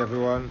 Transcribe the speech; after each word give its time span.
everyone 0.00 0.50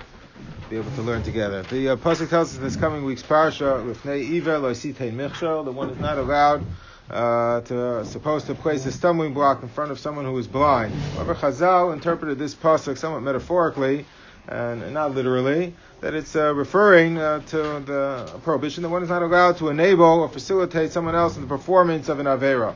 be 0.70 0.78
able 0.78 0.92
to 0.92 1.02
learn 1.02 1.24
together. 1.24 1.64
The 1.64 1.90
uh, 1.90 1.96
pasuk 1.96 2.30
tells 2.30 2.52
us 2.52 2.58
in 2.58 2.64
this 2.64 2.76
coming 2.76 3.04
week's 3.04 3.24
parsha, 3.24 3.84
"Lifnei 3.84 4.38
iver 4.38 4.60
loisitein 4.60 5.14
michshol." 5.14 5.66
The 5.66 5.72
one 5.72 5.90
is 5.90 6.00
not 6.00 6.18
allowed 6.18 6.64
uh, 7.10 7.62
to 7.62 8.06
supposed 8.06 8.46
to 8.48 8.56
place 8.56 8.86
a 8.86 8.92
stumbling 8.92 9.34
block 9.34 9.64
in 9.64 9.70
front 9.70 9.92
of 9.92 10.00
someone 10.00 10.26
who 10.26 10.38
is 10.38 10.48
blind. 10.48 10.94
However, 11.16 11.36
Chazal 11.36 11.94
interpreted 11.94 12.38
this 12.38 12.54
pasuk 12.54 12.98
somewhat 12.98 13.22
metaphorically 13.22 14.06
and 14.50 14.94
not 14.94 15.14
literally, 15.14 15.74
that 16.02 16.14
it's 16.14 16.36
uh, 16.36 16.54
referring 16.54 17.18
uh, 17.18 17.40
to 17.40 17.58
the 17.86 18.40
prohibition 18.44 18.84
that 18.84 18.90
one 18.90 19.04
is 19.04 19.10
not 19.10 19.22
allowed 19.22 19.58
to 19.58 19.70
enable 19.70 20.06
or 20.06 20.30
facilitate 20.30 20.92
someone 20.92 21.16
else 21.16 21.36
in 21.36 21.42
the 21.42 21.48
performance 21.48 22.10
of 22.10 22.20
an 22.20 22.26
avera. 22.26 22.74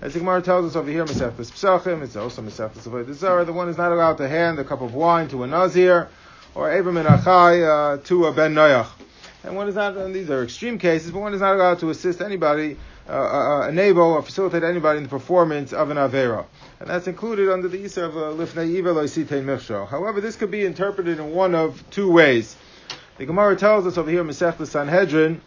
As 0.00 0.14
the 0.14 0.18
Gemara 0.18 0.42
tells 0.42 0.66
us 0.66 0.76
over 0.76 0.90
here, 0.90 1.04
Masechtas 1.04 1.52
Psachim, 1.52 2.02
it's 2.02 2.16
also 2.16 2.42
Masechtas 2.42 2.88
Avodah 2.88 3.14
Zarah, 3.14 3.44
the 3.44 3.52
one 3.52 3.68
is 3.68 3.78
not 3.78 3.92
allowed 3.92 4.18
to 4.18 4.28
hand 4.28 4.58
a 4.58 4.64
cup 4.64 4.80
of 4.80 4.94
wine 4.94 5.28
to 5.28 5.44
a 5.44 5.46
Nazir, 5.46 6.08
or 6.54 6.72
Abram 6.72 6.96
and 6.96 7.08
Achai 7.08 7.98
uh, 7.98 8.02
to 8.04 8.26
a 8.26 8.32
Ben 8.32 8.54
Noach. 8.54 8.88
And 9.44 9.56
one 9.56 9.68
is 9.68 9.74
not, 9.74 9.96
and 9.96 10.14
these 10.14 10.30
are 10.30 10.42
extreme 10.42 10.78
cases, 10.78 11.10
but 11.10 11.20
one 11.20 11.34
is 11.34 11.40
not 11.40 11.54
allowed 11.54 11.80
to 11.80 11.90
assist 11.90 12.20
anybody, 12.20 12.76
uh, 13.08 13.12
uh, 13.12 13.62
uh 13.64 13.68
enable 13.68 14.02
or 14.02 14.22
facilitate 14.22 14.62
anybody 14.62 14.98
in 14.98 15.02
the 15.04 15.08
performance 15.08 15.72
of 15.72 15.90
an 15.90 15.96
Avera. 15.96 16.46
And 16.78 16.88
that's 16.88 17.08
included 17.08 17.48
under 17.48 17.68
the 17.68 17.78
Isra 17.78 18.04
of 18.04 18.16
uh, 18.16 18.20
Lifnei 18.20 18.68
Iva 18.70 18.90
Loisitein 18.90 19.44
Michsho. 19.44 19.88
However, 19.88 20.20
this 20.20 20.36
could 20.36 20.50
be 20.50 20.64
interpreted 20.64 21.18
in 21.18 21.30
one 21.32 21.54
of 21.54 21.82
two 21.90 22.10
ways. 22.10 22.54
The 23.18 23.26
Gemara 23.26 23.56
tells 23.56 23.86
us 23.86 23.98
over 23.98 24.10
here, 24.10 24.24
Masech 24.24 24.64
Sanhedrin, 24.66 25.40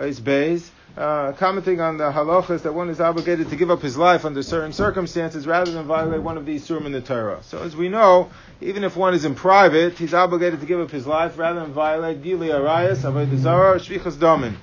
is 0.00 0.20
Beis, 0.20 0.68
uh, 0.98 1.32
commenting 1.34 1.80
on 1.80 1.96
the 1.96 2.10
halachas 2.10 2.62
that 2.62 2.74
one 2.74 2.90
is 2.90 3.00
obligated 3.00 3.48
to 3.50 3.56
give 3.56 3.70
up 3.70 3.80
his 3.80 3.96
life 3.96 4.24
under 4.24 4.42
certain 4.42 4.72
circumstances 4.72 5.46
rather 5.46 5.70
than 5.70 5.86
violate 5.86 6.20
one 6.22 6.36
of 6.36 6.44
these 6.44 6.66
surim 6.66 6.86
in 6.86 6.92
the 6.92 7.00
Torah. 7.00 7.40
So 7.44 7.62
as 7.62 7.76
we 7.76 7.88
know, 7.88 8.30
even 8.60 8.82
if 8.82 8.96
one 8.96 9.14
is 9.14 9.24
in 9.24 9.36
private, 9.36 9.96
he's 9.96 10.12
obligated 10.12 10.58
to 10.60 10.66
give 10.66 10.80
up 10.80 10.90
his 10.90 11.06
life 11.06 11.38
rather 11.38 11.60
than 11.60 11.72
violate 11.72 12.22
Gili 12.22 12.48
Arayas, 12.48 13.02
Avodah 13.02 13.38
Zarah, 13.38 13.78
Shvichas 13.78 14.16
Domin. 14.16 14.56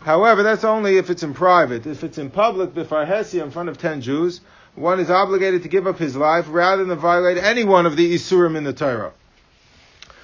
However, 0.00 0.42
that's 0.42 0.64
only 0.64 0.96
if 0.96 1.10
it's 1.10 1.22
in 1.22 1.34
private. 1.34 1.86
If 1.86 2.04
it's 2.04 2.16
in 2.16 2.30
public, 2.30 2.70
Bifar 2.70 3.06
Hesi, 3.06 3.42
in 3.42 3.50
front 3.50 3.68
of 3.68 3.76
ten 3.76 4.00
Jews, 4.00 4.40
one 4.76 4.98
is 4.98 5.10
obligated 5.10 5.64
to 5.64 5.68
give 5.68 5.86
up 5.86 5.98
his 5.98 6.16
life 6.16 6.46
rather 6.48 6.84
than 6.84 6.98
violate 6.98 7.36
any 7.36 7.64
one 7.64 7.84
of 7.84 7.96
the 7.96 8.14
Isurim 8.14 8.56
in 8.56 8.64
the 8.64 8.72
Torah. 8.72 9.12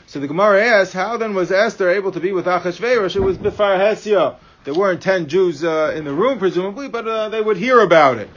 So 0.06 0.20
the 0.20 0.28
Gemara 0.28 0.64
asks, 0.64 0.92
how 0.94 1.16
then 1.16 1.34
was 1.34 1.50
Esther 1.50 1.90
able 1.90 2.12
to 2.12 2.20
be 2.20 2.32
with 2.32 2.46
Achashverosh? 2.46 3.16
It 3.16 3.20
was 3.20 3.36
Bifar 3.36 3.78
Hesia 3.78 4.36
there 4.64 4.74
weren't 4.74 5.02
ten 5.02 5.28
Jews 5.28 5.64
uh, 5.64 5.92
in 5.96 6.04
the 6.04 6.12
room, 6.12 6.38
presumably, 6.38 6.88
but 6.88 7.06
uh, 7.06 7.28
they 7.28 7.40
would 7.40 7.56
hear 7.56 7.80
about 7.80 8.18
it. 8.18 8.28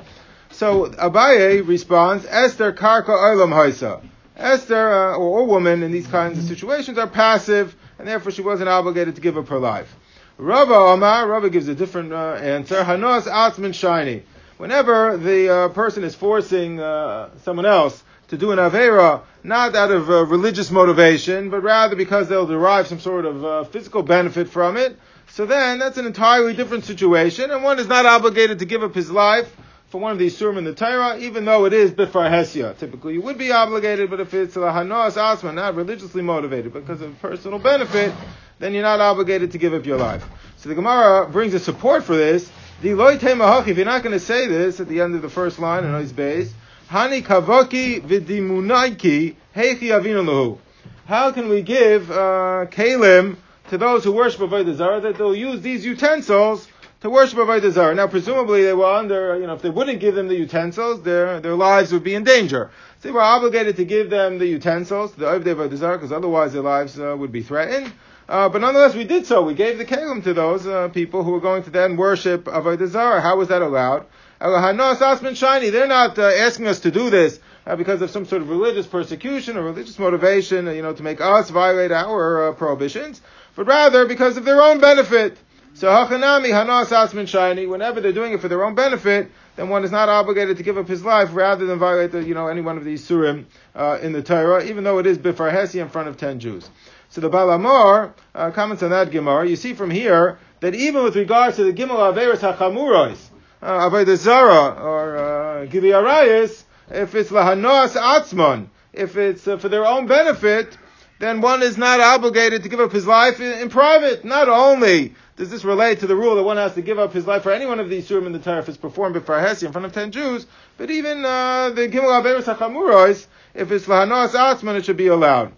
So 0.51 0.87
Abaye 0.87 1.67
responds, 1.67 2.25
Esther 2.25 2.71
karka 2.73 3.09
olam 3.09 3.51
haisa. 3.51 4.01
Esther, 4.37 4.91
uh, 4.91 5.17
or 5.17 5.41
a 5.41 5.43
woman 5.43 5.83
in 5.83 5.91
these 5.91 6.07
kinds 6.07 6.37
of 6.37 6.45
situations, 6.45 6.97
are 6.97 7.07
passive, 7.07 7.75
and 7.99 8.07
therefore 8.07 8.31
she 8.31 8.41
wasn't 8.41 8.69
obligated 8.69 9.15
to 9.15 9.21
give 9.21 9.37
up 9.37 9.47
her 9.49 9.59
life. 9.59 9.93
Rava 10.37 10.73
Omar, 10.73 11.27
Rava 11.27 11.49
gives 11.49 11.67
a 11.67 11.75
different 11.75 12.11
uh, 12.11 12.33
answer. 12.33 12.83
Hanos 12.83 13.23
Atzman 13.23 13.73
Shiny. 13.73 14.23
Whenever 14.57 15.17
the 15.17 15.49
uh, 15.49 15.69
person 15.69 16.03
is 16.03 16.15
forcing 16.15 16.79
uh, 16.79 17.29
someone 17.43 17.65
else 17.65 18.03
to 18.29 18.37
do 18.37 18.51
an 18.51 18.57
Avera, 18.57 19.21
not 19.43 19.75
out 19.75 19.91
of 19.91 20.09
religious 20.09 20.71
motivation, 20.71 21.49
but 21.49 21.61
rather 21.61 21.95
because 21.95 22.27
they'll 22.27 22.47
derive 22.47 22.87
some 22.87 22.99
sort 22.99 23.25
of 23.25 23.69
physical 23.71 24.01
benefit 24.01 24.49
from 24.49 24.77
it, 24.77 24.97
so 25.29 25.45
then 25.45 25.79
that's 25.79 25.97
an 25.97 26.05
entirely 26.05 26.53
different 26.53 26.85
situation, 26.85 27.51
and 27.51 27.63
one 27.63 27.79
is 27.79 27.87
not 27.87 28.05
obligated 28.05 28.59
to 28.59 28.65
give 28.65 28.83
up 28.83 28.95
his 28.95 29.11
life 29.11 29.53
for 29.89 30.01
one 30.01 30.11
of 30.11 30.17
these 30.17 30.37
surim 30.37 30.57
in 30.57 30.63
the 30.63 30.73
Torah, 30.73 31.17
even 31.19 31.45
though 31.45 31.65
it 31.65 31.73
is 31.73 31.91
bifar 31.91 32.29
hesia. 32.29 32.77
Typically, 32.77 33.13
you 33.13 33.21
would 33.21 33.37
be 33.37 33.51
obligated, 33.51 34.09
but 34.09 34.19
if 34.19 34.33
it's 34.33 34.55
lahanos 34.55 35.17
asma, 35.17 35.53
not 35.53 35.75
religiously 35.75 36.21
motivated 36.21 36.73
because 36.73 37.01
of 37.01 37.19
personal 37.21 37.59
benefit, 37.59 38.13
then 38.59 38.73
you're 38.73 38.83
not 38.83 38.99
obligated 38.99 39.51
to 39.51 39.57
give 39.57 39.73
up 39.73 39.85
your 39.85 39.97
life. 39.97 40.25
So 40.57 40.69
the 40.69 40.75
Gemara 40.75 41.29
brings 41.29 41.53
a 41.53 41.59
support 41.59 42.03
for 42.03 42.15
this. 42.15 42.49
The 42.81 42.93
loy 42.93 43.13
if 43.15 43.23
you're 43.23 43.85
not 43.85 44.03
going 44.03 44.13
to 44.13 44.19
say 44.19 44.47
this 44.47 44.79
at 44.79 44.87
the 44.87 45.01
end 45.01 45.15
of 45.15 45.21
the 45.21 45.29
first 45.29 45.59
line 45.59 45.85
in 45.85 45.91
Ois 45.91 46.11
Beis, 46.11 46.51
hani 46.89 47.23
kavoki 47.23 48.01
vidimunaiki 48.01 49.35
heichi 49.55 49.89
avinu 49.91 50.59
How 51.05 51.31
can 51.31 51.47
we 51.47 51.61
give 51.61 52.11
uh, 52.11 52.65
kalim 52.69 53.37
to 53.69 53.77
those 53.77 54.03
who 54.03 54.11
worship 54.11 54.41
Avodah 54.41 54.75
Zarah 54.75 55.01
that 55.01 55.17
they'll 55.17 55.35
use 55.35 55.61
these 55.61 55.85
utensils 55.85 56.67
to 57.01 57.09
worship 57.09 57.39
Avodah 57.39 57.71
Zarah. 57.71 57.95
Now, 57.95 58.07
presumably 58.07 58.63
they 58.63 58.73
were 58.73 58.85
under, 58.85 59.39
you 59.39 59.47
know, 59.47 59.53
if 59.53 59.61
they 59.61 59.69
wouldn't 59.69 59.99
give 59.99 60.15
them 60.15 60.27
the 60.27 60.35
utensils, 60.35 61.01
their, 61.03 61.39
their 61.39 61.55
lives 61.55 61.91
would 61.91 62.03
be 62.03 62.15
in 62.15 62.23
danger. 62.23 62.71
So 62.99 63.07
they 63.07 63.11
were 63.11 63.21
obligated 63.21 63.75
to 63.77 63.85
give 63.85 64.09
them 64.09 64.39
the 64.39 64.47
utensils, 64.47 65.13
the 65.13 65.25
Avodah 65.25 65.75
Zarah, 65.77 65.97
because 65.97 66.11
otherwise 66.11 66.53
their 66.53 66.61
lives 66.61 66.99
uh, 66.99 67.15
would 67.17 67.31
be 67.31 67.43
threatened. 67.43 67.91
Uh, 68.27 68.49
but 68.49 68.61
nonetheless, 68.61 68.95
we 68.95 69.03
did 69.03 69.27
so. 69.27 69.43
We 69.43 69.53
gave 69.53 69.77
the 69.77 69.85
kelim 69.85 70.23
to 70.23 70.33
those 70.33 70.65
uh, 70.65 70.87
people 70.89 71.23
who 71.23 71.31
were 71.31 71.41
going 71.41 71.63
to 71.63 71.69
then 71.69 71.95
worship 71.95 72.45
Avodah 72.45 72.87
Zarah. 72.87 73.21
How 73.21 73.37
was 73.37 73.49
that 73.49 73.61
allowed? 73.61 74.07
They're 74.39 75.87
not 75.87 76.19
uh, 76.19 76.23
asking 76.23 76.67
us 76.67 76.79
to 76.81 76.91
do 76.91 77.09
this 77.09 77.39
uh, 77.65 77.75
because 77.75 78.01
of 78.01 78.09
some 78.09 78.25
sort 78.25 78.41
of 78.41 78.49
religious 78.49 78.87
persecution 78.87 79.57
or 79.57 79.63
religious 79.63 79.97
motivation, 79.99 80.67
you 80.67 80.81
know, 80.81 80.93
to 80.93 81.03
make 81.03 81.21
us 81.21 81.49
violate 81.51 81.91
our 81.91 82.49
uh, 82.49 82.53
prohibitions 82.53 83.21
but 83.55 83.65
rather 83.65 84.05
because 84.05 84.37
of 84.37 84.45
their 84.45 84.61
own 84.61 84.79
benefit. 84.79 85.37
So 85.73 85.87
hachanami 85.87 86.51
hanas 86.51 86.87
asmin 86.87 87.27
shiny. 87.27 87.67
Whenever 87.67 87.99
they're 87.99 88.13
doing 88.13 88.33
it 88.33 88.39
for 88.39 88.47
their 88.47 88.63
own 88.63 88.75
benefit, 88.75 89.29
then 89.55 89.69
one 89.69 89.83
is 89.83 89.91
not 89.91 90.07
obligated 90.07 90.57
to 90.57 90.63
give 90.63 90.77
up 90.77 90.87
his 90.87 91.03
life 91.03 91.29
rather 91.33 91.65
than 91.65 91.79
violate 91.79 92.11
the, 92.11 92.23
you 92.23 92.33
know 92.33 92.47
any 92.47 92.61
one 92.61 92.77
of 92.77 92.85
these 92.85 93.07
surim 93.07 93.45
uh, 93.75 93.99
in 94.01 94.13
the 94.13 94.21
Torah, 94.21 94.63
even 94.63 94.83
though 94.83 94.99
it 94.99 95.05
is 95.05 95.17
bifar 95.17 95.51
hesi 95.51 95.81
in 95.81 95.89
front 95.89 96.07
of 96.07 96.17
ten 96.17 96.39
Jews. 96.39 96.69
So 97.09 97.21
the 97.21 97.29
Baal 97.29 97.47
HaMaor 97.47 98.13
uh, 98.33 98.51
comments 98.51 98.83
on 98.83 98.89
that 98.91 99.11
Gemara. 99.11 99.47
You 99.47 99.55
see 99.55 99.73
from 99.73 99.89
here 99.89 100.39
that 100.59 100.75
even 100.75 101.03
with 101.03 101.15
regards 101.15 101.57
to 101.57 101.63
the 101.63 101.73
Gimel 101.73 101.97
Averis 101.97 102.39
Hachamuros, 102.39 103.19
uh, 103.61 103.89
Avodah 103.89 104.15
Zara 104.15 104.81
or 104.81 105.17
uh, 105.17 105.65
Gili 105.65 105.89
Arayis, 105.89 106.63
if 106.89 107.15
it's 107.15 107.31
lahanos 107.31 107.95
atzmon, 107.95 108.67
if 108.93 109.17
it's 109.17 109.47
uh, 109.47 109.57
for 109.57 109.69
their 109.69 109.85
own 109.85 110.07
benefit, 110.07 110.77
then 111.19 111.41
one 111.41 111.63
is 111.63 111.77
not 111.77 111.99
obligated 111.99 112.63
to 112.63 112.69
give 112.69 112.79
up 112.79 112.91
his 112.91 113.07
life 113.07 113.39
in, 113.39 113.59
in, 113.59 113.69
private. 113.69 114.25
Not 114.25 114.49
only 114.49 115.15
does 115.37 115.49
this 115.49 115.63
relate 115.63 115.99
to 115.99 116.07
the 116.07 116.15
rule 116.15 116.35
that 116.35 116.43
one 116.43 116.57
has 116.57 116.73
to 116.73 116.81
give 116.81 116.99
up 116.99 117.13
his 117.13 117.25
life 117.25 117.43
for 117.43 117.51
any 117.51 117.65
one 117.65 117.79
of 117.79 117.89
these 117.89 118.07
surim 118.07 118.25
in 118.25 118.33
the 118.33 118.39
Torah 118.39 118.59
if 118.59 118.69
it's 118.69 118.77
performed 118.77 119.13
before 119.13 119.37
Hesi 119.37 119.63
in 119.63 119.71
front 119.71 119.85
of 119.85 119.93
ten 119.93 120.11
Jews, 120.11 120.45
but 120.77 120.91
even 120.91 121.23
uh, 121.23 121.69
the 121.69 121.87
Gimel 121.87 122.21
Averis 122.21 122.53
HaChamuros, 122.53 123.27
if 123.53 123.71
it's 123.71 123.85
Lahanos 123.85 124.31
Atzman, 124.31 124.75
it 124.75 124.85
should 124.85 124.97
be 124.97 125.07
allowed. 125.07 125.53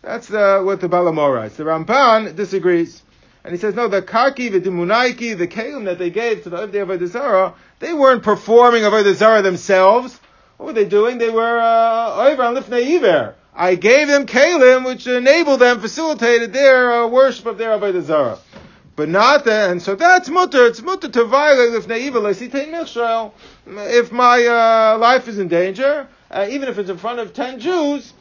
That's 0.00 0.30
uh, 0.30 0.62
what 0.62 0.80
the 0.80 0.88
Baal 0.88 1.04
HaMaor 1.04 1.34
writes. 1.34 1.56
The 1.56 1.64
Ramban 1.64 2.36
disagrees. 2.36 3.02
And 3.42 3.52
he 3.52 3.58
says, 3.58 3.74
no, 3.74 3.88
the 3.88 4.00
Karki, 4.00 4.50
the 4.50 4.60
Dimunaiki, 4.60 5.36
the 5.36 5.46
Kalim 5.46 5.84
that 5.84 5.98
they 5.98 6.08
gave 6.08 6.44
to 6.44 6.50
the 6.50 6.66
Avdei 6.66 6.86
Avodah 6.86 7.06
Zarah, 7.06 7.54
they 7.78 7.92
weren't 7.92 8.22
performing 8.22 8.84
Avodah 8.84 9.14
Zarah 9.14 9.42
themselves. 9.42 10.18
What 10.56 10.66
were 10.66 10.72
they 10.72 10.86
doing? 10.86 11.18
They 11.18 11.28
were 11.28 11.58
uh, 11.58 12.28
over 12.28 12.42
on 12.42 12.54
Lifnei 12.54 12.96
Iver. 12.96 13.34
I 13.56 13.76
gave 13.76 14.08
them 14.08 14.26
kalim, 14.26 14.84
which 14.84 15.06
enabled 15.06 15.60
them, 15.60 15.80
facilitated 15.80 16.52
their 16.52 16.92
uh, 16.92 17.06
worship 17.06 17.46
of 17.46 17.56
their 17.56 17.70
avodah 17.78 18.02
zarah. 18.02 18.38
But 18.96 19.08
not 19.08 19.44
that, 19.44 19.70
and 19.70 19.82
so 19.82 19.94
that's 19.94 20.28
mutter. 20.28 20.66
It's 20.66 20.82
mutter 20.82 21.08
to 21.08 21.24
violate 21.24 21.74
if 21.74 21.86
naiva 21.86 23.32
If 23.66 24.12
my 24.12 24.46
uh, 24.46 24.98
life 24.98 25.28
is 25.28 25.38
in 25.38 25.48
danger, 25.48 26.08
uh, 26.30 26.46
even 26.50 26.68
if 26.68 26.78
it's 26.78 26.90
in 26.90 26.98
front 26.98 27.18
of 27.18 27.32
ten 27.32 27.58
Jews, 27.60 28.12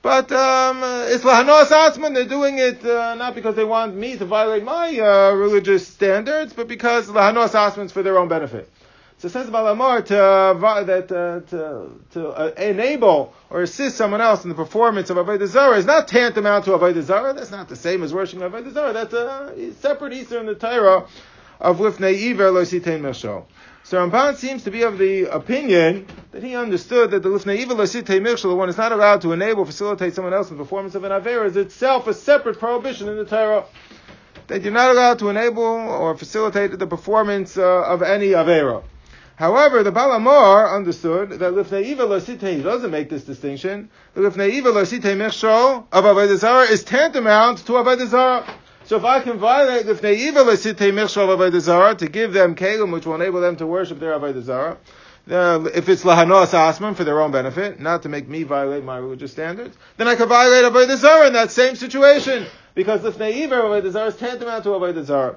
but 0.00 0.30
um, 0.32 0.80
it's 0.82 1.24
lahanos 1.24 1.68
atzman. 1.68 2.14
They're 2.14 2.26
doing 2.26 2.58
it 2.58 2.84
uh, 2.84 3.14
not 3.14 3.34
because 3.34 3.56
they 3.56 3.64
want 3.64 3.94
me 3.94 4.16
to 4.16 4.24
violate 4.24 4.64
my 4.64 4.98
uh, 4.98 5.32
religious 5.32 5.86
standards, 5.86 6.52
but 6.52 6.68
because 6.68 7.08
lahanos 7.08 7.50
atzman 7.50 7.86
is 7.86 7.92
for 7.92 8.02
their 8.02 8.18
own 8.18 8.28
benefit. 8.28 8.70
So 9.20 9.26
says 9.26 9.50
Baal 9.50 9.74
HaMaor 9.74 10.04
to 10.06 10.22
uh, 10.22 10.82
that 10.84 11.10
uh, 11.10 11.40
to 11.50 11.90
to 12.12 12.28
uh, 12.28 12.52
enable 12.56 13.34
or 13.50 13.62
assist 13.62 13.96
someone 13.96 14.20
else 14.20 14.44
in 14.44 14.48
the 14.48 14.54
performance 14.54 15.10
of 15.10 15.16
avodah 15.16 15.48
zarah 15.48 15.76
is 15.76 15.86
not 15.86 16.06
tantamount 16.06 16.66
to 16.66 16.70
avodah 16.70 17.02
zarah. 17.02 17.34
That's 17.34 17.50
not 17.50 17.68
the 17.68 17.74
same 17.74 18.04
as 18.04 18.14
worshiping 18.14 18.48
avodah 18.48 18.72
zarah. 18.72 18.92
That's 18.92 19.12
a 19.12 19.72
separate 19.80 20.12
Easter 20.12 20.38
in 20.38 20.46
the 20.46 20.54
Torah 20.54 21.08
of 21.58 21.78
lifnei 21.78 22.30
iver 22.30 22.52
lo 22.52 22.62
sitein. 22.62 23.12
So 23.16 23.46
Ramban 23.96 24.36
seems 24.36 24.62
to 24.62 24.70
be 24.70 24.82
of 24.82 24.98
the 24.98 25.24
opinion 25.24 26.06
that 26.30 26.44
he 26.44 26.54
understood 26.54 27.10
that 27.10 27.24
the 27.24 27.28
lifnei 27.28 27.60
iver 27.60 27.74
lo 27.74 27.86
sitein 27.86 28.40
the 28.40 28.54
one 28.54 28.68
is 28.68 28.76
not 28.76 28.92
allowed 28.92 29.22
to 29.22 29.32
enable, 29.32 29.64
facilitate 29.64 30.14
someone 30.14 30.32
else 30.32 30.48
in 30.52 30.56
the 30.56 30.62
performance 30.62 30.94
of 30.94 31.02
an 31.02 31.10
aver, 31.10 31.44
is 31.44 31.56
itself 31.56 32.06
a 32.06 32.14
separate 32.14 32.60
prohibition 32.60 33.08
in 33.08 33.16
the 33.16 33.24
Torah 33.24 33.64
that 34.46 34.62
you're 34.62 34.72
not 34.72 34.92
allowed 34.92 35.18
to 35.18 35.28
enable 35.28 35.64
or 35.64 36.16
facilitate 36.16 36.78
the 36.78 36.86
performance 36.86 37.58
uh, 37.58 37.82
of 37.82 38.02
any 38.02 38.28
avera. 38.28 38.84
However, 39.38 39.84
the 39.84 39.92
Baal 39.92 40.18
HaMaor 40.18 40.74
understood 40.74 41.30
that 41.30 41.52
Lifnei 41.52 41.84
Iva 41.84 42.02
Losite, 42.02 42.56
he 42.56 42.60
doesn't 42.60 42.90
make 42.90 43.08
this 43.08 43.22
distinction. 43.22 43.88
The 44.14 44.22
Lifnei 44.22 44.50
Iva 44.50 44.70
Losite 44.70 45.14
Mechsho 45.16 45.84
of 45.92 46.04
Avodah 46.04 46.68
is 46.68 46.82
tantamount 46.82 47.58
to 47.58 47.74
Avodah 47.74 48.44
So 48.86 48.96
if 48.96 49.04
I 49.04 49.20
can 49.20 49.38
violate 49.38 49.86
Lifnei 49.86 50.16
Iva 50.16 50.40
Losite 50.40 50.90
Mechsho 50.92 51.32
of 51.32 51.38
Avodah 51.38 51.98
to 51.98 52.08
give 52.08 52.32
them 52.32 52.56
Kalim, 52.56 52.92
which 52.92 53.06
will 53.06 53.14
enable 53.14 53.40
them 53.40 53.54
to 53.58 53.66
worship 53.68 54.00
their 54.00 54.18
Avodah 54.18 54.76
Uh, 55.30 55.68
if 55.72 55.88
it's 55.88 56.02
lahanos 56.02 56.52
asman 56.52 56.96
for 56.96 57.04
their 57.04 57.20
own 57.20 57.30
benefit, 57.30 57.78
not 57.78 58.02
to 58.02 58.08
make 58.08 58.28
me 58.28 58.42
violate 58.42 58.82
my 58.82 58.96
religious 58.96 59.30
standards, 59.30 59.76
then 59.98 60.08
I 60.08 60.16
could 60.16 60.28
violate 60.28 60.64
avodah 60.64 60.96
zarah 60.96 61.28
in 61.28 61.34
that 61.34 61.52
same 61.52 61.76
situation 61.76 62.44
because 62.74 63.04
if 63.04 63.20
neiver 63.20 63.62
avodah 63.62 63.92
zarah 63.92 64.08
is 64.08 64.16
tantamount 64.16 64.64
to 64.64 64.70
avodah 64.70 65.04
zarah. 65.04 65.36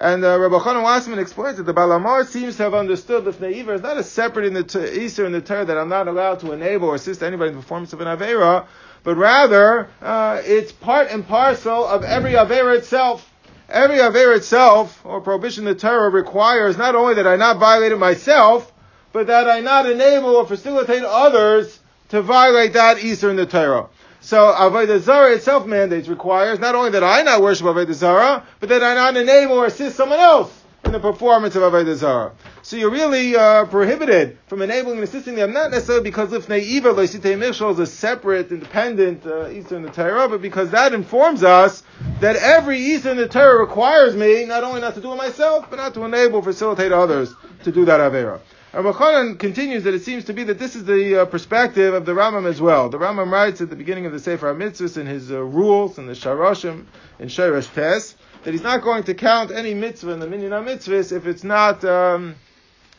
And 0.00 0.24
uh, 0.24 0.40
Rabbi 0.40 0.56
Chanan 0.60 0.82
Wasserman 0.82 1.18
explains 1.18 1.58
that 1.58 1.64
the 1.64 1.74
Baal 1.74 1.90
HaMaor 1.90 2.26
seems 2.26 2.56
to 2.56 2.62
have 2.62 2.72
understood 2.72 3.26
that 3.26 3.38
Neiver 3.38 3.74
is 3.74 3.82
not 3.82 3.98
a 3.98 4.02
separate 4.02 4.46
in 4.46 4.54
the 4.54 4.64
t- 4.64 5.02
Easter 5.02 5.26
in 5.26 5.32
the 5.32 5.42
Torah 5.42 5.66
that 5.66 5.76
I'm 5.76 5.90
not 5.90 6.08
allowed 6.08 6.40
to 6.40 6.52
enable 6.52 6.88
or 6.88 6.94
assist 6.94 7.22
anybody 7.22 7.50
in 7.50 7.56
the 7.56 7.60
performance 7.60 7.92
of 7.92 8.00
an 8.00 8.06
Avera, 8.06 8.66
but 9.04 9.16
rather 9.16 9.90
uh, 10.00 10.40
it's 10.42 10.72
part 10.72 11.08
and 11.10 11.28
parcel 11.28 11.84
of 11.86 12.02
every 12.02 12.32
Avera 12.32 12.78
itself. 12.78 13.30
Every 13.68 13.98
Avera 13.98 14.38
itself, 14.38 15.04
or 15.04 15.20
prohibition 15.20 15.66
the 15.66 15.74
Torah, 15.74 16.08
requires 16.08 16.78
not 16.78 16.94
only 16.94 17.14
that 17.16 17.26
I 17.26 17.36
not 17.36 17.58
violate 17.58 17.92
it 17.92 17.98
myself, 17.98 18.72
but 19.12 19.26
that 19.26 19.50
I 19.50 19.60
not 19.60 19.84
enable 19.84 20.30
or 20.30 20.46
facilitate 20.46 21.04
others 21.04 21.78
to 22.08 22.22
violate 22.22 22.72
that 22.72 23.04
Easter 23.04 23.28
in 23.28 23.36
the 23.36 23.44
Torah. 23.44 23.88
So 24.22 24.52
Avodah 24.52 25.00
Zarah 25.00 25.34
itself 25.34 25.66
mandates, 25.66 26.06
requires 26.08 26.58
not 26.58 26.74
only 26.74 26.90
that 26.90 27.02
I 27.02 27.22
not 27.22 27.40
worship 27.40 27.66
Avodah 27.66 27.94
Zarah, 27.94 28.46
but 28.60 28.68
that 28.68 28.82
I 28.82 28.94
not 28.94 29.16
enable 29.16 29.54
or 29.54 29.66
assist 29.66 29.96
someone 29.96 30.20
else 30.20 30.54
in 30.84 30.92
the 30.92 31.00
performance 31.00 31.56
of 31.56 31.62
Avodah 31.62 31.94
Zarah. 31.94 32.32
So 32.62 32.76
you're 32.76 32.90
really 32.90 33.34
uh, 33.34 33.64
prohibited 33.64 34.38
from 34.46 34.60
enabling 34.60 34.96
and 34.96 35.04
assisting 35.04 35.36
them, 35.36 35.52
not 35.52 35.70
necessarily 35.70 36.04
because 36.04 36.30
Lifnei 36.30 36.60
Iva 36.62 36.92
Loisitei 36.92 37.36
Mishal 37.36 37.72
is 37.72 37.78
a 37.78 37.86
separate, 37.86 38.52
independent 38.52 39.24
uh, 39.24 39.48
Easter 39.48 39.76
in 39.76 39.82
the 39.82 39.90
Torah, 39.90 40.28
but 40.28 40.42
because 40.42 40.70
that 40.70 40.92
informs 40.92 41.42
us 41.42 41.82
that 42.20 42.36
every 42.36 42.78
Easter 42.78 43.10
in 43.10 43.16
the 43.16 43.28
Torah 43.28 43.58
requires 43.58 44.14
me 44.14 44.44
not 44.44 44.64
only 44.64 44.82
not 44.82 44.94
to 44.94 45.00
do 45.00 45.12
it 45.12 45.16
myself, 45.16 45.66
but 45.70 45.76
not 45.76 45.94
to 45.94 46.04
enable, 46.04 46.42
facilitate 46.42 46.92
others 46.92 47.32
to 47.64 47.72
do 47.72 47.86
that 47.86 48.00
Avera. 48.00 48.40
Rabbi 48.72 48.92
Chanan 48.92 49.36
continues 49.36 49.82
that 49.82 49.94
it 49.94 50.04
seems 50.04 50.26
to 50.26 50.32
be 50.32 50.44
that 50.44 50.60
this 50.60 50.76
is 50.76 50.84
the 50.84 51.22
uh, 51.22 51.24
perspective 51.24 51.92
of 51.92 52.06
the 52.06 52.12
Rambam 52.12 52.46
as 52.46 52.60
well. 52.60 52.88
The 52.88 52.98
Rambam 52.98 53.28
writes 53.32 53.60
at 53.60 53.68
the 53.68 53.74
beginning 53.74 54.06
of 54.06 54.12
the 54.12 54.20
Sefer 54.20 54.54
HaMitzvahs 54.54 54.96
in 54.96 55.06
his 55.06 55.32
uh, 55.32 55.42
rules 55.42 55.98
and 55.98 56.08
the 56.08 56.12
Sharashim 56.12 56.84
in 57.18 57.26
Shirish 57.26 57.74
Tes 57.74 58.14
that 58.44 58.52
he's 58.52 58.62
not 58.62 58.82
going 58.82 59.02
to 59.04 59.14
count 59.14 59.50
any 59.50 59.74
mitzvah 59.74 60.12
in 60.12 60.20
the 60.20 60.28
Minyan 60.28 60.52
HaMitzvahs 60.52 61.10
if 61.10 61.26
it's 61.26 61.42
not, 61.42 61.84
um, 61.84 62.36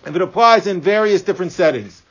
if 0.05 0.13
it 0.13 0.21
applies 0.21 0.67
in 0.67 0.81
various 0.81 1.21
different 1.21 1.53
settings. 1.53 2.01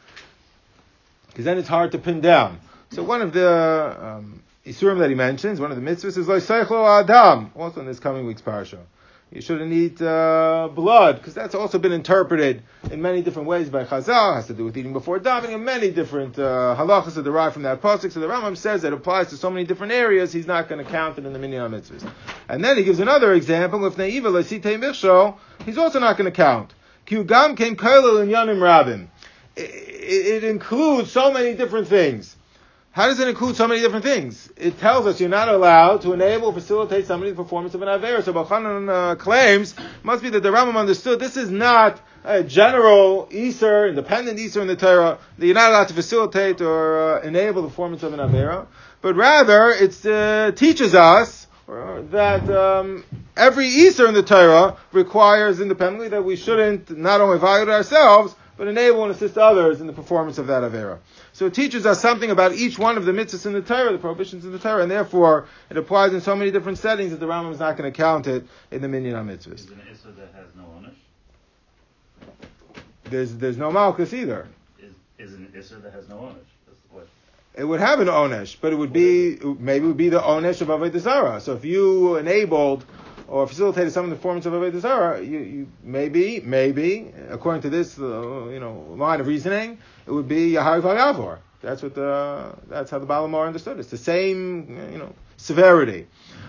Because 1.27 1.45
then 1.45 1.59
it's 1.59 1.69
hard 1.69 1.93
to 1.93 1.99
pin 1.99 2.23
down. 2.23 2.61
So 2.93 3.03
one 3.03 3.21
of 3.21 3.35
the 3.35 3.97
um, 4.01 4.43
Isurim 4.65 5.01
that 5.01 5.11
he 5.11 5.15
mentions, 5.15 5.61
one 5.61 5.71
of 5.71 5.77
the 5.77 5.87
mitzvahs 5.87 6.17
is 6.17 6.27
Lo 6.27 6.87
Adam, 6.87 7.53
also 7.55 7.81
in 7.81 7.87
this 7.87 8.01
coming 8.01 8.27
week's 8.27 8.41
parasha 8.41 8.79
you 9.33 9.41
shouldn't 9.41 9.73
eat 9.73 10.03
uh, 10.03 10.69
blood, 10.75 11.17
because 11.17 11.35
that's 11.35 11.55
also 11.55 11.79
been 11.79 11.93
interpreted 11.93 12.63
in 12.91 13.01
many 13.01 13.23
different 13.23 13.47
ways 13.47 13.69
by 13.69 13.85
Chazal. 13.85 14.35
Has 14.35 14.49
to 14.49 14.55
do 14.55 14.65
with 14.65 14.77
eating 14.77 14.93
before 14.93 15.21
davening, 15.21 15.55
and 15.55 15.65
many 15.65 15.91
different 15.91 16.37
uh, 16.39 16.75
halachas 16.77 17.17
are 17.17 17.23
derived 17.23 17.55
from 17.55 17.63
that 17.63 17.81
pasuk. 17.81 18.11
So 18.11 18.19
the 18.19 18.27
Rambam 18.27 18.57
says 18.57 18.83
that 18.83 18.89
it 18.89 18.95
applies 18.95 19.29
to 19.29 19.37
so 19.37 19.49
many 19.49 19.65
different 19.65 19.93
areas. 19.93 20.33
He's 20.33 20.49
not 20.49 20.69
going 20.69 20.85
to 20.85 20.91
count 20.91 21.19
it 21.19 21.27
in 21.27 21.33
the 21.33 21.39
minyan 21.39 21.71
mitzvahs. 21.71 22.11
And 22.49 22.65
then 22.65 22.77
he 22.77 22.83
gives 22.83 22.99
another 22.99 23.33
example. 23.33 23.85
If 23.87 23.95
neiva 23.95 24.33
lesite 24.33 24.63
michsho, 24.63 25.39
he's 25.65 25.79
also 25.79 26.01
not 26.01 26.17
going 26.17 26.31
to 26.31 26.37
count. 26.37 26.75
Kugam 27.07 27.57
came 27.57 27.77
kailul 27.77 28.21
and 28.23 28.31
yanim 28.31 28.61
rabin. 28.61 29.11
It 29.57 30.43
includes 30.43 31.13
so 31.13 31.33
many 31.33 31.55
different 31.55 31.89
things. 31.89 32.35
How 32.93 33.07
does 33.07 33.21
it 33.21 33.29
include 33.29 33.55
so 33.55 33.69
many 33.69 33.81
different 33.81 34.05
things? 34.05 34.51
It 34.57 34.81
tells 34.81 35.07
us 35.07 35.21
you're 35.21 35.29
not 35.29 35.49
allowed 35.49 36.03
to 36.03 36.13
enable, 36.13 36.49
or 36.49 36.53
facilitate 36.53 37.07
somebody's 37.07 37.37
performance 37.37 37.75
of 37.75 37.83
an 37.83 37.89
Avera. 37.89 38.21
So 38.25 38.33
Bachanan 38.33 38.89
uh, 38.91 39.15
claims, 39.15 39.77
must 40.03 40.25
be 40.25 40.31
that 40.31 40.43
the 40.43 40.49
Rambam 40.51 40.77
understood 40.77 41.21
this 41.21 41.37
is 41.37 41.51
not 41.51 42.01
a 42.25 42.43
general 42.43 43.29
Easter, 43.31 43.87
independent 43.87 44.41
Easter 44.41 44.61
in 44.61 44.67
the 44.67 44.75
Torah, 44.75 45.19
that 45.39 45.47
you're 45.47 45.55
not 45.55 45.71
allowed 45.71 45.89
to 45.89 45.95
facilitate 45.95 46.61
or 46.61 47.21
uh, 47.21 47.23
enable 47.23 47.63
the 47.63 47.69
performance 47.69 48.03
of 48.03 48.13
an 48.13 48.19
Avera, 48.19 48.67
but 49.03 49.15
rather 49.15 49.71
it 49.71 50.05
uh, 50.05 50.51
teaches 50.51 50.93
us 50.95 51.47
that 51.69 52.51
um, 52.51 53.05
every 53.37 53.69
Easter 53.69 54.09
in 54.09 54.15
the 54.15 54.25
Torah 54.25 54.77
requires 54.91 55.61
independently 55.61 56.09
that 56.09 56.25
we 56.25 56.35
shouldn't 56.35 56.91
not 56.99 57.21
only 57.21 57.39
violate 57.39 57.69
ourselves, 57.69 58.35
but 58.61 58.69
enable 58.69 59.05
and 59.05 59.11
assist 59.11 59.39
others 59.39 59.81
in 59.81 59.87
the 59.87 59.93
performance 59.95 60.37
of 60.37 60.49
that 60.49 60.63
Avera. 60.63 60.99
So 61.33 61.47
it 61.47 61.55
teaches 61.55 61.87
us 61.87 61.99
something 61.99 62.31
about 62.31 62.53
each 62.53 62.79
one 62.79 62.99
of 62.99 63.07
the 63.07 63.13
mitzvahs 63.13 63.47
in 63.47 63.55
the 63.55 63.63
Torah, 63.63 63.91
the 63.91 63.97
prohibitions 63.97 64.45
in 64.45 64.53
the 64.53 64.59
Torah, 64.59 64.83
and 64.83 64.91
therefore 64.91 65.47
it 65.71 65.79
applies 65.79 66.13
in 66.13 66.21
so 66.21 66.37
many 66.37 66.51
different 66.51 66.77
settings 66.77 67.13
that 67.13 67.21
the 67.21 67.27
Rambam 67.27 67.53
is 67.53 67.59
not 67.59 67.79
going 67.79 67.91
to 67.91 67.97
count 67.97 68.27
it 68.27 68.45
in 68.71 68.83
the 68.83 68.89
minyan 68.89 69.15
mitzvahs. 69.27 69.55
Is 69.55 69.71
an 69.71 69.81
issa 69.91 70.09
that 70.09 70.35
has 70.35 70.49
no 70.55 70.65
onish? 70.79 70.93
There's 73.05 73.35
there's 73.37 73.57
no 73.57 73.73
malchus 73.73 74.13
either. 74.13 74.47
Is, 74.79 74.93
is 75.17 75.33
an 75.33 75.51
issa 75.57 75.77
that 75.77 75.95
has 75.95 76.07
no 76.11 76.17
onish? 76.17 76.35
That's 76.67 76.81
the 76.81 76.89
question. 76.93 77.11
It 77.55 77.65
would 77.65 77.81
have 77.81 78.01
an 78.01 78.09
onesh, 78.09 78.59
but 78.61 78.75
it 78.75 78.77
would 78.77 78.93
be 78.93 79.39
maybe 79.59 79.87
it 79.87 79.89
would 79.89 79.97
be 79.97 80.11
the 80.11 80.21
onesh 80.21 80.61
of 80.61 80.69
avodah 80.69 81.01
zarah. 81.01 81.41
So 81.41 81.55
if 81.55 81.65
you 81.65 82.17
enabled 82.17 82.85
or 83.31 83.47
facilitated 83.47 83.93
some 83.93 84.05
of 84.05 84.11
the 84.11 84.17
performance 84.17 84.45
of 84.45 84.53
avodah 84.53 84.81
zarah, 84.81 85.23
you, 85.23 85.39
you 85.39 85.69
maybe 85.83 86.41
maybe 86.41 87.13
according 87.31 87.63
to 87.63 87.71
this 87.71 87.99
uh, 87.99 88.49
you 88.49 88.59
know 88.59 88.95
line 88.97 89.21
of 89.21 89.27
reasoning, 89.29 89.79
it 90.07 90.11
would 90.11 90.29
be 90.29 90.53
Yahari 90.53 90.83
Yavor. 90.83 91.39
That's 91.63 91.83
what 91.83 91.95
the, 91.95 92.55
that's 92.69 92.91
how 92.91 92.99
the 92.99 93.07
Baal 93.07 93.29
HaMaor 93.29 93.47
understood 93.47 93.77
it. 93.77 93.81
It's 93.81 93.91
the 93.91 93.99
same, 93.99 94.91
you 94.93 94.99
know, 94.99 95.15
severity. 95.37 96.07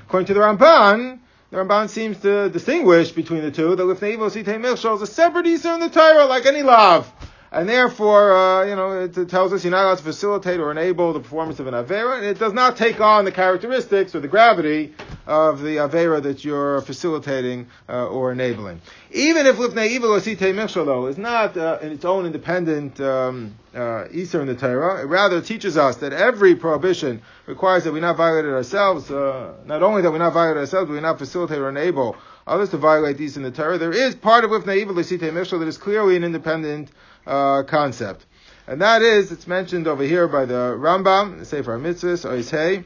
According 0.08 0.28
to 0.28 0.34
the 0.34 0.40
Ramban, 0.40 1.20
the 1.50 1.58
Ramban 1.58 1.90
seems 1.90 2.18
to 2.20 2.50
distinguish 2.50 3.12
between 3.12 3.42
the 3.42 3.52
two. 3.52 3.76
The 3.76 3.84
Lifnei 3.84 4.18
Sitei 4.18 4.58
Milshal 4.58 4.96
is 4.96 5.02
a 5.02 5.08
separate 5.08 5.46
Yisur 5.46 5.74
in 5.74 5.82
the 5.82 5.90
Torah, 5.90 6.26
like 6.26 6.46
any 6.46 6.64
lav. 6.64 7.12
And 7.54 7.68
therefore, 7.68 8.32
uh, 8.32 8.66
you 8.66 8.78
know, 8.78 9.02
it, 9.02 9.18
it, 9.18 9.30
tells 9.30 9.52
us 9.52 9.66
you're 9.66 9.72
not 9.72 9.84
allowed 9.84 9.98
to 9.98 10.04
facilitate 10.06 10.62
or 10.62 10.72
enable 10.72 11.12
the 11.12 11.20
performance 11.20 11.60
of 11.60 11.68
an 11.68 11.74
Avera, 11.74 12.16
and 12.16 12.26
it 12.26 12.40
does 12.40 12.54
not 12.54 12.78
take 12.78 13.02
on 13.02 13.26
the 13.26 13.32
characteristics 13.32 14.16
or 14.16 14.22
the 14.22 14.30
gravity 14.30 14.94
of 15.28 15.62
the 15.62 15.76
Avera 15.76 16.24
that 16.24 16.46
you're 16.46 16.80
facilitating 16.82 17.68
uh, 17.90 18.08
or 18.08 18.32
enabling. 18.32 18.80
Even 19.12 19.48
if 19.48 19.58
Lifnei 19.58 19.90
Evil 19.90 20.12
Osite 20.12 20.54
Mechshalo 20.54 21.10
is 21.10 21.18
not 21.18 21.58
uh, 21.58 21.80
in 21.82 21.92
its 21.92 22.06
own 22.06 22.26
independent 22.26 23.02
um, 23.02 23.54
uh, 23.76 24.06
Easter 24.14 24.40
in 24.40 24.48
the 24.48 24.56
Torah, 24.56 25.02
it 25.02 25.08
rather 25.08 25.42
teaches 25.42 25.76
us 25.76 25.98
that 25.98 26.14
every 26.14 26.56
prohibition 26.56 27.22
requires 27.48 27.84
that 27.84 27.92
we 27.92 28.00
not 28.00 28.16
violate 28.16 28.46
it 28.46 28.54
ourselves, 28.54 29.12
uh, 29.12 29.56
not 29.66 29.84
only 29.84 30.02
that 30.04 30.12
we 30.12 30.20
not 30.20 30.32
violate 30.32 30.56
ourselves, 30.56 30.88
but 30.88 30.94
we 30.94 31.02
not 31.02 31.20
facilitate 31.20 31.58
or 31.58 31.68
enable 31.68 32.16
others 32.48 32.70
to 32.70 32.78
violate 32.78 33.18
these 33.18 33.38
in 33.38 33.44
the 33.44 33.52
Torah. 33.52 33.78
There 33.78 33.92
is 33.92 34.16
part 34.16 34.44
of 34.44 34.52
Lifnei 34.52 34.78
Evil 34.78 34.96
Osite 34.96 35.32
Mechshalo 35.32 35.60
that 35.60 35.68
is 35.68 35.78
clearly 35.78 36.16
an 36.16 36.24
independent 36.24 36.90
uh, 37.26 37.64
concept. 37.64 38.26
And 38.68 38.82
that 38.82 39.02
is, 39.02 39.32
it's 39.32 39.48
mentioned 39.48 39.88
over 39.88 40.04
here 40.04 40.28
by 40.28 40.46
the 40.46 40.76
Rambam, 40.78 41.40
the 41.40 41.46
Sefer 41.46 41.78
Mitzvahs, 41.78 42.26
Oishei, 42.30 42.86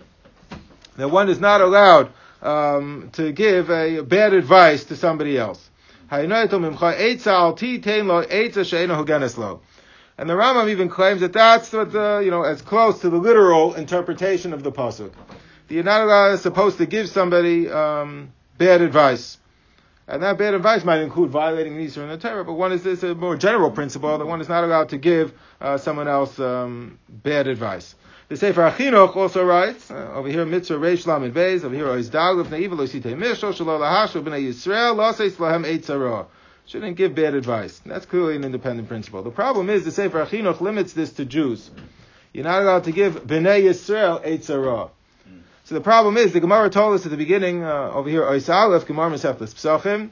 that 0.98 1.10
one 1.10 1.30
is 1.30 1.40
not 1.40 1.62
allowed 1.62 2.12
um, 2.42 3.10
to 3.14 3.32
give 3.32 3.70
a 3.70 4.02
bad 4.02 4.34
advice 4.34 4.86
to 4.86 4.96
somebody 4.96 5.38
else. 5.38 5.70
And 6.10 6.32
the 10.30 10.34
Rambam 10.34 10.70
even 10.70 10.90
claims 10.90 11.22
that 11.22 11.34
that's 11.34 11.74
what 11.74 11.92
the, 11.92 12.22
you 12.24 12.32
know, 12.32 12.44
as 12.44 12.62
close 12.62 13.02
to 13.02 13.10
the 13.10 13.18
literal 13.18 13.74
interpretation 13.74 14.54
of 14.54 14.64
the 14.64 14.72
pasuk. 14.72 15.12
You're 15.68 15.84
not 15.84 16.40
supposed 16.40 16.78
to 16.78 16.86
give 16.86 17.10
somebody 17.10 17.70
um, 17.70 18.32
bad 18.58 18.82
advice. 18.82 19.38
And 20.08 20.22
that 20.22 20.38
bad 20.38 20.54
advice 20.54 20.84
might 20.84 21.02
include 21.02 21.32
violating 21.32 21.78
the 21.78 22.02
in 22.02 22.10
the 22.10 22.18
Torah, 22.18 22.46
but 22.46 22.54
one 22.54 22.72
is 22.72 22.84
this 22.84 23.02
a 23.02 23.16
more 23.16 23.36
general 23.36 23.72
principle 23.72 24.18
that 24.18 24.26
one 24.26 24.40
is 24.40 24.48
not 24.48 24.64
allowed 24.64 24.90
to 24.90 24.98
give 24.98 25.34
uh, 25.60 25.80
someone 25.80 26.08
else 26.08 26.40
um, 26.40 27.00
bad 27.10 27.48
advice. 27.48 27.96
The 28.28 28.38
Sefer 28.38 28.72
HaChinuch 28.72 29.16
also 29.16 29.44
writes 29.44 29.90
uh, 29.90 30.12
over 30.14 30.28
here 30.28 30.46
mitzvah 30.46 30.76
reish 30.76 31.08
lamed 31.08 31.34
beis 31.34 31.64
over 31.64 31.76
here 31.76 31.96
is 31.96 32.10
dag 32.10 32.38
of 32.38 32.48
neivul 32.48 32.80
ositei 32.80 33.16
mishol 33.16 33.54
shelo 33.54 33.80
lahashu 33.80 34.24
b'nei 34.24 34.48
Yisrael 34.48 34.96
loseis 34.96 35.34
lahem 35.38 35.64
eitzara. 35.66 36.28
Shouldn't 36.68 36.98
give 36.98 37.14
bad 37.14 37.36
advice. 37.36 37.82
That's 37.86 38.08
clearly 38.08 38.36
an 38.36 38.44
independent 38.44 38.88
principle. 38.88 39.22
The 39.24 39.32
problem 39.32 39.70
is 39.70 39.86
the 39.86 39.92
Sefer 39.92 40.26
HaChinuch 40.26 40.62
limits 40.62 40.94
this 40.94 41.14
to 41.14 41.26
Jews. 41.26 41.70
You're 42.34 42.44
not 42.44 42.62
allowed 42.62 42.84
to 42.86 42.92
give 42.92 43.26
b'nei 43.26 43.64
Yisrael 43.64 44.24
eitzara. 44.24 44.90
So 45.66 45.74
the 45.74 45.82
problem 45.82 46.16
is, 46.16 46.32
the 46.32 46.40
Gemara 46.40 46.70
told 46.70 46.94
us 46.94 47.06
at 47.06 47.12
the 47.12 47.18
beginning, 47.18 47.64
uh, 47.64 47.92
over 47.92 48.08
here, 48.08 48.22
Ois 48.22 48.54
Aleph, 48.54 48.86
Gemara 48.86 49.10
Mesechtes 49.10 49.52
Psachim, 49.56 50.12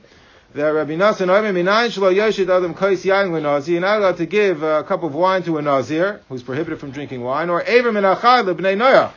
that 0.56 0.70
Rabbi 0.70 0.94
Nassan 0.94 1.28
Oime 1.28 1.54
Minayin 1.54 1.92
Shlo 1.92 2.12
Yoshid 2.12 2.50
Adam 2.50 2.74
Kais 2.74 3.06
Yain 3.06 3.32
L'Nazir, 3.32 3.74
you're 3.74 3.82
not 3.82 4.00
allowed 4.00 4.18
to 4.18 4.26
give 4.26 4.64
a 4.64 4.84
cup 4.84 5.04
of 5.04 5.14
wine 5.14 5.44
to 5.44 5.60
a 5.60 5.62
Nazir, 5.62 6.22
who's 6.28 6.42
prohibited 6.42 6.80
from 6.80 6.90
drinking 6.90 7.22
wine, 7.22 7.52
or 7.52 7.62
Aver 7.62 7.92
Minachai 7.92 8.44
L'Bnei 8.44 8.76
Noach. 8.76 9.12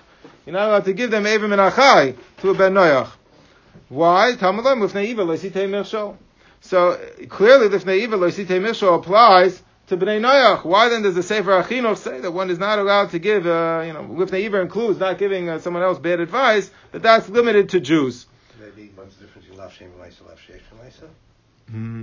You're 0.45 0.52
not 0.52 0.69
allowed 0.69 0.85
to 0.85 0.93
give 0.93 1.11
them 1.11 1.25
Aver 1.25 1.49
Minachai 1.49 2.19
to 2.43 2.50
a 2.50 2.55
Ben 2.55 2.75
Noach. 2.75 3.09
Why? 3.88 4.35
Tamalam 4.37 4.87
Lifnei 4.87 5.07
Iva 5.07 5.25
L'Sitei 5.25 5.66
Mirshol. 5.66 6.19
So 6.61 7.00
clearly, 7.31 7.69
Lifnei 7.69 8.02
Iva 8.02 8.16
L'Sitei 8.19 8.61
Mirshol 8.61 8.97
applies 8.99 9.62
to 9.88 9.97
Bnei 9.97 10.21
Noach. 10.21 10.64
Why 10.64 10.88
then 10.88 11.02
does 11.02 11.14
the 11.14 11.23
Sefer 11.23 11.62
HaChinuch 11.62 11.99
say 11.99 12.21
that 12.21 12.31
one 12.33 12.50
is 12.50 12.59
not 12.59 12.78
allowed 12.78 13.11
to 13.11 13.19
give, 13.19 13.47
uh, 13.47 13.83
you 13.87 13.93
know, 13.93 14.02
Lifnei 14.02 14.45
Iver 14.47 14.61
includes 14.61 14.99
not 14.99 15.19
giving 15.19 15.49
uh, 15.49 15.59
someone 15.59 15.83
else 15.83 15.99
bad 15.99 16.21
advice, 16.21 16.71
that 16.93 17.02
that's 17.02 17.28
limited 17.28 17.71
to 17.71 17.81
Jews? 17.81 18.26
Maybe 18.61 18.90
what's 18.95 19.16
the 19.16 19.25
difference 19.25 19.47
between 19.47 19.61
Lav 19.61 19.73
Shem 19.73 19.90
and 19.90 20.00
Lav 20.00 20.38
Shesh 20.38 20.61
and 21.02 21.11
hmm 21.71 22.02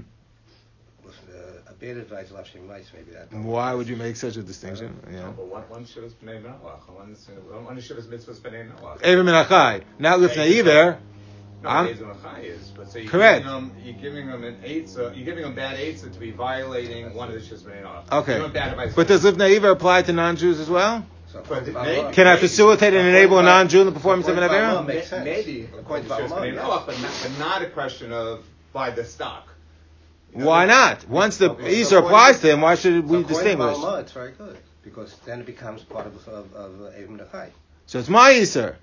with 1.05 1.15
uh, 1.35 1.71
a 1.71 1.73
bad 1.73 1.97
advice, 1.97 2.31
love 2.31 2.47
shem 2.47 2.67
rights, 2.67 2.89
maybe 2.93 3.11
that. 3.11 3.33
Why 3.33 3.73
would 3.73 3.87
you 3.87 3.95
make 3.95 4.15
such 4.15 4.37
a 4.37 4.43
distinction? 4.43 4.99
No, 5.07 5.11
Yeah. 5.17 5.31
but 5.35 5.47
one, 5.47 5.63
one 5.63 5.85
shivas 5.85 6.13
b'nei 6.23 6.41
Noach, 6.41 6.87
and 6.87 6.97
one, 7.49 7.65
one 7.65 7.77
shivas 7.77 8.07
mitzvahs 8.07 8.39
b'nei 8.39 8.71
Noach. 8.71 9.01
Ever 9.01 9.23
minachai. 9.23 9.83
Not 9.99 10.19
lifnei 10.19 10.59
iver. 10.59 10.99
No, 11.63 11.69
I'm- 11.69 11.87
Beis 11.87 11.97
Hamachai 11.97 12.43
is, 12.43 12.71
but 12.75 12.91
so 12.91 12.99
you're 12.99 13.09
Correct. 13.09 13.45
giving 13.45 13.53
them, 13.69 13.71
you're 13.85 13.93
giving 14.01 14.27
them 14.27 14.43
an 14.43 14.55
eitzah, 14.65 15.15
you're 15.15 15.25
giving 15.25 15.43
them 15.43 15.55
bad 15.55 15.77
eitzah 15.77 16.11
to 16.13 16.19
be 16.19 16.31
violating 16.31 17.13
one 17.13 17.29
of 17.29 17.33
the 17.35 17.39
shivas 17.39 17.61
b'nei 17.61 18.11
Okay. 18.11 18.31
You're 18.33 18.41
doing 18.41 18.51
bad 18.53 18.69
advice. 18.71 18.93
But 18.93 19.07
does 19.07 19.23
lifnei 19.23 19.55
iver 19.55 19.69
apply 19.71 20.01
to 20.03 20.13
non-Jews 20.13 20.59
as 20.59 20.69
well? 20.69 21.05
So 21.31 21.39
But 21.39 21.45
according 21.45 21.73
to 21.73 21.79
maybe- 21.81 22.01
Balmud- 22.01 22.13
Can 22.13 22.27
I 22.27 22.35
facilitate 22.37 22.93
and 22.93 23.07
enable 23.07 23.39
a 23.39 23.43
non-Jew 23.43 23.79
in 23.79 23.85
the 23.85 23.93
performance 23.93 24.27
of 24.27 24.37
an 24.37 24.43
According 24.43 24.65
to 24.67 24.75
avera? 24.75 24.83
Balmud, 24.83 24.87
makes 24.87 25.07
sense. 25.09 25.23
Maybe, 25.25 25.69
According 25.79 26.05
to 26.07 26.13
shivas 26.13 26.27
Balmud, 26.29 26.37
b'nei 26.41 26.53
yes. 26.53 26.63
Noach, 26.65 26.85
but 26.85 27.01
not, 27.01 27.11
but 27.23 27.39
not 27.39 27.61
a 27.61 27.65
question 27.67 28.11
of 28.11 28.43
buy 28.73 28.89
the 28.91 29.05
stock. 29.05 29.47
You 30.33 30.39
know, 30.39 30.47
Why 30.47 30.65
not? 30.65 31.07
Once 31.07 31.37
the 31.37 31.51
Okay, 31.51 31.75
Easter 31.75 31.95
so 31.99 32.05
applies 32.05 32.39
to 32.41 32.51
him, 32.51 32.59
why 32.61 32.75
should 32.75 32.93
we 32.93 32.99
according 32.99 33.23
to 33.25 33.33
distinguish? 33.35 33.77
Balmud, 33.77 33.99
it's 34.01 34.11
very 34.11 34.31
good 34.31 34.57
because 34.83 35.15
then 35.25 35.39
it 35.39 35.45
becomes 35.45 35.81
part 35.83 36.07
of 36.07 36.27
of, 36.27 36.53
of 36.55 36.81
uh, 36.81 36.89
Avim 36.99 37.19
Nechai. 37.19 37.51
So 37.85 37.99
it's 37.99 38.09
my 38.09 38.33
Easter. 38.33 38.75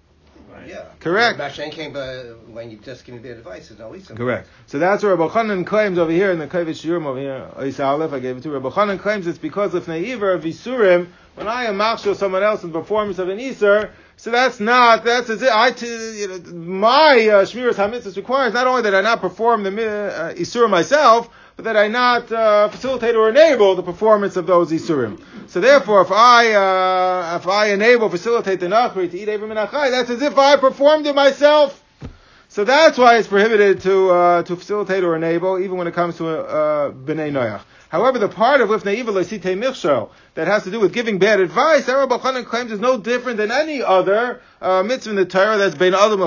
Right. 0.53 0.69
Yeah. 0.69 0.85
Correct. 1.01 1.39
Mashen 1.39 1.71
came 1.71 1.97
uh, 1.97 2.35
when 2.53 2.71
you 2.71 2.79
just 2.79 3.05
give 3.05 3.15
me 3.15 3.21
bad 3.21 3.39
advice. 3.39 3.71
it's 3.71 3.79
no 3.81 3.91
reason. 3.91 4.17
Correct. 4.17 4.49
So 4.67 4.79
that's 4.79 5.03
what 5.03 5.11
Rabbi 5.19 5.33
Chanan 5.33 5.67
claims 5.67 5.99
over 5.99 6.11
here 6.11 6.31
in 6.31 6.39
the 6.39 6.47
Kovetz 6.47 6.85
Shiurim 6.85 7.07
over 7.07 7.19
here. 7.19 7.49
Isa 7.63 7.85
Aleph, 7.85 8.13
I 8.13 8.19
gave 8.21 8.37
it 8.37 8.43
to 8.43 8.51
Rabbi 8.51 8.69
Chanan 8.69 8.99
claims 9.01 9.27
it's 9.27 9.39
because 9.39 9.75
of 9.75 9.87
Neiver 9.89 10.33
of 10.33 10.45
Isurim. 10.45 11.09
When 11.37 11.49
I 11.49 11.65
am 11.65 11.77
machshel 11.77 12.15
someone 12.15 12.43
else 12.43 12.65
in 12.65 12.73
the 12.73 12.79
performance 12.79 13.19
of 13.19 13.29
an 13.29 13.41
Easter, 13.41 13.93
so 14.17 14.31
that's 14.31 14.61
not 14.61 15.05
that's 15.05 15.31
as 15.31 15.41
it. 15.41 15.49
I 15.51 15.71
t- 15.71 16.21
you 16.21 16.29
know, 16.29 16.39
my 16.53 17.29
uh, 17.29 17.45
Shmiras 17.47 17.75
Hamitzvahs 17.75 18.17
requires 18.17 18.53
not 18.53 18.67
only 18.67 18.83
that 18.83 18.95
I 18.95 19.01
not 19.01 19.21
perform 19.23 19.63
the 19.63 19.71
uh, 19.71 20.35
Isur 20.35 20.69
myself, 20.69 21.29
but 21.29 21.31
that 21.65 21.77
I 21.77 21.89
not 21.89 22.31
uh, 22.33 22.69
facilitate 22.69 23.15
or 23.15 23.29
enable 23.29 23.75
the 23.75 23.83
performance 23.83 24.37
of 24.37 24.47
those 24.47 24.71
Isurim. 24.71 25.23
So 25.49 25.61
therefore, 25.61 26.03
if 26.03 26.13
I 26.13 26.55
uh, 26.55 27.37
if 27.37 27.47
I 27.47 27.71
enable, 27.73 28.09
facilitate 28.09 28.61
the 28.61 28.67
Nachri 28.67 29.11
to 29.11 29.19
eat 29.19 29.29
Avim 29.29 29.53
Menachai, 29.53 29.91
that's 29.91 30.11
as 30.11 30.23
if 30.23 30.39
I 30.39 30.57
performed 30.57 31.07
it 31.07 31.15
myself. 31.15 31.83
So 32.49 32.65
that's 32.65 32.99
why 32.99 33.17
it's 33.19 33.29
prohibited 33.29 33.81
to 33.83 34.11
uh, 34.11 34.43
to 34.43 34.57
facilitate 34.57 35.05
or 35.05 35.15
enable, 35.15 35.61
even 35.61 35.77
when 35.77 35.87
it 35.87 35.95
comes 35.95 36.17
to 36.17 36.29
uh, 36.29 36.91
bnei 36.91 37.31
noyach. 37.31 37.63
However, 37.91 38.19
the 38.19 38.29
part 38.29 38.61
of 38.61 38.69
lifnei 38.69 38.97
evil 38.97 39.15
lesite 39.15 39.43
michsho 39.57 40.11
that 40.35 40.49
has 40.49 40.65
to 40.65 40.71
do 40.71 40.81
with 40.81 40.93
giving 40.93 41.19
bad 41.19 41.39
advice, 41.39 41.87
Rabbi 41.87 42.19
Chanan 42.19 42.45
claims 42.45 42.73
is 42.73 42.81
no 42.81 42.99
different 42.99 43.37
than 43.37 43.53
any 43.53 43.83
other 43.83 44.41
uh, 44.61 44.83
mitzvah 44.83 45.11
in 45.11 45.17
the 45.17 45.27
Torah 45.27 45.59
that's 45.59 45.77
bein 45.77 45.95
adam 45.95 46.21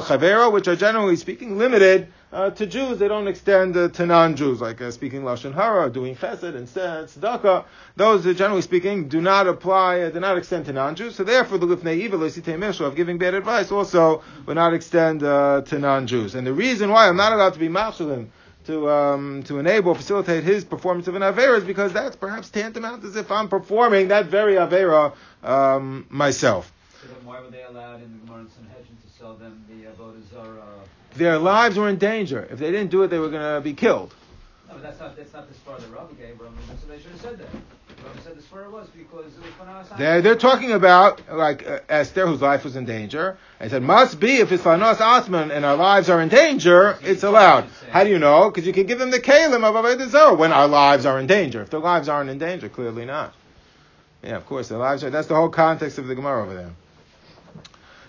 which 0.54 0.68
are 0.70 0.75
generally 0.78 1.18
speaking 1.18 1.58
limited 1.58 2.12
uh, 2.34 2.50
to 2.50 2.66
Jews. 2.66 2.98
They 2.98 3.08
don't 3.08 3.28
extend 3.28 3.78
uh, 3.78 3.90
to 3.90 4.06
non-Jews, 4.06 4.60
like 4.60 4.82
uh, 4.82 4.92
speaking 4.92 5.22
lashon 5.22 5.54
hara, 5.54 5.90
doing 5.90 6.16
chesed 6.16 6.56
and 6.56 6.68
tzedakah. 6.68 7.66
Those, 7.96 8.24
generally 8.36 8.62
speaking, 8.62 9.08
do 9.08 9.22
not 9.22 9.48
apply, 9.48 10.02
uh, 10.02 10.10
do 10.10 10.20
not 10.20 10.38
extend 10.38 10.66
to 10.66 10.74
non-Jews. 10.74 11.16
So 11.16 11.24
therefore, 11.24 11.60
the 11.60 11.68
lifnei 11.68 11.98
evil 11.98 12.24
of 12.24 12.96
giving 12.96 13.18
bad 13.18 13.34
advice 13.36 13.72
also 13.72 14.24
would 14.46 14.56
not 14.56 14.74
extend 14.74 15.24
uh, 15.24 15.62
to 15.62 15.80
non-Jews. 15.80 16.36
And 16.36 16.46
the 16.46 16.54
reason 16.54 16.90
why 16.90 17.08
I'm 17.08 17.18
not 17.18 17.34
allowed 17.34 17.54
to 17.54 17.60
be 17.60 17.70
machshalim 17.70 18.28
to 18.66 18.90
um, 18.90 19.44
to 19.44 19.60
enable, 19.60 19.94
facilitate 19.94 20.44
his 20.44 20.63
performance 20.63 21.08
of 21.08 21.16
an 21.16 21.22
avera 21.22 21.58
is 21.58 21.66
because 21.66 21.94
that's 21.94 22.16
perhaps 22.16 22.50
tantamount 22.50 23.04
as 23.04 23.16
if 23.16 23.30
I'm 23.30 23.50
performing 23.50 24.08
that 24.08 24.28
very 24.28 24.56
avera 24.56 25.13
um, 25.44 26.06
myself. 26.10 26.72
So 27.02 27.08
then 27.10 27.25
why 27.25 27.42
were 27.42 27.50
they 27.50 27.63
allowed 27.63 28.02
in 28.02 28.13
the 28.13 28.25
Gemara 28.25 28.40
and 28.40 28.52
Sanhedrin 28.52 28.98
to 29.06 29.20
sell 29.20 29.34
them 29.36 29.66
the 29.68 29.90
Avodah 29.90 30.30
Zarah? 30.32 30.63
Their 31.15 31.38
lives 31.38 31.77
were 31.77 31.89
in 31.89 31.98
danger. 31.98 32.48
If 32.50 32.60
they 32.60 32.72
didn't 32.72 32.91
do 32.91 33.03
it, 33.03 33.10
they 33.10 33.20
were 33.20 33.29
going 33.29 33.55
to 33.55 33.62
be 33.62 33.74
killed. 33.74 34.13
No, 34.67 34.75
but 34.75 34.84
that's 34.84 35.00
not 35.00 35.15
that's 35.15 35.34
not 35.34 35.48
the 35.48 35.53
svara 35.53 35.79
that 35.79 35.91
Rabbi 35.91 36.13
gave. 36.13 36.39
Rabbi, 36.39 36.55
so 36.82 36.88
they 36.88 37.00
should 37.00 37.12
have 37.12 37.22
said 37.22 37.38
that. 37.38 37.50
Rabbi 38.03 38.20
said 38.24 38.38
the 38.38 38.41
svara 38.41 38.72
was 38.72 38.88
because 38.89 39.25
it 39.25 39.41
was 39.60 39.89
They're, 39.98 40.22
they're 40.22 40.36
talking 40.36 40.72
about 40.72 41.22
like 41.32 41.67
uh, 41.67 41.79
Esther, 41.88 42.25
whose 42.25 42.41
life 42.41 42.63
was 42.63 42.75
in 42.75 42.86
danger. 42.86 43.38
And 43.60 43.70
said, 43.70 43.84
must 43.84 44.20
be 44.20 44.38
if 44.38 44.51
it's 44.51 44.63
Fanos 44.63 44.96
Asman 44.96 45.55
and 45.55 45.63
our 45.63 45.75
lives 45.75 46.10
are 46.10 46.22
in 46.22 46.29
danger, 46.29 46.98
it's 47.01 47.24
allowed. 47.24 47.65
How 47.91 48.03
do 48.03 48.10
you 48.10 48.20
know? 48.20 48.50
Because 48.50 48.65
you 48.65 48.74
can 48.74 48.88
give 48.88 49.00
them 49.00 49.12
the 49.12 49.20
kalim 49.20 49.63
of 49.63 49.75
Avodah 49.75 50.38
when 50.38 50.51
our 50.51 50.67
lives 50.67 51.05
are 51.05 51.20
in 51.20 51.27
danger. 51.27 51.62
If 51.62 51.70
their 51.70 51.79
lives 51.79 52.10
aren't 52.10 52.29
in 52.29 52.39
danger, 52.39 52.67
clearly 52.67 53.05
not. 53.05 53.34
Yeah, 54.24 54.38
of 54.38 54.46
course, 54.46 54.70
their 54.70 54.79
lives 54.79 55.03
are. 55.03 55.10
That's 55.10 55.27
the 55.27 55.36
whole 55.36 55.50
context 55.50 55.98
of 55.98 56.08
the 56.08 56.15
Gemara 56.15 56.43
over 56.43 56.55
there. 56.55 56.72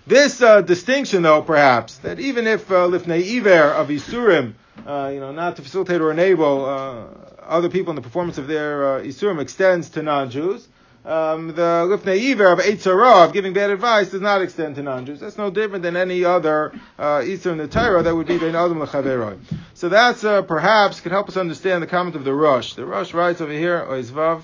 This 0.06 0.42
uh, 0.42 0.60
distinction, 0.60 1.22
though, 1.22 1.40
perhaps, 1.40 1.96
that 1.98 2.20
even 2.20 2.46
if 2.46 2.70
uh, 2.70 2.88
lifnei 2.88 3.38
iver 3.38 3.72
of 3.72 3.88
isurim, 3.88 4.52
uh, 4.86 5.10
you 5.10 5.18
know, 5.18 5.32
not 5.32 5.56
to 5.56 5.62
facilitate 5.62 6.02
or 6.02 6.10
enable 6.10 6.66
uh, 6.66 7.04
other 7.40 7.70
people 7.70 7.90
in 7.90 7.96
the 7.96 8.02
performance 8.02 8.36
of 8.36 8.46
their 8.46 8.96
uh, 8.96 9.00
isurim 9.00 9.40
extends 9.40 9.88
to 9.90 10.02
non-Jews, 10.02 10.68
um, 11.06 11.48
the 11.48 11.88
lifnei 11.88 12.32
iver 12.32 12.52
of 12.52 12.58
eitzara 12.58 13.24
of 13.24 13.32
giving 13.32 13.54
bad 13.54 13.70
advice 13.70 14.10
does 14.10 14.20
not 14.20 14.42
extend 14.42 14.74
to 14.74 14.82
non-Jews. 14.82 15.20
That's 15.20 15.38
no 15.38 15.50
different 15.50 15.82
than 15.82 15.96
any 15.96 16.22
other 16.22 16.74
uh, 16.98 17.20
isur 17.20 17.52
in 17.52 17.56
the 17.56 17.68
Torah 17.68 18.02
that 18.02 18.14
would 18.14 18.26
be 18.26 18.36
ben 18.36 18.54
adam 18.54 18.80
lechaveroi. 18.80 19.38
So 19.72 19.88
that's 19.88 20.20
perhaps 20.20 21.00
could 21.00 21.12
help 21.12 21.30
us 21.30 21.38
understand 21.38 21.82
the 21.82 21.86
comment 21.86 22.14
of 22.14 22.24
the 22.24 22.34
Rosh. 22.34 22.74
The 22.74 22.84
Rosh 22.84 23.14
writes 23.14 23.40
over 23.40 23.52
here, 23.52 23.80
Oizvav. 23.80 24.42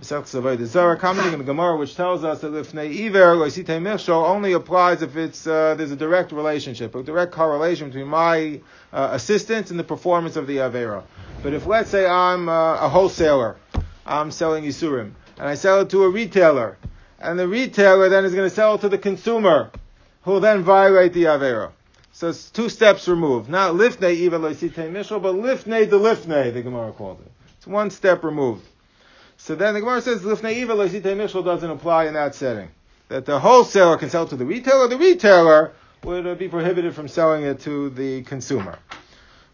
Zara 0.00 0.96
commenting 0.96 1.34
in 1.34 1.38
the 1.38 1.44
Gemara, 1.44 1.76
which 1.76 1.94
tells 1.94 2.24
us 2.24 2.40
that 2.40 2.52
lifnei 2.52 3.06
iver 3.06 3.36
loisite 3.36 3.66
michshol 3.66 4.26
only 4.26 4.54
applies 4.54 5.02
if 5.02 5.16
it's 5.16 5.46
uh, 5.46 5.74
there's 5.74 5.90
a 5.90 5.96
direct 5.96 6.32
relationship, 6.32 6.94
a 6.94 7.02
direct 7.02 7.32
correlation 7.32 7.88
between 7.88 8.08
my 8.08 8.60
uh, 8.92 9.10
assistance 9.12 9.70
and 9.70 9.78
the 9.78 9.84
performance 9.84 10.36
of 10.36 10.46
the 10.46 10.56
avera. 10.56 11.02
But 11.42 11.52
if 11.52 11.66
let's 11.66 11.90
say 11.90 12.06
I'm 12.06 12.48
uh, 12.48 12.76
a 12.76 12.88
wholesaler, 12.88 13.56
I'm 14.06 14.30
selling 14.30 14.64
isurim, 14.64 15.12
and 15.38 15.46
I 15.46 15.54
sell 15.54 15.80
it 15.82 15.90
to 15.90 16.04
a 16.04 16.08
retailer, 16.08 16.78
and 17.18 17.38
the 17.38 17.46
retailer 17.46 18.08
then 18.08 18.24
is 18.24 18.34
going 18.34 18.48
to 18.48 18.54
sell 18.54 18.76
it 18.76 18.80
to 18.80 18.88
the 18.88 18.98
consumer, 18.98 19.70
who 20.22 20.32
will 20.32 20.40
then 20.40 20.62
violate 20.62 21.12
the 21.12 21.24
avera. 21.24 21.70
So 22.12 22.30
it's 22.30 22.50
two 22.50 22.70
steps 22.70 23.08
removed. 23.08 23.50
Not 23.50 23.74
lifnei 23.74 24.24
iver 24.24 24.38
loisite 24.38 24.90
michshol, 24.90 25.20
but 25.22 25.34
lifnei 25.34 25.88
de 25.88 25.98
lifnei, 25.98 26.52
the 26.52 26.62
Gemara 26.62 26.92
called 26.92 27.20
it. 27.20 27.30
It's 27.58 27.66
one 27.66 27.90
step 27.90 28.24
removed. 28.24 28.66
So 29.44 29.56
then 29.56 29.74
the 29.74 29.80
Gemara 29.80 30.00
says 30.00 30.22
lifnei 30.22 30.64
loisite 30.64 31.02
mishal 31.02 31.44
doesn't 31.44 31.68
apply 31.68 32.06
in 32.06 32.14
that 32.14 32.36
setting. 32.36 32.68
That 33.08 33.26
the 33.26 33.40
wholesaler 33.40 33.96
can 33.96 34.08
sell 34.08 34.24
to 34.28 34.36
the 34.36 34.44
retailer, 34.44 34.86
the 34.86 34.96
retailer 34.96 35.72
would 36.04 36.28
uh, 36.28 36.36
be 36.36 36.48
prohibited 36.48 36.94
from 36.94 37.08
selling 37.08 37.42
it 37.42 37.58
to 37.62 37.90
the 37.90 38.22
consumer. 38.22 38.78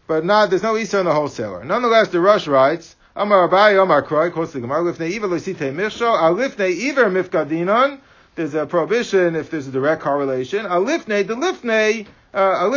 But 0.05 0.25
not, 0.25 0.51
there's 0.51 0.61
no 0.61 0.77
Isa 0.77 0.99
on 0.99 1.05
the 1.05 1.11
wholesaler. 1.11 1.63
Nonetheless, 1.63 2.09
the 2.09 2.19
Rosh 2.19 2.45
writes, 2.45 2.95
Amar 3.15 3.49
Abai, 3.49 3.81
Amar 3.81 4.03
Kroi, 4.03 4.31
quotes 4.31 4.53
the 4.53 4.59
Gemara, 4.59 4.83
lifnei 4.83 5.11
iver 5.15 5.27
loisite 5.27 5.73
mishal, 5.73 6.21
al 6.21 6.35
lifnei 6.35 6.71
iver 6.87 7.05
mifkadinon, 7.05 7.99
there's 8.35 8.53
a 8.53 8.67
prohibition 8.67 9.35
if 9.35 9.49
there's 9.49 9.65
a 9.65 9.71
direct 9.71 10.03
correlation. 10.03 10.67
Al 10.67 10.85
lifnei, 10.85 11.25
the 11.25 11.33
lifnei, 11.33 12.05
uh, 12.35 12.69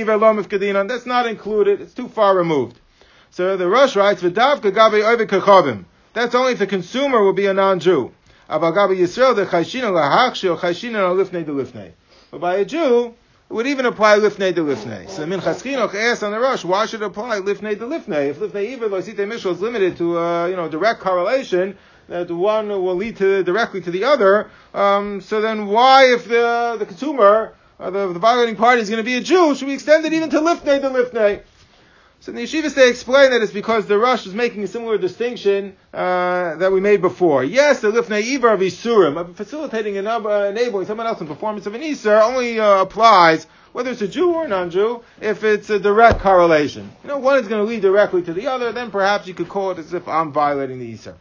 iver 0.00 0.16
lo 0.16 0.84
that's 0.84 1.04
not 1.04 1.26
included, 1.26 1.82
it's 1.82 1.92
too 1.92 2.08
far 2.08 2.34
removed. 2.34 2.80
So 3.30 3.58
the 3.58 3.68
Rosh 3.68 3.94
writes, 3.94 4.22
V'dav 4.22 4.60
kagabe 4.60 5.02
oivik 5.02 5.26
kachavim. 5.26 5.84
That's 6.12 6.34
only 6.34 6.52
if 6.52 6.58
the 6.58 6.66
consumer 6.66 7.22
will 7.22 7.32
be 7.32 7.46
a 7.46 7.54
non-Jew. 7.54 8.10
But 8.48 8.72
by 12.40 12.56
a 12.56 12.64
Jew, 12.64 13.14
it 13.50 13.54
would 13.54 13.66
even 13.66 13.86
apply 13.86 14.18
lifnei 14.18 14.52
de 14.52 14.60
lifnei. 14.60 15.08
So 15.08 15.24
the 15.24 15.36
Minchas 15.36 15.62
Chinuch 15.62 15.94
asks 15.94 16.24
on 16.24 16.32
the 16.32 16.40
Rosh, 16.40 16.64
why 16.64 16.86
should 16.86 17.02
it 17.02 17.06
apply 17.06 17.40
lifnei 17.40 17.78
de 17.78 17.84
lifnei? 17.84 18.30
If 18.30 18.38
lifnei 18.38 18.70
even 18.70 18.90
loisite 18.90 19.16
mishal 19.16 19.52
is 19.52 19.60
limited 19.60 19.96
to 19.98 20.18
a 20.18 20.48
you 20.48 20.56
know 20.56 20.68
direct 20.68 21.00
correlation, 21.00 21.78
that 22.08 22.28
one 22.28 22.68
will 22.68 22.96
lead 22.96 23.16
to 23.18 23.44
directly 23.44 23.80
to 23.80 23.90
the 23.92 24.04
other. 24.04 24.50
Um, 24.74 25.20
so 25.20 25.40
then 25.40 25.68
why, 25.68 26.12
if 26.12 26.26
the 26.26 26.76
the 26.78 26.86
consumer, 26.86 27.54
uh, 27.78 27.90
the, 27.90 28.12
the 28.12 28.18
violating 28.18 28.56
party 28.56 28.80
is 28.80 28.90
going 28.90 28.98
to 28.98 29.04
be 29.04 29.14
a 29.14 29.20
Jew, 29.20 29.54
should 29.54 29.68
we 29.68 29.74
extend 29.74 30.04
it 30.06 30.12
even 30.12 30.28
to 30.30 30.40
lifnei 30.40 30.80
de 30.80 30.90
lifnei? 30.90 31.42
So 32.22 32.32
in 32.32 32.36
the 32.36 32.42
yeshivas 32.42 32.74
they 32.74 32.90
explain 32.90 33.30
that 33.30 33.40
it's 33.40 33.52
because 33.52 33.86
the 33.86 33.96
Rosh 33.96 34.26
is 34.26 34.34
making 34.34 34.62
a 34.62 34.66
similar 34.66 34.98
distinction 34.98 35.74
uh, 35.94 36.56
that 36.56 36.70
we 36.70 36.78
made 36.78 37.00
before. 37.00 37.42
Yes, 37.42 37.80
the 37.80 37.90
lifnei 37.90 38.36
of 38.36 38.60
isurim, 38.60 39.34
facilitating 39.34 39.96
and 39.96 40.06
uh, 40.06 40.28
enabling 40.50 40.86
someone 40.86 41.06
else 41.06 41.22
in 41.22 41.26
performance 41.26 41.64
of 41.64 41.74
an 41.74 41.80
isur 41.80 42.20
only 42.22 42.60
uh, 42.60 42.82
applies 42.82 43.46
whether 43.72 43.90
it's 43.90 44.02
a 44.02 44.08
Jew 44.08 44.34
or 44.34 44.44
a 44.44 44.48
non-Jew 44.48 45.02
if 45.22 45.44
it's 45.44 45.70
a 45.70 45.78
direct 45.78 46.20
correlation. 46.20 46.90
You 47.02 47.08
know, 47.08 47.18
one 47.18 47.38
is 47.38 47.48
going 47.48 47.64
to 47.64 47.70
lead 47.70 47.80
directly 47.80 48.22
to 48.22 48.34
the 48.34 48.48
other, 48.48 48.72
then 48.72 48.90
perhaps 48.90 49.26
you 49.26 49.32
could 49.32 49.48
call 49.48 49.70
it 49.70 49.78
as 49.78 49.94
if 49.94 50.06
I'm 50.06 50.32
violating 50.32 50.78
the 50.78 50.92
isur. 50.92 51.14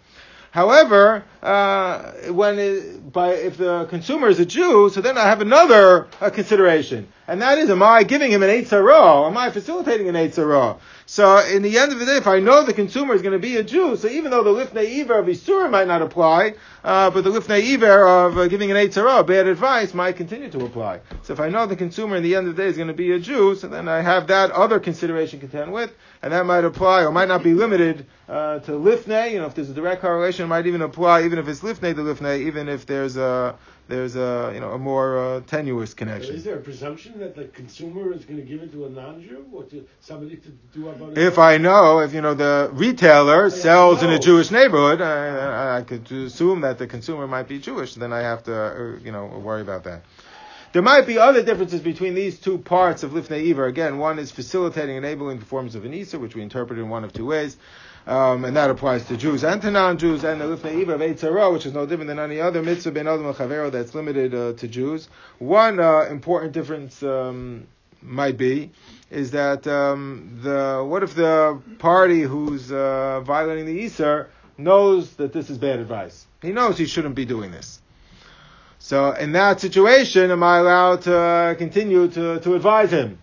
However, 0.52 1.24
uh, 1.44 2.12
when 2.32 2.58
it, 2.58 3.14
by 3.14 3.34
if 3.34 3.58
the 3.58 3.86
consumer 3.86 4.28
is 4.28 4.40
a 4.40 4.46
Jew, 4.46 4.90
so 4.90 5.02
then 5.02 5.18
I 5.18 5.26
have 5.26 5.42
another 5.42 6.08
uh, 6.20 6.30
consideration. 6.32 7.08
And 7.28 7.42
that 7.42 7.60
is, 7.60 7.70
am 7.70 7.84
I 7.84 8.04
giving 8.04 8.32
him 8.32 8.42
an 8.42 8.50
Eitzara? 8.50 9.28
Am 9.28 9.38
I 9.38 9.52
facilitating 9.52 10.10
an 10.10 10.16
Eitzara? 10.16 10.80
So 11.12 11.40
in 11.40 11.64
the 11.64 11.80
end 11.80 11.92
of 11.92 11.98
the 11.98 12.06
day, 12.06 12.18
if 12.18 12.28
I 12.28 12.40
know 12.40 12.64
the 12.64 12.72
consumer 12.72 13.16
is 13.16 13.24
going 13.24 13.34
to 13.34 13.40
be 13.40 13.58
a 13.58 13.64
Jew, 13.64 13.96
so 13.96 14.08
even 14.08 14.30
though 14.30 14.44
the 14.44 14.52
Lifnei 14.52 15.02
Iver 15.02 15.18
of 15.18 15.26
Isura 15.26 15.68
might 15.68 15.88
not 15.88 16.04
apply, 16.04 16.54
uh, 16.84 17.10
but 17.10 17.24
the 17.24 17.32
Lifnei 17.32 17.74
Iver 17.74 18.08
of 18.08 18.38
uh, 18.38 18.48
giving 18.48 18.70
an 18.70 18.78
Eitzara, 18.78 19.26
bad 19.26 19.48
advice, 19.48 19.96
might 19.96 20.18
continue 20.18 20.52
to 20.52 20.66
apply. 20.66 21.00
So 21.24 21.34
if 21.34 21.40
I 21.40 21.50
know 21.50 21.66
the 21.66 21.76
consumer 21.76 22.18
in 22.18 22.22
the 22.22 22.36
end 22.36 22.48
of 22.48 22.56
the 22.56 22.62
day 22.62 22.70
is 22.70 22.76
going 22.76 22.90
to 22.90 22.94
be 22.94 23.14
a 23.14 23.20
Jew, 23.20 23.56
so 23.56 23.68
then 23.68 23.88
I 23.88 24.02
have 24.02 24.28
that 24.28 24.52
other 24.52 24.80
consideration 24.80 25.40
to 25.40 25.48
contend 25.48 25.74
with, 25.74 25.96
and 26.22 26.32
that 26.32 26.46
might 26.46 26.64
apply 26.64 27.04
or 27.04 27.12
might 27.12 27.28
not 27.28 27.42
be 27.42 27.56
limited 27.56 28.06
uh, 28.28 28.60
to 28.60 28.74
Lifnei. 28.74 29.32
You 29.32 29.40
know, 29.40 29.48
if 29.48 29.56
there's 29.56 29.72
a 29.72 29.74
direct 29.74 30.02
correlation, 30.02 30.46
it 30.46 30.50
might 30.50 30.68
even 30.68 30.84
apply 30.84 31.24
even 31.24 31.40
if 31.40 31.48
it's 31.48 31.62
Lifnei 31.62 31.96
to 31.96 32.02
Lifnei, 32.02 32.42
even 32.42 32.70
if 32.70 32.86
there's 32.86 33.18
a 33.18 33.56
there's 33.90 34.16
a 34.16 34.52
you 34.54 34.62
know 34.62 34.72
a 34.72 34.78
more 34.78 35.18
uh, 35.18 35.42
tenuous 35.42 35.94
connection. 35.94 36.36
Is 36.36 36.46
there 36.46 36.56
a 36.56 36.62
presumption 36.62 37.20
that 37.20 37.36
the 37.36 37.46
consumer 37.46 38.14
is 38.14 38.24
going 38.24 38.40
to 38.40 38.46
give 38.46 38.62
it 38.62 38.72
to 38.72 38.86
a 38.86 38.90
non-Jew 38.90 39.48
or 39.52 39.64
to 39.66 39.86
somebody 40.00 40.38
to 40.38 40.50
do 40.74 40.88
about 40.88 41.12
it? 41.12 41.18
If 41.18 41.38
I 41.38 41.58
know, 41.58 42.00
if 42.00 42.14
you 42.14 42.22
know 42.22 42.36
the 42.36 42.70
retailer 42.72 43.48
I 43.48 43.50
sells 43.50 44.02
in 44.02 44.10
a. 44.12 44.20
Jewish 44.30 44.52
neighborhood, 44.52 45.02
I, 45.02 45.78
I 45.78 45.82
could 45.82 46.12
assume 46.12 46.62
that 46.62 46.78
the 46.78 46.86
consumer 46.86 47.28
might 47.28 47.48
be 47.48 47.58
Jewish. 47.58 47.96
Then 47.96 48.14
I 48.14 48.20
have 48.20 48.44
to, 48.44 48.56
uh, 48.56 49.00
you 49.04 49.12
know, 49.12 49.26
worry 49.26 49.62
about 49.62 49.86
that. 49.86 50.04
There 50.72 50.84
might 50.84 51.08
be 51.08 51.18
other 51.18 51.42
differences 51.42 51.82
between 51.82 52.14
these 52.14 52.38
two 52.38 52.60
parts 52.60 53.02
of 53.02 53.12
Lifnei 53.12 53.50
Iver. 53.50 53.66
Again, 53.66 53.98
one 53.98 54.20
is 54.20 54.30
facilitating, 54.30 54.98
enabling 54.98 55.38
the 55.38 55.44
performance 55.44 55.74
of 55.74 55.84
an 55.84 55.96
Isa, 55.96 56.20
which 56.20 56.36
we 56.36 56.44
interpret 56.44 56.78
in 56.78 56.90
one 56.90 57.04
of 57.04 57.12
two 57.12 57.26
ways. 57.26 57.58
Um, 58.10 58.44
and 58.44 58.58
that 58.58 58.72
applies 58.72 59.06
to 59.06 59.18
Jews 59.18 59.44
and 59.44 59.62
to 59.62 59.70
non-Jews, 59.70 60.24
and 60.24 60.42
the 60.42 60.46
Lifnei 60.46 60.82
Iver 60.82 60.96
of 60.96 61.02
Eitzara, 61.02 61.54
which 61.54 61.68
is 61.68 61.74
no 61.74 61.86
different 61.86 62.08
than 62.08 62.18
any 62.18 62.42
other 62.42 62.64
mitzvah 62.64 62.90
ben 62.90 63.08
Adam 63.08 63.32
Chavero 63.36 63.72
that's 63.72 63.94
limited 63.94 64.34
uh, 64.34 64.54
to 64.54 64.68
Jews. 64.68 65.08
One 65.38 65.80
uh, 65.80 66.08
important 66.10 66.54
difference 66.54 67.04
um, 67.04 67.68
might 68.02 68.36
be 68.36 68.72
is 69.12 69.30
that 69.32 69.68
um, 69.68 70.40
the 70.42 70.84
what 70.84 71.04
if 71.04 71.14
the 71.14 71.62
party 71.78 72.22
who's 72.22 72.72
uh, 72.72 73.22
violating 73.22 73.68
the 73.68 73.80
Isser 73.86 74.30
knows 74.58 75.12
that 75.18 75.32
this 75.32 75.52
is 75.52 75.60
bad 75.60 75.78
advice? 75.78 76.26
He 76.42 76.52
knows 76.52 76.80
he 76.80 76.88
shouldn't 76.88 77.14
be 77.14 77.26
doing 77.26 77.52
this. 77.52 77.80
So 78.80 79.12
in 79.12 79.34
that 79.34 79.60
situation, 79.60 80.32
am 80.32 80.42
I 80.42 80.58
allowed 80.58 81.04
to 81.04 81.56
continue 81.60 82.08
to, 82.08 82.40
to 82.40 82.56
advise 82.56 82.90
him? 82.90 83.20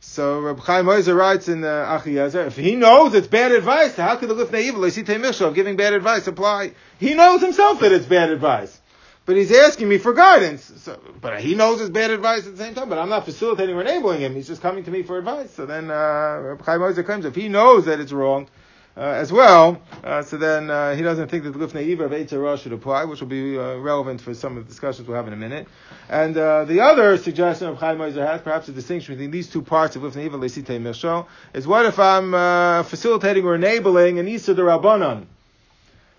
So 0.00 0.40
Reb 0.40 0.60
Chaim 0.60 0.86
Oizer 0.86 1.16
writes 1.16 1.48
in 1.48 1.64
uh, 1.64 1.98
Achiezer, 2.00 2.46
if 2.46 2.56
he 2.56 2.76
knows 2.76 3.14
it's 3.14 3.26
bad 3.26 3.52
advice, 3.52 3.96
how 3.96 4.16
could 4.16 4.28
the 4.28 4.34
Lifnei 4.34 4.62
Evil 4.62 4.84
of 4.84 5.54
giving 5.54 5.76
bad 5.76 5.92
advice 5.92 6.26
apply? 6.26 6.72
He 7.00 7.14
knows 7.14 7.40
himself 7.40 7.80
that 7.80 7.92
it's 7.92 8.06
bad 8.06 8.30
advice. 8.30 8.80
But 9.26 9.36
he's 9.36 9.52
asking 9.52 9.88
me 9.88 9.98
for 9.98 10.14
guidance. 10.14 10.72
So, 10.78 10.98
but 11.20 11.40
he 11.40 11.54
knows 11.54 11.80
it's 11.80 11.90
bad 11.90 12.10
advice 12.10 12.46
at 12.46 12.56
the 12.56 12.64
same 12.64 12.74
time, 12.74 12.88
but 12.88 12.98
I'm 12.98 13.10
not 13.10 13.26
facilitating 13.26 13.74
or 13.74 13.82
enabling 13.82 14.20
him. 14.20 14.34
He's 14.34 14.46
just 14.46 14.62
coming 14.62 14.84
to 14.84 14.90
me 14.90 15.02
for 15.02 15.18
advice. 15.18 15.52
So 15.52 15.66
then 15.66 15.90
uh, 15.90 16.38
Reb 16.42 16.62
Chaim 16.64 16.80
Oizer 16.80 17.04
claims 17.04 17.26
if 17.26 17.34
he 17.34 17.48
knows 17.48 17.84
that 17.84 18.00
it's 18.00 18.12
wrong, 18.12 18.48
as 19.02 19.32
well. 19.32 19.80
Uh, 20.02 20.22
so 20.22 20.36
then 20.36 20.70
uh, 20.70 20.94
he 20.94 21.02
doesn't 21.02 21.28
think 21.28 21.44
that 21.44 21.50
the 21.50 21.58
Lifnei 21.58 21.92
Iver 21.92 22.04
of 22.06 22.12
Eitzah 22.12 22.58
should 22.58 22.72
apply, 22.72 23.04
which 23.04 23.20
will 23.20 23.28
be 23.28 23.58
uh, 23.58 23.76
relevant 23.76 24.20
for 24.20 24.34
some 24.34 24.56
of 24.56 24.64
the 24.64 24.68
discussions 24.68 25.06
we'll 25.06 25.16
have 25.16 25.26
in 25.26 25.32
a 25.32 25.36
minute. 25.36 25.68
And 26.08 26.36
uh, 26.36 26.64
the 26.64 26.80
other 26.80 27.16
suggestion 27.16 27.68
of 27.68 27.78
Chaim 27.78 27.98
Oizer 27.98 28.26
has, 28.26 28.40
perhaps 28.40 28.68
a 28.68 28.72
distinction 28.72 29.14
between 29.14 29.30
these 29.30 29.48
two 29.48 29.62
parts 29.62 29.96
of 29.96 30.02
Lifnei 30.02 30.26
Iver 30.26 30.38
Lesite 30.38 30.80
Mishal, 30.80 31.26
is 31.54 31.66
what 31.66 31.86
if 31.86 31.98
I'm 31.98 32.34
uh, 32.34 32.82
facilitating 32.82 33.44
or 33.44 33.54
enabling 33.54 34.18
an 34.18 34.28
Isa 34.28 34.54
de 34.54 34.62
Rabbanon? 34.62 35.26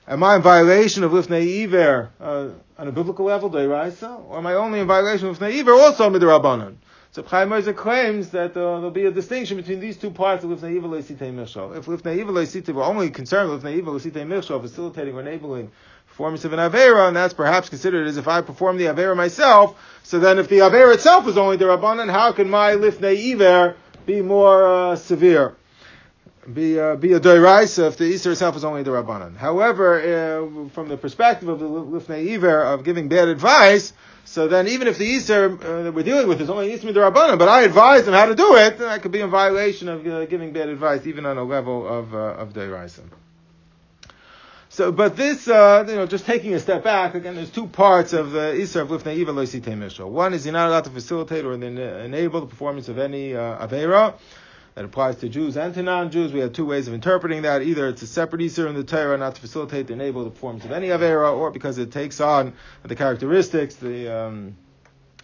Am 0.07 0.23
I 0.23 0.37
in 0.37 0.41
violation 0.41 1.03
of 1.03 1.11
Lifnei 1.11 1.63
Iver 1.63 2.09
uh, 2.19 2.49
on 2.77 2.87
a 2.87 2.91
biblical 2.91 3.25
level, 3.25 3.49
Deiraisa? 3.49 4.27
Or 4.27 4.37
am 4.37 4.47
I 4.47 4.55
only 4.55 4.79
in 4.79 4.87
violation 4.87 5.27
of 5.27 5.37
Lifnei 5.37 5.59
Iver 5.59 5.73
also 5.73 6.09
Midrabbanon? 6.09 6.75
So 7.11 7.23
Chaim 7.23 7.49
Oizer 7.49 7.75
claims 7.75 8.29
that 8.29 8.51
uh, 8.51 8.53
there'll 8.53 8.91
be 8.91 9.05
a 9.05 9.11
distinction 9.11 9.57
between 9.57 9.79
these 9.79 9.97
two 9.97 10.11
parts 10.11 10.43
of 10.43 10.51
Lifnei 10.51 10.77
Iver 10.77 10.89
Leisitei 10.89 11.33
Mirshal. 11.33 11.75
If 11.75 11.87
Lifnei 11.87 12.21
Iver 12.21 12.31
Leisitei 12.31 12.71
were 12.71 12.83
only 12.83 13.09
concerned 13.09 13.49
with 13.49 13.63
Lifnei 13.63 13.79
Iver 13.79 13.91
Leisitei 13.91 14.27
Mirshal, 14.27 14.61
facilitating 14.61 15.15
or 15.15 15.21
enabling 15.21 15.71
performance 16.07 16.45
of 16.45 16.53
an 16.53 16.59
Avera, 16.59 17.07
and 17.07 17.15
that's 17.15 17.33
perhaps 17.33 17.67
considered 17.67 18.05
as 18.05 18.17
if 18.17 18.27
I 18.27 18.41
perform 18.41 18.77
the 18.77 18.85
Avera 18.85 19.17
myself, 19.17 19.75
so 20.03 20.19
then 20.19 20.37
if 20.37 20.49
the 20.49 20.59
Avera 20.59 20.93
itself 20.93 21.27
is 21.27 21.35
only 21.35 21.57
the 21.57 21.65
Rabbanan, 21.65 22.11
how 22.11 22.31
can 22.31 22.47
my 22.47 22.73
Lifnei 22.73 23.33
Iver 23.33 23.75
be 24.05 24.21
more 24.21 24.67
uh, 24.67 24.95
severe? 24.95 25.55
Be, 26.53 26.79
uh, 26.79 26.95
be 26.95 27.13
a 27.13 27.19
doiraisa 27.19 27.87
if 27.87 27.97
the 27.97 28.05
Easter 28.05 28.31
itself 28.31 28.55
is 28.55 28.63
only 28.63 28.83
the 28.83 28.91
Rabbanan. 28.91 29.37
However, 29.37 29.99
uh, 29.99 30.69
from 30.69 30.89
the 30.89 30.97
perspective 30.97 31.47
of 31.47 31.59
the 31.59 31.67
Lifnei 31.67 32.33
Iver 32.33 32.63
of 32.63 32.83
giving 32.83 33.07
bad 33.07 33.27
advice, 33.27 33.93
so 34.29 34.47
then, 34.47 34.67
even 34.67 34.87
if 34.87 34.99
the 34.99 35.05
Easter 35.05 35.51
uh, 35.51 35.83
that 35.83 35.93
we're 35.93 36.03
dealing 36.03 36.27
with 36.27 36.39
is 36.39 36.51
only 36.51 36.71
Easter 36.71 36.93
the 36.93 36.99
Rabbanan, 36.99 37.39
but 37.39 37.49
I 37.49 37.63
advise 37.63 38.05
them 38.05 38.13
how 38.13 38.27
to 38.27 38.35
do 38.35 38.57
it, 38.57 38.77
then 38.77 38.87
I 38.87 38.99
could 38.99 39.11
be 39.11 39.21
in 39.21 39.31
violation 39.31 39.89
of 39.89 40.05
uh, 40.05 40.25
giving 40.27 40.53
bad 40.53 40.69
advice, 40.69 41.07
even 41.07 41.25
on 41.25 41.39
a 41.39 41.43
level 41.43 41.87
of 41.87 42.13
uh, 42.13 42.17
of 42.17 42.53
Deiraisa. 42.53 43.01
So, 44.71 44.91
but 44.91 45.17
this, 45.17 45.47
uh, 45.47 45.83
you 45.87 45.95
know, 45.95 46.05
just 46.05 46.27
taking 46.27 46.53
a 46.53 46.59
step 46.59 46.83
back, 46.83 47.15
again, 47.15 47.33
there's 47.33 47.49
two 47.49 47.65
parts 47.65 48.13
of 48.13 48.29
the 48.31 48.53
Isra 48.53 48.81
of 48.81 48.89
Lifnei 48.89 49.17
Iva 49.17 49.33
Loisite 49.33 49.75
Mishra. 49.75 50.07
One 50.07 50.35
is 50.35 50.45
you're 50.45 50.53
not 50.53 50.67
allowed 50.67 50.83
to 50.83 50.91
facilitate 50.91 51.43
or 51.43 51.53
enable 51.53 52.41
the 52.41 52.45
performance 52.45 52.87
of 52.87 52.99
any 52.99 53.35
uh, 53.35 53.67
Avera. 53.67 54.13
That 54.79 54.85
applies 54.85 55.17
to 55.17 55.27
Jews 55.27 55.57
and 55.57 55.73
to 55.73 55.83
non-Jews. 55.83 56.31
We 56.31 56.39
have 56.39 56.53
two 56.53 56.65
ways 56.65 56.87
of 56.87 56.93
interpreting 56.93 57.41
that. 57.41 57.63
Either 57.63 57.89
it's 57.89 58.01
a 58.01 58.07
separate 58.07 58.41
Isra 58.41 58.69
in 58.69 58.75
the 58.75 58.85
Torah, 58.85 59.17
not 59.17 59.35
to 59.35 59.41
facilitate, 59.41 59.91
and 59.91 60.01
enable 60.01 60.23
the 60.23 60.29
performance 60.29 60.63
of 60.63 60.71
any 60.71 60.87
Avera, 60.87 61.35
or 61.35 61.51
because 61.51 61.77
it 61.77 61.91
takes 61.91 62.21
on 62.21 62.53
the 62.83 62.95
characteristics, 62.95 63.75
the 63.75 64.07
um, 64.07 64.55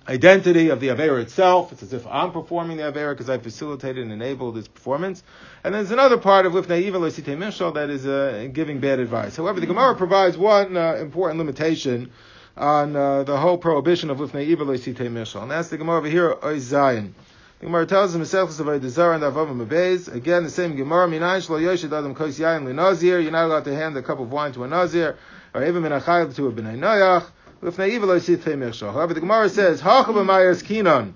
identity 0.10 0.68
of 0.68 0.82
the 0.82 0.90
Avera 0.90 1.22
itself. 1.22 1.72
It's 1.72 1.84
as 1.84 1.94
if 1.94 2.06
I'm 2.06 2.34
performing 2.34 2.76
the 2.76 2.84
Avera 2.84 3.14
because 3.14 3.30
I 3.30 3.38
facilitated 3.38 4.04
and 4.04 4.12
enabled 4.12 4.58
its 4.58 4.68
performance. 4.68 5.24
And 5.64 5.74
there's 5.74 5.92
another 5.92 6.18
part 6.18 6.46
of 6.46 6.52
Lifnei 6.52 6.82
Iva 6.82 6.98
Loisite 6.98 7.38
Mishal 7.38 7.76
that 7.76 7.90
is 7.90 8.06
uh, 8.06 8.50
giving 8.52 8.82
bad 8.82 9.00
advice. 9.00 9.38
However, 9.38 9.62
the 9.62 9.68
Gemara 9.68 9.96
provides 9.96 10.38
one 10.38 10.76
uh, 10.76 10.96
important 10.96 11.38
limitation 11.38 12.12
on 12.58 12.94
uh, 12.94 13.24
the 13.24 13.38
whole 13.38 13.58
prohibition 13.58 14.10
of 14.10 14.18
Lifnei 14.18 14.48
Iva 14.48 14.66
Loisite 14.66 15.10
Mishal. 15.10 15.44
And 15.44 15.52
that's 15.52 15.70
the 15.70 15.78
Gemara 15.78 16.00
over 16.00 16.10
here, 16.10 16.36
Zion. 16.60 17.16
The 17.60 17.68
Gemara 17.68 17.86
tells 17.86 18.14
him 18.14 18.22
Mesechus 18.22 18.60
of 18.60 18.82
Desire 18.82 19.14
and 19.14 19.24
Avav 19.24 19.56
Mabez. 19.56 20.10
Again, 20.10 20.44
the 20.44 20.50
same 20.50 20.76
Gemara. 20.76 21.08
Minayin 21.08 21.46
shlo 21.46 21.62
yoshid 21.62 21.98
adam 21.98 22.14
kos 22.14 22.38
yain 22.38 22.64
linazir. 22.66 23.24
You're 23.24 23.32
not 23.32 23.46
allowed 23.46 23.64
to 23.64 23.74
hand 23.74 23.96
a 23.96 24.02
cup 24.02 24.20
of 24.20 24.30
wine 24.30 24.52
to 24.54 24.66
a 24.66 24.68
nazir, 24.68 25.18
or 25.54 25.64
even 25.66 25.82
min 25.82 25.94
achayil 25.94 26.36
to 26.36 26.48
a 26.48 26.52
b'nai 26.52 26.78
noyach. 26.78 27.26
However, 27.62 29.14
the 29.14 29.20
Gemara 29.22 29.50
says 29.50 29.80
hacha 29.80 30.12
b'mayas 30.12 30.64
kinon. 30.64 31.14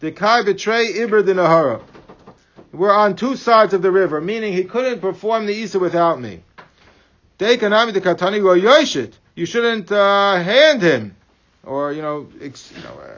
The 0.00 0.10
kai 0.10 0.42
betray 0.42 0.92
iber 0.94 1.24
the 1.24 1.32
nahara. 1.32 1.80
We're 2.72 2.92
on 2.92 3.14
two 3.16 3.36
sides 3.36 3.72
of 3.72 3.80
the 3.80 3.90
river, 3.90 4.20
meaning 4.20 4.52
he 4.52 4.64
couldn't 4.64 5.00
perform 5.00 5.46
the 5.46 5.54
Isa 5.54 5.78
without 5.78 6.20
me. 6.20 6.42
Dekanami 7.38 7.94
the 7.94 8.00
katani 8.00 8.40
yoshid. 8.40 9.12
You 9.36 9.46
shouldn't 9.46 9.90
uh, 9.92 10.42
hand 10.42 10.82
him, 10.82 11.16
or 11.64 11.92
you 11.92 12.02
know, 12.02 12.28
ex, 12.40 12.72
you 12.76 12.82
know. 12.82 13.00
Uh, 13.00 13.17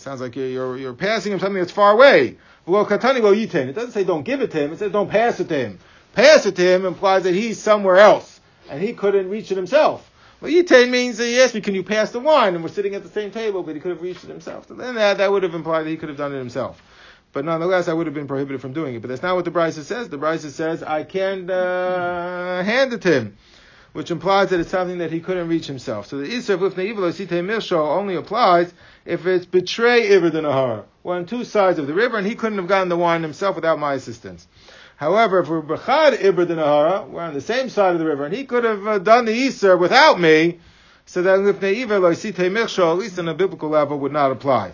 it 0.00 0.04
sounds 0.04 0.22
like 0.22 0.34
you're, 0.34 0.46
you're, 0.46 0.76
you're, 0.78 0.94
passing 0.94 1.30
him 1.30 1.38
something 1.38 1.60
that's 1.60 1.72
far 1.72 1.92
away. 1.92 2.38
It 2.66 3.74
doesn't 3.74 3.92
say 3.92 4.04
don't 4.04 4.22
give 4.22 4.40
it 4.40 4.50
to 4.52 4.58
him, 4.58 4.72
it 4.72 4.78
says 4.78 4.92
don't 4.92 5.10
pass 5.10 5.40
it 5.40 5.48
to 5.48 5.58
him. 5.58 5.78
Pass 6.14 6.46
it 6.46 6.56
to 6.56 6.62
him 6.62 6.86
implies 6.86 7.24
that 7.24 7.34
he's 7.34 7.58
somewhere 7.58 7.98
else, 7.98 8.40
and 8.70 8.82
he 8.82 8.94
couldn't 8.94 9.28
reach 9.28 9.52
it 9.52 9.56
himself. 9.56 10.10
Well, 10.40 10.50
yitain 10.50 10.88
means 10.88 11.18
that 11.18 11.26
he 11.26 11.38
asked 11.38 11.54
me, 11.54 11.60
can 11.60 11.74
you 11.74 11.82
pass 11.82 12.12
the 12.12 12.20
wine? 12.20 12.54
And 12.54 12.64
we're 12.64 12.70
sitting 12.70 12.94
at 12.94 13.02
the 13.02 13.10
same 13.10 13.30
table, 13.30 13.62
but 13.62 13.74
he 13.74 13.80
could 13.80 13.90
have 13.90 14.00
reached 14.00 14.24
it 14.24 14.30
himself. 14.30 14.68
So 14.68 14.74
then 14.74 14.94
that, 14.94 15.18
that 15.18 15.30
would 15.30 15.42
have 15.42 15.54
implied 15.54 15.82
that 15.82 15.90
he 15.90 15.98
could 15.98 16.08
have 16.08 16.16
done 16.16 16.34
it 16.34 16.38
himself. 16.38 16.82
But 17.34 17.44
nonetheless, 17.44 17.88
I 17.88 17.92
would 17.92 18.06
have 18.06 18.14
been 18.14 18.26
prohibited 18.26 18.62
from 18.62 18.72
doing 18.72 18.94
it. 18.94 19.02
But 19.02 19.08
that's 19.08 19.22
not 19.22 19.36
what 19.36 19.44
the 19.44 19.50
Brisa 19.50 19.82
says. 19.82 20.08
The 20.08 20.16
Brisa 20.16 20.48
says, 20.48 20.82
I 20.82 21.04
can 21.04 21.50
uh, 21.50 22.64
hand 22.64 22.94
it 22.94 23.02
to 23.02 23.12
him 23.12 23.36
which 23.92 24.10
implies 24.10 24.50
that 24.50 24.60
it's 24.60 24.70
something 24.70 24.98
that 24.98 25.10
he 25.10 25.20
couldn't 25.20 25.48
reach 25.48 25.66
himself. 25.66 26.06
So 26.06 26.18
the 26.18 26.28
Isra 26.28 26.54
of 26.54 26.60
Lifnei 26.60 26.86
Evil 26.86 27.80
only 27.80 28.14
applies 28.14 28.72
if 29.04 29.26
it's 29.26 29.46
betray 29.46 30.14
Iver 30.14 30.30
the. 30.30 30.84
We're 31.02 31.16
on 31.16 31.26
two 31.26 31.44
sides 31.44 31.78
of 31.78 31.86
the 31.86 31.94
river, 31.94 32.18
and 32.18 32.26
he 32.26 32.34
couldn't 32.34 32.58
have 32.58 32.68
gotten 32.68 32.88
the 32.88 32.96
wine 32.96 33.22
himself 33.22 33.56
without 33.56 33.78
my 33.78 33.94
assistance. 33.94 34.46
However, 34.96 35.40
if 35.40 35.48
we're 35.48 35.62
Bechad 35.62 36.18
Iber 36.18 37.08
we're 37.08 37.22
on 37.22 37.32
the 37.32 37.40
same 37.40 37.70
side 37.70 37.94
of 37.94 37.98
the 37.98 38.04
river, 38.04 38.26
and 38.26 38.34
he 38.34 38.44
could 38.44 38.64
have 38.64 38.86
uh, 38.86 38.98
done 38.98 39.24
the 39.24 39.32
Isra 39.32 39.78
without 39.78 40.20
me, 40.20 40.60
so 41.06 41.22
that 41.22 41.38
Lifnei 41.38 41.72
Evil 41.72 42.14
Site 42.14 42.34
Mirsho, 42.34 42.92
at 42.92 42.98
least 42.98 43.18
on 43.18 43.26
a 43.26 43.34
biblical 43.34 43.70
level, 43.70 43.98
would 44.00 44.12
not 44.12 44.30
apply. 44.30 44.72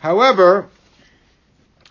However, 0.00 0.68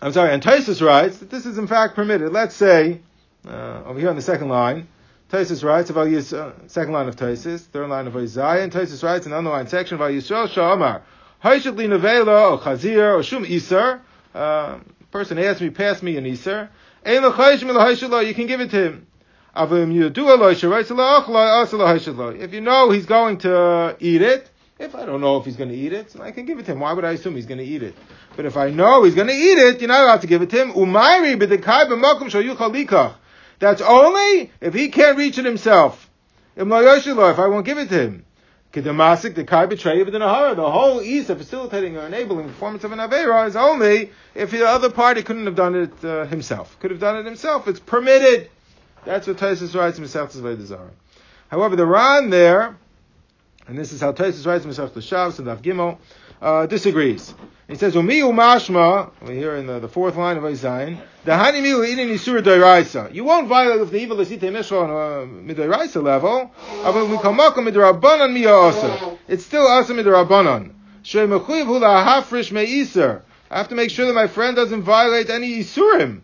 I'm 0.00 0.12
sorry, 0.12 0.32
and 0.32 0.42
Taisus 0.42 0.84
writes 0.84 1.18
that 1.18 1.30
this 1.30 1.46
is 1.46 1.56
in 1.56 1.68
fact 1.68 1.94
permitted. 1.94 2.32
Let's 2.32 2.56
say, 2.56 3.00
uh, 3.46 3.84
over 3.86 4.00
here 4.00 4.10
on 4.10 4.16
the 4.16 4.22
second 4.22 4.48
line, 4.48 4.88
Taisus 5.30 5.62
writes 5.62 5.88
about 5.88 6.10
Yis, 6.10 6.32
uh, 6.32 6.52
second 6.66 6.92
line 6.92 7.06
of 7.06 7.14
Taisus, 7.14 7.60
third 7.60 7.88
line 7.88 8.08
of 8.08 8.16
Isaiah, 8.16 8.64
and 8.64 8.72
Taisus 8.72 9.04
writes 9.04 9.24
in 9.24 9.30
the 9.30 9.38
underlined 9.38 9.70
section 9.70 9.94
about 9.94 10.10
Yisrael 10.10 10.48
Shamar, 10.48 11.02
Haishit 11.42 11.76
li 11.76 11.86
nevela 11.86 12.52
or 12.52 12.58
chazir 12.58 13.18
or 13.18 13.22
shum 13.22 13.44
isar. 13.44 14.00
Uh, 14.34 14.78
person 15.10 15.38
asked 15.38 15.60
me, 15.60 15.70
pass 15.70 16.02
me 16.02 16.16
an 16.16 16.26
isar. 16.26 16.70
Ein 17.04 17.22
lo 17.22 18.20
you 18.20 18.34
can 18.34 18.46
give 18.46 18.60
it 18.60 18.70
to 18.70 18.82
him. 18.84 19.06
If 19.54 19.70
you 22.52 22.60
know 22.62 22.90
he's 22.90 23.04
going 23.04 23.38
to 23.38 23.96
eat 24.00 24.22
it, 24.22 24.50
If 24.78 24.94
I 24.94 25.04
don't 25.04 25.20
know 25.20 25.36
if 25.36 25.44
he's 25.44 25.56
going 25.56 25.68
to 25.68 25.76
eat 25.76 25.92
it, 25.92 26.18
I 26.18 26.30
can 26.30 26.46
give 26.46 26.58
it 26.58 26.64
to 26.66 26.72
him. 26.72 26.80
Why 26.80 26.94
would 26.94 27.04
I 27.04 27.12
assume 27.12 27.36
he's 27.36 27.44
going 27.44 27.58
to 27.58 27.64
eat 27.64 27.82
it? 27.82 27.94
But 28.34 28.46
if 28.46 28.56
I 28.56 28.70
know 28.70 29.04
he's 29.04 29.14
going 29.14 29.28
to 29.28 29.34
eat 29.34 29.58
it, 29.58 29.80
you're 29.80 29.88
not 29.88 30.04
allowed 30.04 30.22
to 30.22 30.26
give 30.26 30.40
it 30.40 30.48
to 30.50 30.62
him. 30.62 30.72
Umayri 30.72 31.38
b'dekai 31.38 31.86
b'makom 31.86 32.30
shal 32.30 32.42
yuchal 32.42 32.74
likach. 32.74 33.14
That's 33.58 33.82
only 33.82 34.50
if 34.60 34.72
he 34.72 34.88
can't 34.88 35.18
reach 35.18 35.36
it 35.36 35.44
himself. 35.44 36.08
If 36.56 36.66
I 36.66 37.46
won't 37.46 37.66
give 37.66 37.78
it 37.78 37.90
to 37.90 37.94
him. 37.94 38.24
Kedamasik, 38.72 39.34
the 39.34 39.44
kai 39.44 39.66
betray 39.66 40.02
the 40.02 40.10
nahara. 40.12 40.56
The 40.56 40.70
whole 40.70 41.02
ease 41.02 41.28
of 41.28 41.38
facilitating 41.38 41.98
or 41.98 42.06
enabling 42.06 42.46
the 42.46 42.52
performance 42.52 42.84
of 42.84 42.92
an 42.92 43.00
avera 43.00 43.46
is 43.46 43.54
only 43.54 44.10
if 44.34 44.50
the 44.50 44.66
other 44.66 44.90
party 44.90 45.22
couldn't 45.22 45.44
have 45.44 45.56
done 45.56 45.74
it 45.74 46.04
uh, 46.04 46.24
himself. 46.24 46.78
Could 46.80 46.90
have 46.90 47.00
done 47.00 47.18
it 47.18 47.26
himself. 47.26 47.68
It's 47.68 47.80
permitted. 47.80 48.48
That's 49.04 49.26
what 49.26 49.36
Tosis 49.36 49.78
writes 49.78 49.98
in 49.98 50.04
Mesechtes 50.04 50.40
Vedazara. 50.40 50.88
However, 51.50 51.76
the 51.76 51.84
Ran 51.84 52.30
there, 52.30 52.76
and 53.68 53.78
this 53.78 53.92
is 53.92 54.00
how 54.00 54.12
Tosis 54.12 54.46
writes 54.46 54.64
Mesechtes 54.64 55.02
Shabbos 55.02 55.38
and 55.38 55.48
Daf 55.48 55.62
Gimel, 55.62 55.98
uh, 56.40 56.66
disagrees. 56.66 57.34
He 57.68 57.76
says, 57.76 57.94
"Umi 57.94 58.20
umashma." 58.20 59.10
We 59.26 59.36
hear 59.36 59.56
in 59.56 59.66
the, 59.66 59.78
the 59.78 59.88
fourth 59.88 60.16
line 60.16 60.36
of 60.36 60.44
Isaiah, 60.44 60.98
"The 61.24 61.32
hanimi 61.32 61.88
eating 61.88 62.08
isur 62.08 62.42
doiraisa." 62.42 63.14
You 63.14 63.24
won't 63.24 63.48
violate 63.48 63.90
the 63.90 63.98
evil 63.98 64.16
asite 64.16 64.52
mishra 64.52 64.78
on 64.78 64.90
a 64.90 65.54
midoiraisa 65.54 66.02
level. 66.02 66.50
But 66.82 67.08
we 67.08 67.16
come 67.18 67.38
mikamaka 67.38 68.00
midrabanan 68.00 68.36
miyasa. 68.36 69.18
It's 69.28 69.46
still 69.46 69.66
asa 69.66 69.94
midrabanan. 69.94 70.72
Shemechuyev 71.04 71.66
hula 71.66 72.04
hafrish 72.04 72.50
meiser. 72.50 73.22
I 73.50 73.58
have 73.58 73.68
to 73.68 73.74
make 73.74 73.90
sure 73.90 74.06
that 74.06 74.14
my 74.14 74.26
friend 74.26 74.56
doesn't 74.56 74.82
violate 74.82 75.30
any 75.30 75.60
isurim. 75.60 76.22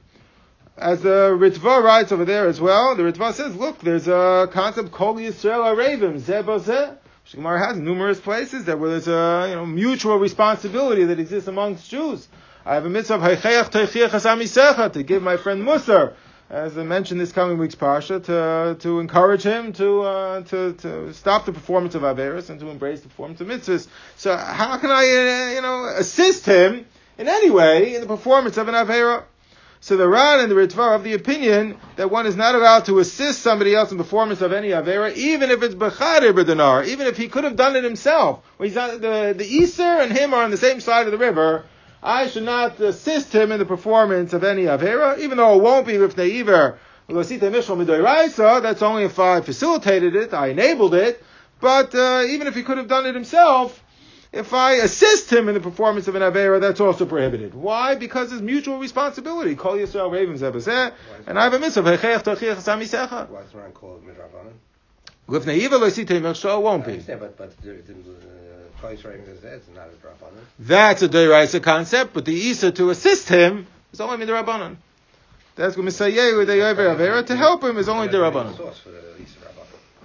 As 0.77 1.03
the 1.03 1.37
Ritva 1.37 1.83
writes 1.83 2.13
over 2.13 2.25
there 2.25 2.47
as 2.47 2.61
well, 2.61 2.95
the 2.95 3.03
Ritva 3.03 3.33
says, 3.33 3.55
look, 3.57 3.81
there's 3.81 4.07
a 4.07 4.49
concept 4.53 4.93
called 4.93 5.19
Yisrael 5.19 5.75
Arevim, 5.75 6.21
zeh 6.21 6.97
Gemara 7.35 7.59
has 7.59 7.77
numerous 7.77 8.19
places 8.19 8.65
that 8.65 8.79
where 8.79 8.89
there's 8.89 9.07
a 9.07 9.49
you 9.51 9.55
know 9.55 9.67
mutual 9.67 10.19
responsibility 10.19 11.05
that 11.05 11.21
exists 11.21 11.47
amongst 11.47 11.91
Jews. 11.91 12.27
I 12.65 12.75
have 12.75 12.87
a 12.87 12.89
mitzvah 12.89 13.19
to 14.93 15.03
give 15.03 15.23
my 15.23 15.37
friend 15.37 15.63
Musar, 15.63 16.15
as 16.49 16.79
I 16.79 16.85
mentioned 16.85 17.21
this 17.21 17.33
coming 17.33 17.59
week's 17.59 17.75
parsha, 17.75 18.25
to 18.25 18.77
to 18.81 19.01
encourage 19.01 19.43
him 19.43 19.75
to 19.75 20.01
uh, 20.01 20.41
to 20.45 20.73
to 20.73 21.13
stop 21.13 21.45
the 21.45 21.53
performance 21.53 21.95
of 21.95 22.01
averis 22.03 22.49
and 22.49 22.59
to 22.61 22.71
embrace 22.71 23.03
the 23.03 23.09
performance 23.09 23.43
of 23.43 23.49
mitzvahs. 23.49 23.89
So 24.17 24.35
how 24.35 24.79
can 24.79 24.91
I 24.91 25.03
uh, 25.03 25.55
you 25.55 25.61
know 25.61 25.85
assist 25.99 26.47
him 26.47 26.87
in 27.19 27.29
any 27.29 27.51
way 27.51 27.95
in 27.95 28.01
the 28.01 28.07
performance 28.07 28.57
of 28.57 28.69
an 28.69 28.75
avera? 28.75 29.25
So 29.81 29.97
the 29.97 30.09
Ran 30.09 30.41
and 30.41 30.51
the 30.51 30.57
Ritva 30.57 30.93
have 30.93 31.05
the 31.05 31.15
opinion 31.15 31.77
that 31.97 32.11
one 32.11 32.27
is 32.27 32.35
not 32.35 32.57
allowed 32.57 32.87
to 32.87 32.99
assist 32.99 33.43
somebody 33.43 33.75
else 33.75 33.93
in 33.93 33.99
performance 33.99 34.41
of 34.41 34.53
any 34.53 34.71
Avera, 34.71 35.15
even 35.17 35.51
if 35.51 35.63
it's 35.63 35.75
Bechadir 35.75 36.33
B'dinar, 36.33 36.85
even 36.87 37.07
if 37.07 37.17
he 37.17 37.29
could 37.29 37.45
have 37.45 37.55
done 37.55 37.77
it 37.77 37.85
himself. 37.85 38.45
When 38.57 38.69
he's 38.69 38.75
the, 38.75 39.35
the 39.37 39.63
Iser 39.63 39.83
and 39.83 40.13
him 40.13 40.35
are 40.35 40.43
on 40.43 40.51
the 40.51 40.57
same 40.57 40.81
side 40.81 41.07
of 41.07 41.13
the 41.13 41.19
river, 41.19 41.65
I 42.03 42.27
should 42.27 42.43
not 42.43 42.81
assist 42.81 43.33
him 43.33 43.53
in 43.53 43.59
the 43.59 43.65
performance 43.65 44.33
of 44.33 44.43
any 44.43 44.65
Avera, 44.65 45.19
even 45.19 45.39
though 45.39 45.57
it 45.57 45.63
won't 45.63 45.87
be 45.87 45.99
with 45.99 46.17
Neiver. 46.17 46.79
That's 47.09 48.83
only 48.83 49.05
if 49.05 49.19
I 49.19 49.41
facilitated 49.41 50.15
it, 50.17 50.35
I 50.35 50.49
enabled 50.49 50.95
it, 50.95 51.25
but 51.61 51.95
uh, 51.95 52.25
even 52.29 52.47
if 52.47 52.55
he 52.55 52.63
could 52.63 52.79
have 52.79 52.89
done 52.89 53.07
it 53.07 53.15
himself, 53.15 53.83
if 54.33 54.53
I 54.53 54.75
assist 54.75 55.33
him 55.33 55.49
in 55.49 55.55
the 55.55 55.61
performance 55.61 56.07
of 56.07 56.15
an 56.15 56.23
Avera, 56.23 56.61
that's 56.61 56.81
also 56.81 57.07
prohibited. 57.07 57.55
Why? 57.55 57.95
Because 57.95 58.31
it's 58.33 58.43
mutual 58.43 58.79
responsibility. 58.79 59.55
Call 59.55 59.77
Yisrael 59.77 60.13
Ravens 60.13 60.43
and 60.43 61.39
I 61.39 61.45
have 61.45 61.55
a 61.55 61.59
mitzvah. 61.59 61.83
Why 61.83 61.95
is 61.95 63.55
Ran 63.55 63.73
called 63.73 64.05
Midrabanan? 64.07 64.53
With 65.27 65.47
Neiva 65.47 65.79
Loisite 65.79 66.21
Mersho, 66.21 66.61
won't 66.61 66.87
be. 66.87 66.99
but, 66.99 67.37
but 67.37 67.49
uh, 67.51 67.71
it's 68.83 68.99
not 69.75 69.89
a 69.89 70.07
Drabanan. 70.07 70.45
That's 70.59 71.03
a 71.03 71.09
Deiraisa 71.09 71.63
concept, 71.63 72.15
but 72.15 72.25
the 72.25 72.35
Isa 72.35 72.73
to 72.73 72.91
assist 72.91 73.29
him 73.29 73.67
is 73.93 74.01
only 74.01 74.25
Midrabanan. 74.25 74.77
That's 75.57 75.77
what 75.77 75.87
Misayehu, 75.87 76.47
the 76.47 76.53
Avera, 76.53 77.27
to 77.27 77.37
help 77.37 77.65
him 77.65 77.79
is 77.79 77.89
only 77.89 78.09
Derabanan. 78.09 78.57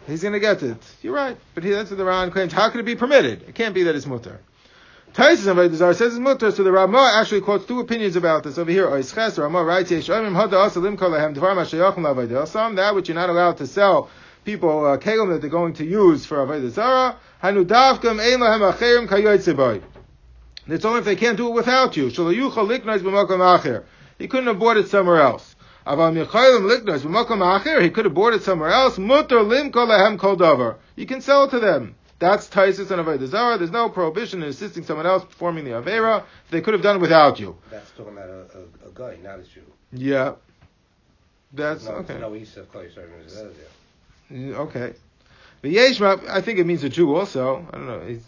He's 0.07 0.21
going 0.21 0.33
to 0.33 0.39
get 0.39 0.63
it. 0.63 0.77
You're 1.01 1.13
right. 1.13 1.37
But 1.55 1.63
he, 1.63 1.71
that's 1.71 1.89
what 1.89 1.97
the 1.97 2.05
Ran 2.05 2.31
claims. 2.31 2.53
How 2.53 2.69
can 2.69 2.79
it 2.79 2.83
be 2.83 2.95
permitted? 2.95 3.43
It 3.43 3.55
can't 3.55 3.73
be 3.73 3.83
that 3.83 3.95
it's 3.95 4.05
mutter. 4.05 4.39
Taisus 5.13 5.47
of 5.47 5.57
Avodah 5.57 5.95
says 5.95 6.13
it's 6.13 6.17
mutter, 6.17 6.51
so 6.51 6.63
the 6.63 6.71
Ramah 6.71 7.13
actually 7.15 7.41
quotes 7.41 7.65
two 7.65 7.79
opinions 7.79 8.15
about 8.15 8.43
this 8.43 8.57
over 8.57 8.71
here. 8.71 8.87
Ramah 8.87 9.63
writes, 9.63 9.91
that 12.75 12.95
which 12.95 13.07
you're 13.07 13.15
not 13.15 13.29
allowed 13.29 13.57
to 13.57 13.67
sell 13.67 14.09
people 14.43 14.85
uh, 14.85 14.97
that 14.97 15.37
they're 15.39 15.49
going 15.49 15.73
to 15.73 15.85
use 15.85 16.25
for 16.25 16.41
kayotzeboy. 19.07 19.81
It's 20.65 20.85
only 20.85 20.99
if 20.99 21.05
they 21.05 21.15
can't 21.15 21.37
do 21.37 21.47
it 21.47 21.53
without 21.53 21.95
you. 21.95 22.09
He 22.09 24.27
couldn't 24.27 24.47
have 24.47 24.59
bought 24.59 24.77
it 24.77 24.87
somewhere 24.87 25.21
else. 25.21 25.52
Aval 25.85 26.25
Michailim 26.25 26.69
Liknos 26.69 27.01
B'Makom 27.01 27.39
Acher, 27.39 27.81
he 27.81 27.89
could 27.89 28.05
have 28.05 28.13
bought 28.13 28.33
it 28.33 28.43
somewhere 28.43 28.69
else. 28.69 28.97
Mutter 28.97 29.37
Limko 29.37 29.73
Lehem 29.73 30.17
Kol 30.17 30.77
You 30.95 31.05
can 31.05 31.21
sell 31.21 31.45
it 31.45 31.51
to 31.51 31.59
them. 31.59 31.95
That's 32.19 32.47
Taisus 32.47 32.89
and 32.89 33.05
Avodah 33.05 33.27
Zarah. 33.27 33.57
There's 33.57 33.71
no 33.71 33.89
prohibition 33.89 34.43
in 34.43 34.49
assisting 34.49 34.85
someone 34.85 35.05
else 35.05 35.25
performing 35.25 35.65
the 35.65 35.71
Avera. 35.71 36.23
They 36.51 36.61
could 36.61 36.73
have 36.73 36.81
done 36.81 36.95
it 36.95 36.99
without 36.99 37.37
you. 37.37 37.57
That's 37.69 37.91
talking 37.91 38.13
about 38.13 38.29
a, 38.29 38.45
a, 38.85 38.89
a 38.89 38.91
guy, 38.93 39.17
not 39.21 39.39
a 39.39 39.43
Jew. 39.43 39.61
Yeah. 39.91 40.35
That's 41.51 41.83
no, 41.83 41.91
okay. 41.95 42.17
No 42.19 42.33
of 42.33 42.71
Kol 42.71 42.83
Yisrael 42.83 43.53
Okay. 44.31 44.93
The 45.61 45.75
Yeshmach, 45.75 46.27
I 46.29 46.41
think 46.41 46.59
it 46.59 46.65
means 46.65 46.83
a 46.85 46.89
Jew 46.89 47.13
also. 47.13 47.67
I 47.71 47.77
don't 47.77 47.87
know. 47.87 47.99
I 47.99 48.19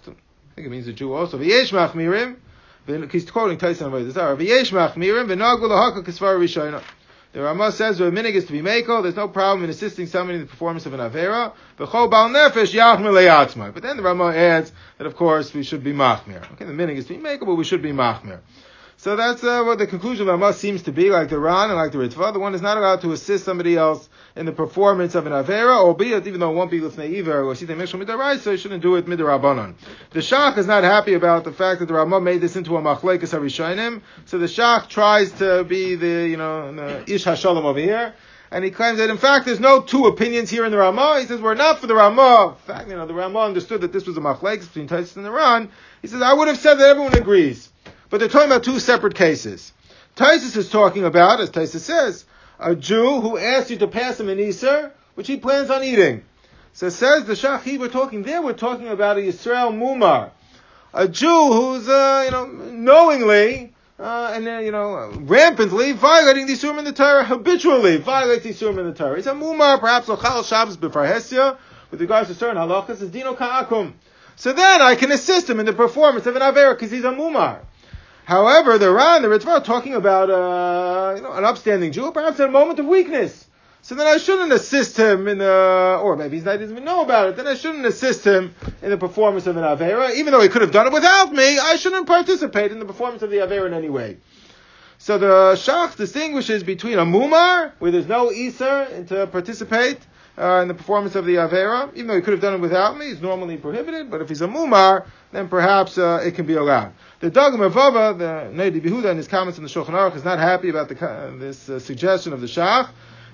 think 0.56 0.68
it 0.68 0.70
means 0.70 0.88
a 0.88 0.94
Jew 0.94 1.14
also. 1.14 1.38
The 1.38 1.50
Yeshmach 1.50 1.92
Mirim. 1.92 2.36
He's 3.12 3.32
quoting 3.32 3.58
Tyson 3.58 3.90
Avodah 3.92 4.12
Zarah. 4.12 4.36
The 4.36 4.50
Yeshmach 4.50 4.94
Mirim. 4.96 5.28
V'nagul 5.28 5.70
lahaka 5.70 6.04
kisvar 6.04 6.38
rishayna. 6.38 6.84
The 7.36 7.42
Ramah 7.42 7.74
says 7.74 7.98
the 7.98 8.06
minig 8.06 8.34
is 8.36 8.46
to 8.46 8.54
be 8.54 8.62
mako. 8.62 9.02
There's 9.02 9.18
no 9.18 9.28
problem 9.28 9.66
in 9.66 9.70
assisting 9.70 10.08
somebody 10.08 10.36
in 10.40 10.46
the 10.46 10.48
performance 10.48 10.86
of 10.86 10.94
an 10.94 11.02
avera. 11.02 11.52
But 11.78 11.92
then 13.84 13.98
the 13.98 14.04
Ramah 14.04 14.34
adds 14.34 14.72
that 14.98 15.06
of 15.06 15.18
course 15.18 15.54
we 15.54 15.64
should 15.64 15.84
be 15.84 15.92
machmir. 15.92 16.50
Okay, 16.54 16.64
the 16.64 16.72
minig 16.72 16.96
is 16.96 17.08
to 17.08 17.14
be 17.14 17.20
mako, 17.20 17.48
but 17.48 17.56
we 17.56 17.66
should 17.66 17.82
be 17.82 17.92
machmir. 17.92 18.40
So 18.96 19.18
that's 19.18 19.44
uh, 19.44 19.64
what 19.64 19.80
the 19.80 19.86
conclusion 19.86 20.30
of 20.30 20.40
Ramah 20.40 20.54
seems 20.54 20.84
to 20.84 20.94
be, 20.94 21.10
like 21.10 21.28
the 21.28 21.38
Ran 21.38 21.70
and 21.70 21.78
like 21.78 21.92
the 21.92 21.98
Ritva. 21.98 22.32
The 22.32 22.40
one 22.40 22.56
is 22.56 22.62
not 22.62 22.78
allowed 22.78 23.02
to 23.02 23.12
assist 23.12 23.44
somebody 23.44 23.76
else 23.76 24.08
in 24.36 24.46
the 24.46 24.52
performance 24.52 25.16
of 25.16 25.28
an 25.28 25.34
Avera, 25.34 25.76
albeit 25.78 26.28
even 26.28 26.40
though 26.42 26.52
it 26.52 26.56
won't 26.56 26.70
be 26.70 26.82
Lifnei 26.82 27.20
Iver 27.20 27.44
or 27.44 27.56
Sita 27.56 27.74
Mishal 27.74 28.04
Midarai, 28.04 28.38
so 28.38 28.52
he 28.52 28.58
shouldn't 28.58 28.82
do 28.82 28.96
it 28.96 29.06
Midarabanan. 29.06 29.76
The 30.12 30.20
Shach 30.20 30.58
is 30.58 30.68
not 30.68 30.84
happy 30.84 31.14
about 31.14 31.46
the 31.46 31.54
fact 31.54 31.80
that 31.80 31.86
the 31.86 31.94
Ramah 31.94 32.20
made 32.20 32.42
this 32.42 32.58
into 32.58 32.76
a 32.76 32.82
Machlekes 32.82 33.34
HaRishainim, 33.34 34.02
so 34.26 34.38
the 34.38 34.48
Shach 34.48 34.90
tries 34.90 35.32
to 35.34 35.64
be 35.64 35.96
the, 35.96 36.28
you 36.28 36.36
know, 36.36 36.74
the 36.74 37.14
Ish 37.14 37.24
HaShalom 37.24 37.64
over 37.64 37.80
here, 37.80 38.14
and 38.52 38.64
he 38.64 38.72
claims 38.72 38.98
that 38.98 39.10
in 39.10 39.18
fact 39.18 39.46
there's 39.46 39.62
no 39.62 39.82
two 39.82 40.06
opinions 40.06 40.50
here 40.50 40.66
in 40.66 40.72
the 40.72 40.78
Ramah. 40.78 41.20
He 41.22 41.28
says 41.28 41.40
we're 41.42 41.56
not 41.56 41.80
for 41.80 41.88
the 41.88 41.96
Ramah. 41.96 42.58
In 42.60 42.74
fact, 42.74 42.90
you 42.90 42.96
know, 42.96 43.06
the 43.06 43.14
Ramah 43.14 43.40
understood 43.40 43.82
that 43.82 43.94
this 43.94 44.06
was 44.06 44.18
a 44.18 44.22
Machlekes 44.22 44.68
between 44.68 44.88
Taisus 44.88 45.16
and 45.16 45.26
Iran. 45.26 45.72
He 46.02 46.08
says 46.10 46.22
I 46.22 46.34
would 46.34 46.50
have 46.50 46.60
said 46.60 46.76
that 46.76 46.90
everyone 46.90 47.16
agrees. 47.16 47.70
But 48.10 48.20
they're 48.20 48.30
talking 48.30 48.52
about 48.52 48.64
two 48.64 48.80
separate 48.80 49.16
cases. 49.16 49.74
Taisus 50.16 50.56
is 50.56 50.70
talking 50.70 51.04
about, 51.04 51.42
as 51.42 51.50
Taisus 51.50 51.80
says, 51.80 52.26
a 52.60 52.76
Jew 52.76 53.22
who 53.22 53.38
asks 53.38 53.72
you 53.72 53.78
to 53.78 53.88
pass 53.88 54.20
him 54.20 54.30
an 54.30 54.40
Easter, 54.40 54.92
which 55.16 55.28
he 55.28 55.38
plans 55.38 55.70
on 55.70 55.84
eating. 55.84 56.24
So 56.74 56.90
says 56.90 57.26
the 57.26 57.34
Shachi, 57.34 57.80
we're 57.80 57.88
talking 57.88 58.24
there, 58.24 58.42
we're 58.42 58.54
talking 58.54 58.88
about 58.90 59.18
a 59.18 59.22
Yisrael 59.22 59.74
Mumar. 59.74 60.32
A 60.94 61.08
Jew 61.08 61.28
who's, 61.28 61.88
uh, 61.88 62.24
you 62.26 62.32
know, 62.32 62.46
knowingly, 62.46 63.74
uh, 64.00 64.34
and 64.34 64.48
uh, 64.48 64.60
you 64.60 64.72
know, 64.72 65.12
rampantly 65.20 65.94
violating 65.94 66.48
the 66.48 66.54
Isurim 66.54 66.80
in 66.80 66.86
the 66.86 66.92
Torah, 66.92 67.24
habitually 67.24 67.98
violates 67.98 68.44
the 68.44 68.50
Isurim 68.50 68.78
in 68.80 68.86
the 68.88 68.94
Torah. 68.94 69.16
He's 69.16 69.28
a 69.28 69.34
Mumar, 69.34 69.80
perhaps 69.80 70.08
Ochal 70.08 70.44
Shabbos 70.46 70.78
B'Farhesia, 70.78 71.58
with 71.92 72.02
regards 72.02 72.30
to 72.30 72.36
certain 72.36 72.58
halachas, 72.58 73.02
is 73.02 73.10
Dino 73.10 73.36
Ka'akum. 73.36 73.94
So 74.36 74.52
then 74.52 74.82
I 74.82 74.96
can 74.96 75.12
assist 75.12 75.50
him 75.50 75.62
in 75.62 75.66
the 75.66 75.74
performance 75.74 76.26
of 76.26 76.36
an 76.36 76.42
Avera, 76.42 76.74
because 76.74 76.92
he's 76.92 77.06
a 77.06 77.12
Mumar. 77.12 77.60
However, 78.26 78.78
the 78.80 78.92
Ran, 78.92 79.22
the 79.22 79.28
Ritva, 79.28 79.64
talking 79.64 79.94
about 79.94 80.30
uh, 80.30 81.14
you 81.16 81.22
know, 81.22 81.32
an 81.32 81.46
upstanding 81.46 81.92
Jew, 81.92 82.12
perhaps 82.12 82.40
in 82.40 82.46
a 82.46 82.52
moment 82.52 82.80
of 82.80 82.88
weakness. 82.88 83.48
So 83.84 83.94
then 83.94 84.08
I 84.08 84.18
shouldn't 84.18 84.52
assist 84.52 84.98
him 84.98 85.28
in 85.28 85.38
the, 85.38 86.00
or 86.02 86.16
maybe 86.16 86.40
he 86.40 86.44
doesn't 86.44 86.72
even 86.72 86.84
know 86.84 87.04
about 87.04 87.30
it. 87.30 87.36
Then 87.36 87.46
I 87.46 87.54
shouldn't 87.54 87.86
assist 87.86 88.26
him 88.26 88.56
in 88.82 88.90
the 88.90 88.98
performance 88.98 89.46
of 89.46 89.58
an 89.58 89.64
avera, 89.64 90.16
even 90.16 90.34
though 90.34 90.42
he 90.42 90.50
could 90.50 90.64
have 90.64 90.72
done 90.72 90.88
it 90.88 90.94
without 90.94 91.32
me. 91.32 91.60
I 91.60 91.76
shouldn't 91.76 92.08
participate 92.08 92.72
in 92.72 92.80
the 92.80 92.86
performance 92.86 93.22
of 93.22 93.30
the 93.30 93.38
avera 93.38 93.68
in 93.68 93.76
any 93.76 93.90
way. 93.90 94.18
So 95.06 95.20
the 95.20 95.54
Shach 95.54 95.96
distinguishes 95.98 96.64
between 96.64 96.98
a 96.98 97.06
mumar, 97.06 97.74
where 97.78 97.92
there's 97.92 98.08
no 98.08 98.32
iser 98.32 99.06
to 99.10 99.28
participate 99.28 100.00
uh, 100.36 100.62
in 100.64 100.68
the 100.68 100.74
performance 100.74 101.14
of 101.14 101.28
the 101.28 101.36
avera, 101.36 101.94
even 101.94 102.08
though 102.08 102.16
he 102.16 102.22
could 102.22 102.32
have 102.32 102.42
done 102.42 102.56
it 102.56 102.60
without 102.60 102.98
me. 102.98 103.10
It's 103.10 103.22
normally 103.22 103.58
prohibited, 103.58 104.10
but 104.10 104.22
if 104.22 104.30
he's 104.30 104.42
a 104.42 104.48
mumar, 104.48 105.06
then 105.32 105.48
perhaps 105.48 106.00
uh, 106.00 106.24
it 106.26 106.34
can 106.34 106.48
be 106.48 106.56
allowed. 106.56 106.94
The 107.20 107.30
Dagul 107.30 107.70
Mervava, 107.70 108.18
the 108.18 108.52
Noda 108.52 108.82
BiYehuda, 108.82 109.12
in 109.12 109.18
his 109.18 109.28
comments 109.28 109.60
in 109.60 109.64
the 109.64 109.70
Shulchan 109.70 109.92
Aruch, 109.92 110.16
is 110.16 110.26
not 110.26 110.40
happy 110.40 110.70
about 110.70 110.90
the, 110.90 111.08
uh, 111.08 111.38
this 111.38 111.70
uh, 111.70 111.78
suggestion 111.78 112.34
of 112.34 112.42
the 112.42 112.48
Shach. 112.48 112.90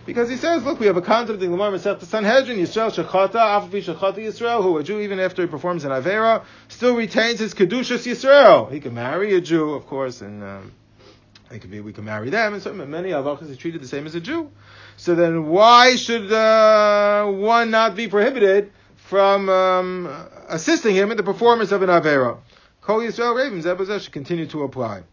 Because 0.05 0.29
he 0.29 0.35
says, 0.35 0.65
look, 0.65 0.77
we 0.77 0.87
have 0.87 0.97
a 0.97 1.01
concept 1.01 1.41
in 1.41 1.51
Lamar 1.51 1.71
Masech 1.71 2.01
the 2.01 2.05
Sanhedrin, 2.05 2.57
Yisrael 2.57 2.91
Shechata, 2.91 3.35
Afapi 3.35 3.81
Shechata 3.81 4.17
Yisrael, 4.17 4.61
who 4.61 4.77
a 4.77 4.83
Jew, 4.83 4.99
even 4.99 5.21
after 5.21 5.41
he 5.41 5.47
performs 5.47 5.85
an 5.85 5.91
Avera, 5.91 6.43
still 6.67 6.97
retains 6.97 7.39
his 7.39 7.53
Kedushas 7.53 8.05
Yisrael. 8.05 8.69
He 8.69 8.81
can 8.81 8.93
marry 8.93 9.35
a 9.35 9.39
Jew, 9.39 9.71
of 9.71 9.87
course, 9.87 10.19
and 10.19 10.43
um, 10.43 10.71
it 11.51 11.59
could 11.59 11.71
be 11.71 11.79
we 11.79 11.93
can 11.93 12.05
marry 12.05 12.29
them, 12.29 12.53
and 12.53 12.61
so 12.61 12.73
many 12.73 13.09
halachas 13.09 13.51
are 13.51 13.55
treated 13.55 13.81
the 13.81 13.87
same 13.87 14.05
as 14.05 14.15
a 14.15 14.21
Jew. 14.21 14.49
So 14.97 15.15
then, 15.15 15.47
why 15.47 15.95
should 15.95 16.31
uh, 16.31 17.25
one 17.27 17.71
not 17.71 17.95
be 17.95 18.07
prohibited 18.07 18.71
from 18.95 19.49
um, 19.49 20.27
assisting 20.47 20.95
him 20.95 21.11
in 21.11 21.17
the 21.17 21.23
performance 21.23 21.71
of 21.71 21.81
an 21.81 21.89
avera? 21.89 22.37
Kol 22.81 22.99
Yisrael 22.99 23.35
Ravens 23.35 23.65
Zebazeh 23.65 24.01
should 24.01 24.13
continue 24.13 24.47
to 24.47 24.63
apply. 24.63 25.03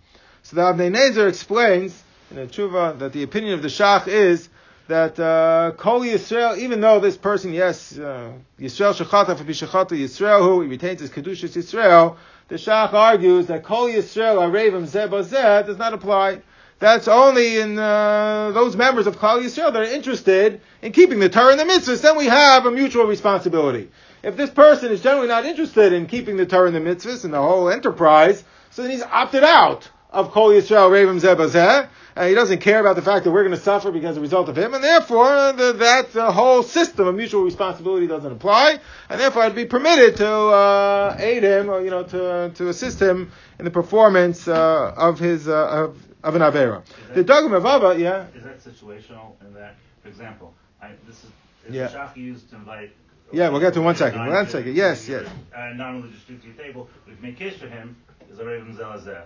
So 0.42 0.56
the 0.56 0.62
Avnei 0.62 0.94
Nezer 0.94 1.28
explains 1.28 2.02
in 2.30 2.38
a 2.38 2.46
tshuva 2.46 2.98
that 2.98 3.12
the 3.12 3.22
opinion 3.22 3.54
of 3.54 3.62
the 3.62 3.68
Shach 3.68 4.08
is 4.08 4.48
that 4.88 5.20
uh, 5.20 5.72
Kol 5.76 6.00
Yisrael, 6.00 6.58
even 6.58 6.80
though 6.80 6.98
this 6.98 7.16
person, 7.16 7.52
yes, 7.52 7.96
uh, 7.98 8.32
Yisrael 8.58 8.94
Shechata 8.94 9.36
for 9.36 9.44
Bishachata 9.44 9.90
Yisrael, 9.90 10.40
who 10.40 10.62
he 10.62 10.68
retains 10.68 11.00
his 11.00 11.10
Kedushas 11.10 11.56
Yisrael, 11.56 12.16
the 12.48 12.56
Shach 12.56 12.94
argues 12.94 13.46
that 13.46 13.62
Kol 13.62 13.88
Yisrael 13.88 14.38
Arevim 14.38 14.88
Zebazeh 14.88 15.66
does 15.66 15.76
not 15.76 15.92
apply. 15.92 16.40
That's 16.78 17.08
only 17.08 17.58
in 17.58 17.78
uh, 17.78 18.52
those 18.52 18.76
members 18.76 19.06
of 19.06 19.16
Klal 19.16 19.42
Yisrael 19.42 19.72
that 19.72 19.82
are 19.82 19.84
interested 19.84 20.60
in 20.80 20.92
keeping 20.92 21.18
the 21.18 21.28
Torah 21.28 21.50
and 21.50 21.60
the 21.60 21.64
mitzvahs. 21.64 22.02
Then 22.02 22.16
we 22.16 22.26
have 22.26 22.66
a 22.66 22.70
mutual 22.70 23.04
responsibility. 23.04 23.90
If 24.22 24.36
this 24.36 24.50
person 24.50 24.92
is 24.92 25.02
generally 25.02 25.28
not 25.28 25.44
interested 25.44 25.92
in 25.92 26.06
keeping 26.06 26.36
the 26.36 26.46
Torah 26.46 26.68
and 26.68 26.76
the 26.76 26.80
mitzvahs 26.80 27.24
and 27.24 27.34
the 27.34 27.42
whole 27.42 27.68
enterprise, 27.68 28.42
so 28.70 28.82
then 28.82 28.92
he's 28.92 29.02
opted 29.02 29.42
out 29.42 29.90
of 30.10 30.30
Kol 30.30 30.50
Yisrael 30.50 30.88
Revim 30.90 31.20
Zebazeh, 31.20 31.88
and 32.18 32.28
he 32.28 32.34
doesn't 32.34 32.58
care 32.58 32.80
about 32.80 32.96
the 32.96 33.02
fact 33.02 33.24
that 33.24 33.30
we're 33.30 33.44
going 33.44 33.54
to 33.54 33.62
suffer 33.62 33.92
because 33.92 34.16
of 34.16 34.22
a 34.22 34.26
result 34.26 34.48
of 34.48 34.58
him, 34.58 34.74
and 34.74 34.82
therefore 34.82 35.26
uh, 35.26 35.52
the, 35.52 35.72
that 35.74 36.16
uh, 36.16 36.32
whole 36.32 36.64
system 36.64 37.06
of 37.06 37.14
mutual 37.14 37.42
responsibility 37.44 38.08
doesn't 38.08 38.32
apply, 38.32 38.80
and 39.08 39.20
therefore 39.20 39.42
I'd 39.42 39.54
be 39.54 39.66
permitted 39.66 40.16
to 40.16 40.28
uh, 40.28 41.16
aid 41.18 41.44
him, 41.44 41.70
or 41.70 41.80
you 41.80 41.90
know, 41.90 42.02
to 42.02 42.50
to 42.56 42.68
assist 42.68 43.00
him 43.00 43.30
in 43.60 43.64
the 43.64 43.70
performance 43.70 44.48
uh, 44.48 44.92
of 44.96 45.20
his 45.20 45.46
uh, 45.48 45.52
of, 45.84 46.02
of 46.24 46.34
an 46.34 46.42
avera. 46.42 46.82
The 47.14 47.22
Dagam 47.22 47.54
of 47.56 47.64
Abba, 47.64 47.98
yeah. 48.00 48.26
Is 48.34 48.42
that 48.42 48.58
situational 48.60 49.40
in 49.46 49.54
that, 49.54 49.76
for 50.02 50.08
example, 50.08 50.52
I, 50.82 50.90
this 51.06 51.16
is, 51.18 51.30
is 51.68 51.74
Yeah. 51.74 51.86
the 51.86 51.98
shach 51.98 52.16
used 52.16 52.50
to 52.50 52.56
invite 52.56 52.90
Yeah, 53.32 53.50
we'll 53.50 53.60
get 53.60 53.74
to 53.74 53.80
one 53.80 53.94
second. 53.94 54.26
One 54.26 54.48
second. 54.48 54.74
Yes, 54.74 55.08
yes. 55.08 55.26
Uh, 55.54 55.70
non-religious 55.74 56.24
to 56.24 56.32
your 56.44 56.54
table, 56.54 56.88
but 57.04 57.12
if 57.12 57.20
make 57.20 57.36
kish 57.38 57.58
for 57.58 57.68
him, 57.68 57.96
is 58.28 58.38
a 58.40 58.44
Raven 58.44 58.76
Zelazeh. 58.76 59.22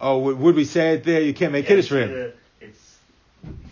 Oh, 0.00 0.18
would, 0.18 0.56
we 0.56 0.64
say 0.64 0.94
it 0.94 1.04
there? 1.04 1.20
You 1.20 1.34
can't 1.34 1.52
make 1.52 1.66
kiddush 1.66 1.88
for 1.88 1.98
him. 1.98 2.32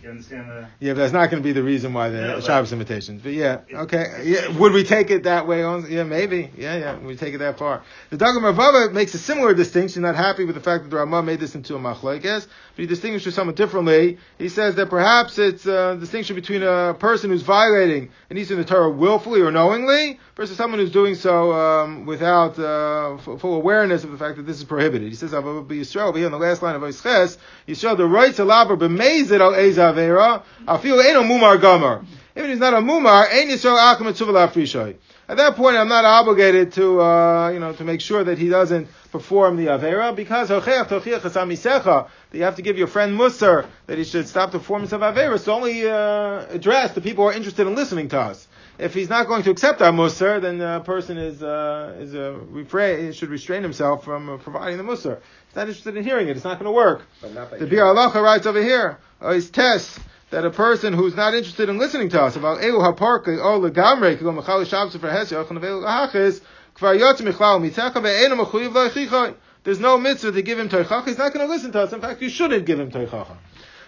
You 0.01 0.09
understand 0.11 0.49
the, 0.49 0.67
Yeah, 0.79 0.93
but 0.93 0.99
that's 0.99 1.13
not 1.13 1.29
going 1.29 1.43
to 1.43 1.47
be 1.47 1.51
the 1.51 1.61
reason 1.61 1.93
why 1.93 2.09
the 2.09 2.35
but- 2.35 2.43
Shabbos 2.43 2.71
invitations. 2.71 3.21
But 3.21 3.33
yeah, 3.33 3.59
okay. 3.71 4.21
Yeah, 4.23 4.57
would 4.57 4.71
we 4.71 4.83
take 4.83 5.11
it 5.11 5.23
that 5.23 5.45
way? 5.45 5.61
On 5.61 5.85
yeah, 5.91 6.03
maybe. 6.03 6.49
Yeah, 6.57 6.77
yeah. 6.77 6.97
We 6.97 7.15
take 7.17 7.33
it 7.33 7.39
that 7.39 7.59
far. 7.59 7.83
The 8.09 8.17
Dagul 8.17 8.41
Mervava 8.41 8.91
makes 8.93 9.13
a 9.13 9.17
similar 9.19 9.53
distinction. 9.53 10.01
Not 10.03 10.15
happy 10.15 10.45
with 10.45 10.55
the 10.55 10.61
fact 10.61 10.83
that 10.85 10.89
the 10.89 10.95
Ramah 10.95 11.21
made 11.23 11.39
this 11.39 11.53
into 11.53 11.75
a 11.75 11.79
machlekes, 11.79 12.47
but 12.47 12.81
he 12.81 12.87
distinguishes 12.87 13.35
somewhat 13.35 13.57
differently. 13.57 14.17
He 14.37 14.49
says 14.49 14.75
that 14.75 14.89
perhaps 14.89 15.37
it's 15.37 15.65
a 15.65 15.97
distinction 15.99 16.35
between 16.35 16.63
a 16.63 16.95
person 16.97 17.29
who's 17.29 17.43
violating 17.43 18.09
an 18.29 18.37
Eastern 18.37 18.57
the 18.57 18.65
Torah 18.65 18.89
willfully 18.89 19.41
or 19.41 19.51
knowingly 19.51 20.19
versus 20.35 20.55
someone 20.57 20.79
who's 20.79 20.91
doing 20.91 21.15
so 21.15 21.51
um, 21.51 22.05
without 22.05 22.57
uh, 22.57 23.15
f- 23.15 23.41
full 23.41 23.55
awareness 23.55 24.03
of 24.05 24.11
the 24.11 24.17
fact 24.17 24.37
that 24.37 24.43
this 24.47 24.57
is 24.57 24.63
prohibited. 24.63 25.09
He 25.09 25.15
says, 25.15 25.31
"Avodah 25.31 25.67
Yisrael." 25.67 26.07
Over 26.07 26.17
here 26.17 26.27
in 26.27 26.31
the 26.31 26.39
last 26.39 26.61
line 26.63 26.75
of 26.75 26.81
Oisches, 26.81 27.37
Yisrael 27.67 27.97
the 27.97 28.05
right 28.07 28.33
to 28.35 28.45
laver 28.45 28.77
b'meizid 28.77 29.41
al 29.59 29.65
ezavera 29.65 30.43
afil 30.67 31.01
eno 31.01 31.23
mumar 31.23 31.59
gomer. 31.59 32.01
If 32.35 32.45
he's 32.45 32.59
not 32.59 32.73
a 32.73 32.77
mumar, 32.77 33.27
ein 33.31 33.49
Yisrael 33.49 33.77
akum 33.77 34.07
lafrishoy. 34.07 34.95
At 35.27 35.37
that 35.37 35.55
point, 35.55 35.77
I'm 35.77 35.87
not 35.87 36.05
obligated 36.05 36.73
to, 36.73 37.01
uh, 37.01 37.49
you 37.49 37.59
know, 37.59 37.71
to 37.73 37.83
make 37.83 38.01
sure 38.01 38.23
that 38.23 38.39
he 38.39 38.49
doesn't 38.49 38.87
perform 39.11 39.57
the 39.57 39.67
avera 39.67 40.15
because. 40.15 40.47
That 40.47 42.07
you 42.33 42.43
have 42.43 42.55
to 42.55 42.61
give 42.63 42.77
your 42.79 42.87
friend 42.87 43.19
Musar 43.19 43.67
that 43.85 43.97
he 43.99 44.03
should 44.05 44.27
stop 44.27 44.51
the 44.51 44.57
performance 44.57 44.91
of 44.91 45.01
avera. 45.01 45.39
So 45.39 45.53
only 45.53 45.87
uh, 45.87 46.47
address 46.49 46.93
the 46.93 47.01
people 47.01 47.25
who 47.25 47.29
are 47.29 47.33
interested 47.33 47.67
in 47.67 47.75
listening 47.75 48.07
to 48.09 48.19
us. 48.19 48.47
If 48.79 48.93
he's 48.93 49.09
not 49.09 49.27
going 49.27 49.43
to 49.43 49.51
accept 49.51 49.81
our 49.81 49.91
musar, 49.91 50.41
then 50.41 50.57
the 50.57 50.79
person 50.79 51.17
is 51.17 51.43
uh, 51.43 51.97
is 51.99 52.15
uh, 52.15 53.11
should 53.11 53.29
restrain 53.29 53.61
himself 53.61 54.05
from 54.05 54.29
uh, 54.29 54.37
providing 54.37 54.77
the 54.77 54.83
musar. 54.83 55.19
Not 55.59 55.67
interested 55.67 55.97
in 55.97 56.05
hearing 56.05 56.29
it. 56.29 56.37
It's 56.37 56.45
not 56.45 56.57
going 56.57 56.67
to 56.67 56.71
work. 56.71 57.01
But 57.19 57.33
not 57.33 57.51
by 57.51 57.57
The. 57.57 57.65
Biur 57.65 57.93
Halacha 57.93 58.23
writes 58.23 58.45
over 58.45 58.63
here, 58.63 58.97
uh, 59.19 59.33
his 59.33 59.49
test 59.49 59.99
that 60.29 60.45
a 60.45 60.51
person 60.51 60.93
who's 60.93 61.17
not 61.17 61.33
interested 61.33 61.67
in 61.67 61.77
listening 61.77 62.07
to 62.11 62.21
us 62.21 62.37
about 62.37 62.59
Elu 62.59 62.79
Haparka 62.79 63.43
or 63.43 63.59
Legamre 63.59 64.17
Kigom 64.17 64.41
Mechal 64.41 64.65
for 64.97 65.09
Ochon 65.09 65.59
Avelu 65.59 65.83
Lahachis 65.83 66.39
Kvar 66.75 66.97
Yotz 66.97 67.19
Michlal 67.19 67.59
Mitzecha 67.59 67.95
Ve'enu 67.95 68.37
Lo'ichichoi. 68.71 69.35
There's 69.65 69.81
no 69.81 69.97
mitzvah 69.97 70.31
to 70.31 70.41
give 70.41 70.57
him 70.57 70.69
Teichacha. 70.69 71.05
He's 71.05 71.17
not 71.17 71.33
going 71.33 71.45
to 71.45 71.53
listen 71.53 71.73
to 71.73 71.81
us. 71.81 71.91
In 71.91 71.99
fact, 71.99 72.21
you 72.21 72.29
shouldn't 72.29 72.65
give 72.65 72.79
him 72.79 72.89
Teichacha. 72.89 73.35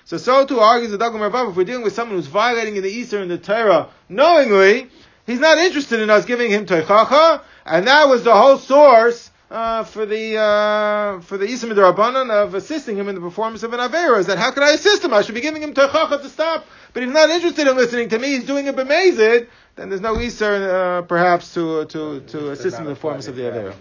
So, 0.03 0.17
so 0.17 0.45
too 0.45 0.59
argues 0.59 0.91
the 0.91 0.97
Dagmar 0.97 1.31
Rav, 1.31 1.51
if 1.51 1.55
we're 1.55 1.63
dealing 1.63 1.85
with 1.85 1.93
someone 1.93 2.17
who's 2.17 2.27
violating 2.27 2.75
in 2.75 2.83
the 2.83 2.89
Easter 2.89 3.19
and 3.19 3.31
the 3.31 3.37
Torah 3.37 3.87
knowingly, 4.09 4.89
he's 5.25 5.39
not 5.39 5.57
interested 5.57 6.01
in 6.01 6.09
us 6.09 6.25
giving 6.25 6.51
him 6.51 6.65
Teichacha, 6.65 7.43
and 7.65 7.87
that 7.87 8.09
was 8.09 8.25
the 8.25 8.35
whole 8.35 8.57
source 8.57 9.30
uh, 9.51 9.83
for 9.83 10.05
the 10.05 10.37
uh, 10.37 11.19
for 11.21 11.37
the 11.37 11.45
Rabbanan 11.45 12.31
of 12.31 12.55
assisting 12.55 12.95
him 12.95 13.09
in 13.09 13.15
the 13.15 13.21
performance 13.21 13.63
of 13.63 13.73
an 13.73 13.81
Avera 13.81 14.17
is 14.19 14.27
that 14.27 14.37
how 14.37 14.51
can 14.51 14.63
I 14.63 14.69
assist 14.69 15.03
him? 15.03 15.13
I 15.13 15.21
should 15.23 15.35
be 15.35 15.41
giving 15.41 15.61
him 15.61 15.73
Teichacha 15.73 16.21
to 16.21 16.29
stop. 16.29 16.65
But 16.93 17.03
he's 17.03 17.11
not 17.11 17.29
interested 17.29 17.67
in 17.67 17.75
listening 17.75 18.09
to 18.09 18.19
me, 18.19 18.29
he's 18.29 18.45
doing 18.45 18.67
it 18.67 18.75
b'mezid, 18.75 19.47
then 19.75 19.89
there's 19.89 20.01
no 20.01 20.15
Isar 20.15 20.99
uh, 20.99 21.01
perhaps 21.01 21.53
to 21.55 21.85
to 21.85 22.21
to 22.21 22.51
assist 22.51 22.77
him 22.77 22.83
in 22.83 22.89
the 22.89 22.95
performance 22.95 23.27
of 23.27 23.35
the 23.35 23.43
Avera. 23.43 23.75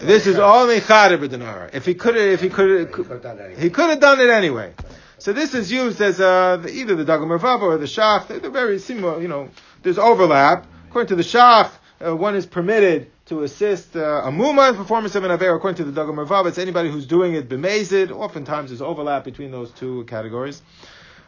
This 0.00 0.26
is 0.26 0.38
only 0.38 0.80
Chader 0.80 1.18
b'denara. 1.18 1.74
If 1.74 1.84
he 1.84 1.94
could, 1.94 2.16
if 2.16 2.40
he 2.40 2.48
could, 2.48 2.88
he 2.88 3.70
could 3.70 3.90
have 3.90 4.00
done 4.00 4.20
it 4.20 4.30
anyway. 4.30 4.72
So 5.18 5.32
this 5.32 5.52
is 5.52 5.70
used 5.70 6.00
as 6.00 6.20
uh, 6.20 6.56
the, 6.56 6.72
either 6.72 6.94
the 6.94 7.04
Dagul 7.04 7.26
Mervava 7.26 7.62
or 7.62 7.76
the 7.76 7.86
Shach. 7.86 8.28
They're, 8.28 8.38
they're 8.38 8.50
very 8.50 8.78
similar. 8.78 9.20
You 9.20 9.28
know, 9.28 9.50
there's 9.82 9.98
overlap. 9.98 10.66
According 10.88 11.08
to 11.08 11.16
the 11.16 11.22
Shach, 11.22 11.70
uh, 12.00 12.16
one 12.16 12.34
is 12.34 12.46
permitted 12.46 13.10
to 13.28 13.42
assist 13.42 13.94
uh, 13.94 14.22
a 14.24 14.30
Muma 14.30 14.70
in 14.70 14.76
performance 14.76 15.14
of 15.14 15.24
an 15.24 15.30
Aver. 15.30 15.54
According 15.54 15.84
to 15.84 15.90
the 15.90 16.00
Dagul 16.00 16.14
Mervava, 16.14 16.48
it's 16.48 16.58
anybody 16.58 16.90
who's 16.90 17.06
doing 17.06 17.34
it 17.34 17.48
b'mezid. 17.48 18.10
Oftentimes 18.10 18.70
there's 18.70 18.82
overlap 18.82 19.24
between 19.24 19.50
those 19.50 19.70
two 19.72 20.04
categories. 20.04 20.62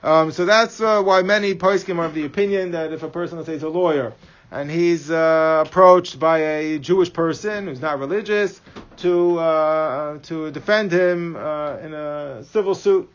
Um, 0.03 0.33
so 0.33 0.47
that's 0.47 0.81
uh, 0.81 1.03
why 1.03 1.23
many 1.23 1.55
poskim 1.55 1.99
are 1.99 2.07
of 2.07 2.15
the 2.15 2.25
opinion 2.25 2.71
that 2.71 2.93
if 2.93 3.03
a 3.03 3.09
person, 3.09 3.37
let's 3.37 3.49
say, 3.49 3.55
is 3.55 3.63
a 3.63 3.69
lawyer, 3.69 4.15
and 4.51 4.71
he's 4.71 5.11
uh, 5.11 5.65
approached 5.67 6.19
by 6.19 6.39
a 6.39 6.79
Jewish 6.79 7.13
person 7.13 7.67
who's 7.67 7.83
not 7.83 7.99
religious 7.99 8.61
to 8.99 9.39
uh, 9.39 10.19
to 10.21 10.51
defend 10.53 10.91
him 10.91 11.37
uh, 11.37 11.77
in 11.77 11.93
a 11.93 12.45
civil 12.45 12.75
suit 12.75 13.11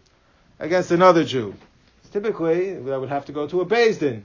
against 0.59 0.91
another 0.91 1.23
Jew. 1.23 1.55
Typically, 2.11 2.75
that 2.75 2.99
would 2.99 3.09
have 3.09 3.25
to 3.25 3.31
go 3.31 3.47
to 3.47 3.61
a 3.61 3.65
Din, 3.65 4.23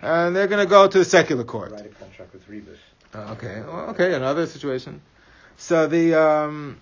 and 0.00 0.34
they're 0.34 0.46
going 0.46 0.64
to 0.64 0.70
go 0.70 0.86
to 0.86 0.98
the 0.98 1.04
secular 1.04 1.44
court. 1.44 1.72
Write 1.72 1.86
a 1.86 1.88
contract 1.88 2.32
with 2.32 2.48
Rebus. 2.48 2.78
Uh, 3.16 3.32
okay, 3.32 3.62
well, 3.66 3.90
okay, 3.90 4.12
another 4.12 4.46
situation. 4.46 5.00
So 5.56 5.86
the 5.86 6.20
um, 6.20 6.78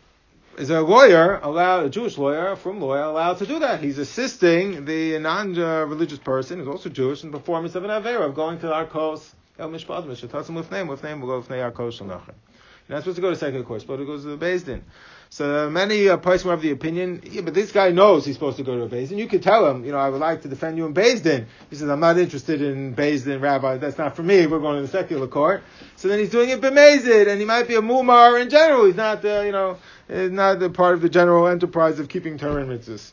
is 0.59 0.68
a 0.70 0.81
lawyer 0.81 1.38
allowed, 1.40 1.87
a 1.87 1.90
Jewish 1.90 2.18
lawyer 2.18 2.57
from 2.57 2.81
lawyer 2.81 3.03
allowed 3.03 3.38
to 3.38 3.47
do 3.47 3.61
that? 3.61 3.81
He's 3.81 3.99
assisting 3.99 4.85
the 4.85 5.20
non-religious 5.20 6.18
person 6.18 6.59
who's 6.59 6.66
also 6.66 6.88
Jewish 6.88 7.23
in 7.23 7.31
the 7.31 7.38
performance 7.38 7.77
of 7.77 7.85
an 7.85 7.90
avera 7.90 8.23
of 8.23 8.35
going 8.35 8.59
to 8.61 8.66
Arkos 8.66 9.33
El 9.61 9.70
Mishpat 9.70 10.07
Mishatasim 10.07 10.57
with 10.57 10.73
name 10.73 10.88
with 10.88 11.05
name 11.05 11.20
will 11.20 11.29
go 11.29 11.37
with 11.37 11.49
Arkos 11.51 12.01
Shalnachem. 12.01 12.35
You're 12.88 12.97
not 12.97 13.03
supposed 13.03 13.16
to 13.16 13.23
go 13.23 13.31
to 13.31 13.37
second 13.37 13.62
course, 13.64 13.85
but 13.85 14.01
it 14.01 14.07
goes 14.07 14.25
to 14.25 14.37
the 14.37 14.59
Din. 14.59 14.85
So 15.35 15.68
many 15.68 16.09
uh, 16.09 16.16
Poskim 16.16 16.51
have 16.51 16.62
the 16.62 16.70
opinion, 16.70 17.20
yeah, 17.25 17.40
but 17.40 17.55
this 17.55 17.73
guy 17.73 17.90
knows 17.90 18.25
he's 18.25 18.37
supposed 18.37 18.57
to 18.59 18.62
go 18.62 18.77
to 18.77 18.85
a 18.85 18.88
Din. 18.88 19.18
You 19.18 19.27
could 19.27 19.42
tell 19.42 19.68
him, 19.68 19.85
you 19.85 19.90
know, 19.90 19.99
I 19.99 20.09
would 20.09 20.20
like 20.20 20.42
to 20.42 20.49
defend 20.49 20.77
you 20.77 20.87
in 20.87 20.92
Din. 20.92 21.49
He 21.70 21.75
says, 21.75 21.88
I'm 21.88 21.99
not 21.99 22.18
interested 22.18 22.62
in 22.62 22.94
Din, 22.94 23.40
Rabbi. 23.40 23.79
That's 23.79 23.99
not 23.99 24.14
for 24.14 24.23
me. 24.23 24.47
We're 24.47 24.61
going 24.61 24.77
to 24.77 24.83
the 24.83 24.87
secular 24.87 25.27
court. 25.27 25.64
So 25.97 26.07
then 26.07 26.20
he's 26.20 26.31
doing 26.31 26.51
it 26.51 26.61
b'mezid, 26.61 27.27
and 27.27 27.40
he 27.40 27.47
might 27.47 27.66
be 27.66 27.75
a 27.75 27.83
mumar 27.83 28.40
in 28.40 28.49
general. 28.49 28.85
He's 28.85 28.94
not, 28.94 29.25
uh, 29.25 29.40
you 29.40 29.51
know, 29.51 29.79
is 30.09 30.31
not 30.31 30.61
the 30.61 30.70
part 30.70 30.94
of 30.94 31.01
the 31.01 31.09
general 31.09 31.49
enterprise 31.49 31.99
of 31.99 32.09
keeping 32.09 32.38
Torah 32.38 32.62
and 32.62 32.70
mitzvahs. 32.70 33.11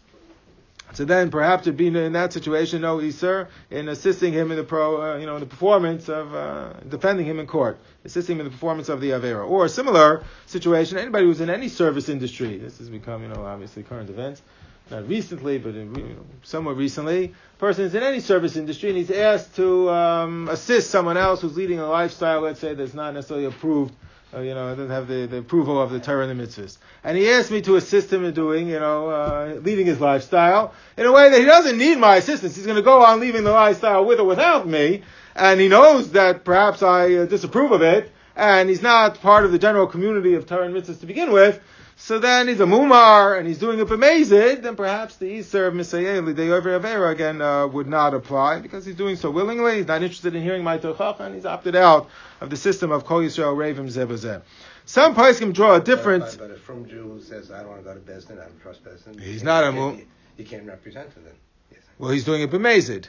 So 0.94 1.06
then, 1.06 1.32
perhaps 1.32 1.64
it'd 1.64 1.78
be 1.78 1.88
in 1.88 2.14
that 2.14 2.34
situation 2.34 2.82
no 2.82 2.98
Isser 2.98 3.48
in 3.70 3.88
assisting 3.88 4.34
him 4.34 4.52
in 4.52 4.58
the 4.58 4.64
pro, 4.64 5.14
uh, 5.14 5.18
you 5.18 5.26
know, 5.26 5.36
in 5.36 5.40
the 5.40 5.46
performance 5.46 6.10
of 6.10 6.36
uh, 6.36 6.74
defending 6.90 7.26
him 7.26 7.40
in 7.40 7.48
court, 7.48 7.80
assisting 8.04 8.36
him 8.36 8.42
in 8.42 8.46
the 8.48 8.52
performance 8.52 8.90
of 8.90 9.00
the 9.00 9.12
avera, 9.12 9.48
or 9.48 9.66
a 9.66 9.70
similar 9.70 10.24
situation. 10.48 10.98
Anybody 10.98 11.26
who's 11.26 11.40
in 11.40 11.50
any 11.50 11.70
service 11.70 12.10
industry, 12.10 12.58
this 12.58 12.78
has 12.80 12.90
become, 12.90 13.24
you 13.24 13.30
know, 13.30 13.46
obviously 13.46 13.84
current 13.84 14.10
events. 14.10 14.42
Not 14.90 15.08
recently, 15.08 15.58
but 15.58 15.76
in, 15.76 15.96
you 15.96 16.04
know, 16.04 16.26
somewhat 16.44 16.76
recently, 16.76 17.34
person 17.60 17.86
is 17.86 17.96
in 17.96 18.04
any 18.04 18.20
service 18.20 18.58
industry 18.58 18.90
and 18.90 18.98
he's 18.98 19.12
asked 19.12 19.56
to 19.56 19.90
um, 19.90 20.50
assist 20.50 20.90
someone 20.90 21.16
else 21.16 21.42
who's 21.42 21.56
leading 21.56 21.80
a 21.80 21.88
lifestyle, 21.88 22.42
let's 22.42 22.60
say, 22.60 22.74
that's 22.74 22.94
not 22.94 23.14
necessarily 23.14 23.46
approved 23.46 23.94
Uh, 24.34 24.40
you 24.40 24.54
know, 24.54 24.70
doesn't 24.70 24.92
have 24.92 25.08
the, 25.08 25.26
the 25.26 25.40
approval 25.40 25.82
of 25.82 25.92
the 25.92 26.00
Torah 26.00 26.26
and 26.26 26.40
the 26.40 26.44
mitzvahs. 26.46 26.78
And 27.04 27.18
he 27.18 27.30
asked 27.30 27.52
me 27.52 27.62
to 27.64 27.76
assist 27.76 28.14
him 28.14 28.24
in 28.24 28.34
doing, 28.34 28.70
you 28.70 28.80
know, 28.80 29.10
uh, 29.10 29.60
leading 29.62 29.86
his 29.86 30.00
lifestyle 30.00 30.74
in 30.96 31.06
a 31.06 31.12
way 31.12 31.30
that 31.30 31.38
he 31.38 31.46
doesn't 31.46 31.78
need 31.78 31.98
my 31.98 32.16
assistance. 32.16 32.56
He's 32.56 32.66
going 32.66 32.78
to 32.78 32.82
go 32.82 33.04
on 33.04 33.20
leaving 33.20 33.44
the 33.44 33.52
lifestyle 33.52 34.06
with 34.06 34.20
or 34.20 34.24
without 34.26 34.66
me, 34.66 35.04
and 35.36 35.60
he 35.60 35.68
knows 35.68 36.12
that 36.12 36.46
perhaps 36.46 36.82
I 36.82 37.14
uh, 37.16 37.26
disapprove 37.26 37.74
of 37.74 37.82
it, 37.82 38.10
and 38.36 38.70
he's 38.70 38.82
not 38.82 39.20
part 39.20 39.44
of 39.44 39.52
the 39.52 39.60
general 39.60 39.86
community 39.86 40.36
of 40.36 40.46
Torah 40.46 40.66
and 40.66 40.74
mitzvahs 40.74 41.02
to 41.02 41.06
begin 41.06 41.34
with. 41.34 41.60
So 42.04 42.18
then 42.18 42.48
he's 42.48 42.60
a 42.60 42.66
mumar 42.66 43.38
and 43.38 43.48
he's 43.48 43.60
doing 43.60 43.78
it 43.78 43.88
b'mezid, 43.88 44.64
then 44.64 44.76
perhaps 44.76 45.18
the 45.18 45.28
Easter 45.28 45.68
of 45.68 45.76
Misayeh 45.76 46.26
L'Deyover 46.26 46.82
Avera 46.82 47.12
again 47.12 47.44
uh, 47.44 47.68
would 47.68 47.86
not 47.86 48.16
apply 48.16 48.60
because 48.60 48.88
he's 48.88 48.96
doing 48.96 49.16
so 49.18 49.30
willingly. 49.30 49.78
He's 49.78 49.88
not 49.88 50.02
interested 50.02 50.34
in 50.36 50.42
hearing 50.42 50.64
my 50.64 50.80
Tochach 50.80 51.20
and 51.20 51.36
he's 51.36 51.46
opted 51.46 51.76
out 51.76 52.10
of 52.42 52.50
the 52.50 52.58
system 52.58 52.92
of 52.92 53.06
Kol 53.06 53.20
Yisrael 53.20 53.56
Ravim 53.56 53.86
Zebazeh. 53.86 54.42
Some 54.86 55.14
Paiskim 55.14 55.54
draw 55.54 55.76
a 55.76 55.80
difference. 55.80 56.36
But, 56.36 56.48
but, 56.48 56.56
if 56.56 56.62
from 56.62 56.90
Jew 56.90 57.22
says, 57.24 57.52
I 57.52 57.60
don't 57.60 57.70
want 57.70 57.82
to 57.82 57.86
go 57.86 57.94
to 57.94 58.00
Bezdin, 58.00 58.42
I 58.42 58.46
don't 58.46 58.60
trust 58.62 58.84
Bezdin. 58.84 59.22
He's 59.22 59.44
not 59.44 59.64
a 59.64 59.72
mum- 59.72 60.00
You, 60.00 60.08
you 60.38 60.46
can't 60.46 60.66
represent 60.66 61.14
him 61.14 61.24
then. 61.24 61.36
Yes. 61.72 61.82
Well, 62.00 62.10
he's 62.10 62.26
doing 62.26 62.42
it 62.42 62.50
b'mezid. 62.50 63.06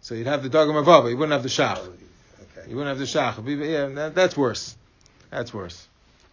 So 0.00 0.16
you'd 0.16 0.26
have 0.26 0.42
the 0.42 0.50
Dagul 0.50 0.74
Mervava, 0.74 1.08
you 1.08 1.16
wouldn't 1.16 1.34
have 1.34 1.44
the 1.44 1.48
Shach. 1.48 1.78
Oh, 1.78 1.92
okay. 2.58 2.68
You 2.68 2.74
wouldn't 2.74 2.98
have 2.98 2.98
the 2.98 3.04
Shach. 3.04 3.64
Yeah, 3.64 3.86
that, 3.94 4.16
that's 4.16 4.36
worse. 4.36 4.76
That's 5.30 5.54
worse. 5.54 5.86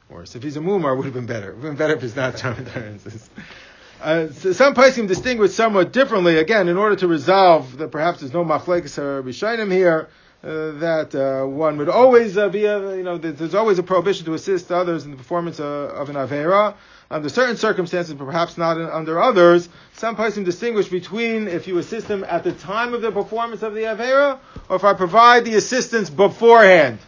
Worse. 0.09 0.35
If 0.35 0.43
he's 0.43 0.55
a 0.55 0.59
mumar, 0.59 0.95
would 0.95 1.05
have 1.05 1.15
been 1.15 1.25
better. 1.25 1.49
It 1.49 1.55
would 1.55 1.63
have 1.63 1.71
been 1.71 1.77
better 1.77 1.95
if 1.95 2.01
he's 2.01 2.15
not 2.15 2.43
uh, 4.01 4.31
so 4.31 4.53
some 4.53 4.75
Paiskim 4.75 5.07
distinguish 5.07 5.53
somewhat 5.53 5.93
differently. 5.93 6.37
Again, 6.37 6.67
in 6.67 6.77
order 6.77 6.95
to 6.97 7.07
resolve 7.07 7.79
that 7.79 7.91
perhaps 7.91 8.19
there's 8.19 8.33
no 8.33 8.45
machlekes 8.45 8.99
or 8.99 9.23
bishainim 9.23 9.71
here, 9.71 10.09
uh, 10.43 10.71
that 10.73 11.15
uh, 11.15 11.47
one 11.47 11.77
would 11.77 11.89
always 11.89 12.37
uh, 12.37 12.49
be, 12.49 12.65
a, 12.65 12.95
you 12.95 13.01
know, 13.01 13.17
there's 13.17 13.55
always 13.55 13.79
a 13.79 13.83
prohibition 13.83 14.25
to 14.25 14.35
assist 14.35 14.71
others 14.71 15.05
in 15.05 15.09
the 15.09 15.17
performance 15.17 15.59
of 15.59 16.07
an 16.09 16.15
avera. 16.15 16.75
Under 17.09 17.29
certain 17.29 17.57
circumstances, 17.57 18.13
perhaps 18.13 18.57
not 18.57 18.77
in, 18.77 18.87
under 18.87 19.19
others, 19.19 19.69
some 19.93 20.15
Paiskim 20.15 20.45
distinguish 20.45 20.87
between 20.87 21.47
if 21.47 21.67
you 21.67 21.79
assist 21.79 22.07
them 22.07 22.23
at 22.23 22.43
the 22.43 22.51
time 22.51 22.93
of 22.93 23.01
the 23.01 23.11
performance 23.11 23.63
of 23.63 23.73
the 23.73 23.81
avera, 23.81 24.37
or 24.69 24.75
if 24.75 24.83
I 24.83 24.93
provide 24.93 25.45
the 25.45 25.55
assistance 25.55 26.11
beforehand. 26.11 26.99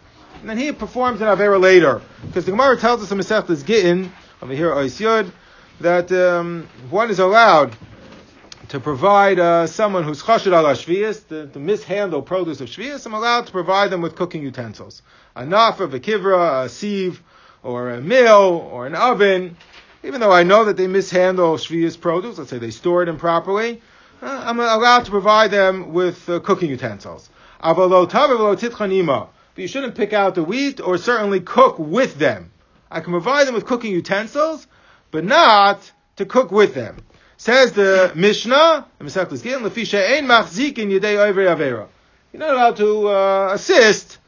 And 0.42 0.50
then 0.50 0.58
he 0.58 0.72
performs 0.72 1.22
an 1.22 1.28
Avera 1.28 1.60
later. 1.60 2.02
Because 2.26 2.46
the 2.46 2.52
Gemara 2.52 2.78
tells 2.78 3.02
us 3.02 3.12
in 3.12 3.18
Masechtas 3.18 3.66
Gittin, 3.66 4.12
over 4.42 4.54
here, 4.54 4.72
Ois 4.72 5.00
Yud, 5.02 5.32
that 5.82 6.12
um, 6.12 6.68
one 6.90 7.10
is 7.10 7.20
allowed 7.20 7.76
to 8.70 8.80
provide 8.80 9.40
uh, 9.40 9.66
someone 9.66 10.04
who's 10.04 10.22
chashid 10.22 10.52
al 10.52 10.66
shvius, 10.76 11.26
to, 11.30 11.48
to 11.48 11.60
mishandle 11.60 12.22
produce 12.22 12.60
of 12.60 12.68
shvius, 12.68 13.06
I'm 13.06 13.14
allowed 13.14 13.46
to 13.48 13.52
provide 13.52 13.92
them 13.92 14.02
with 14.02 14.16
cooking 14.16 14.44
utensils. 14.44 15.02
A 15.36 15.44
nafa, 15.44 15.94
a 15.94 16.00
kivra, 16.00 16.66
a 16.66 16.70
sieve, 16.70 17.24
or 17.64 17.92
a 17.92 18.02
mill, 18.02 18.68
or 18.72 18.86
an 18.86 18.96
oven. 18.96 19.56
Even 20.04 20.20
though 20.22 20.32
I 20.32 20.44
know 20.44 20.66
that 20.66 20.78
they 20.78 20.88
mishandle 20.88 21.56
shvius 21.58 22.00
produce, 22.00 22.38
let's 22.38 22.50
say 22.50 22.58
they 22.58 22.72
store 22.72 23.04
it 23.04 23.10
improperly, 23.10 23.82
uh, 24.22 24.44
I'm 24.46 24.60
allowed 24.60 25.06
to 25.06 25.12
provide 25.12 25.52
them 25.52 25.94
with 25.94 26.28
uh, 26.30 26.40
cooking 26.42 26.70
utensils. 26.70 27.30
Avalo 27.64 28.10
tav 28.10 28.30
avalo. 28.30 29.30
But 29.58 29.64
you 29.64 29.68
shouldn't 29.70 29.96
pick 29.96 30.14
out 30.14 30.36
the 30.36 30.44
wheat 30.44 30.80
or 30.80 31.00
certainly 31.00 31.40
cook 31.40 31.80
with 31.80 32.20
them. 32.20 32.52
I 32.92 33.00
can 33.00 33.12
provide 33.12 33.48
them 33.48 33.56
with 33.56 33.66
cooking 33.66 33.92
utensils, 33.92 34.68
but 35.10 35.26
not 35.26 35.92
to 36.18 36.28
cook 36.28 36.52
with 36.52 36.76
them. 36.76 36.98
Says 37.38 37.72
the 37.72 38.12
Mishnah, 38.14 38.86
the 39.00 39.06
Masechtas 39.06 39.42
Gittin, 39.42 39.64
"Lefisha 39.64 40.12
ein 40.12 40.28
machzik 40.28 40.78
in 40.78 40.90
yedei 40.90 41.18
ovei 41.18 41.48
avera." 41.48 41.88
You're 42.32 42.40
not 42.40 42.54
allowed 42.54 42.78
to 42.78 43.08
uh, 43.08 43.50
assist 43.54 44.20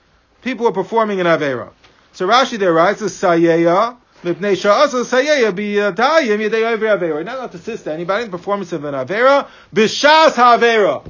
people 0.41 0.65
who 0.65 0.71
are 0.71 0.73
performing 0.73 1.19
an 1.19 1.27
avera. 1.27 1.73
So 2.13 2.27
Rashi 2.27 2.57
there 2.57 2.73
writes, 2.73 3.03
"Sayeya 3.03 3.97
mipnei 4.23 4.57
sha'asa 4.57 5.05
sayeya 5.05 5.51
b'yadayim 5.51 6.39
yedei 6.39 6.75
ovei 6.75 6.97
avera." 6.97 7.07
You're 7.09 7.23
not 7.23 7.37
allowed 7.37 7.51
to 7.51 7.57
assist 7.57 7.87
anybody 7.87 8.23
in 8.23 8.31
the 8.31 8.35
performance 8.35 8.73
of 8.73 8.83
an 8.83 8.95
avera 8.95 9.45
b'shas 9.75 10.33
ha'avera 10.33 11.03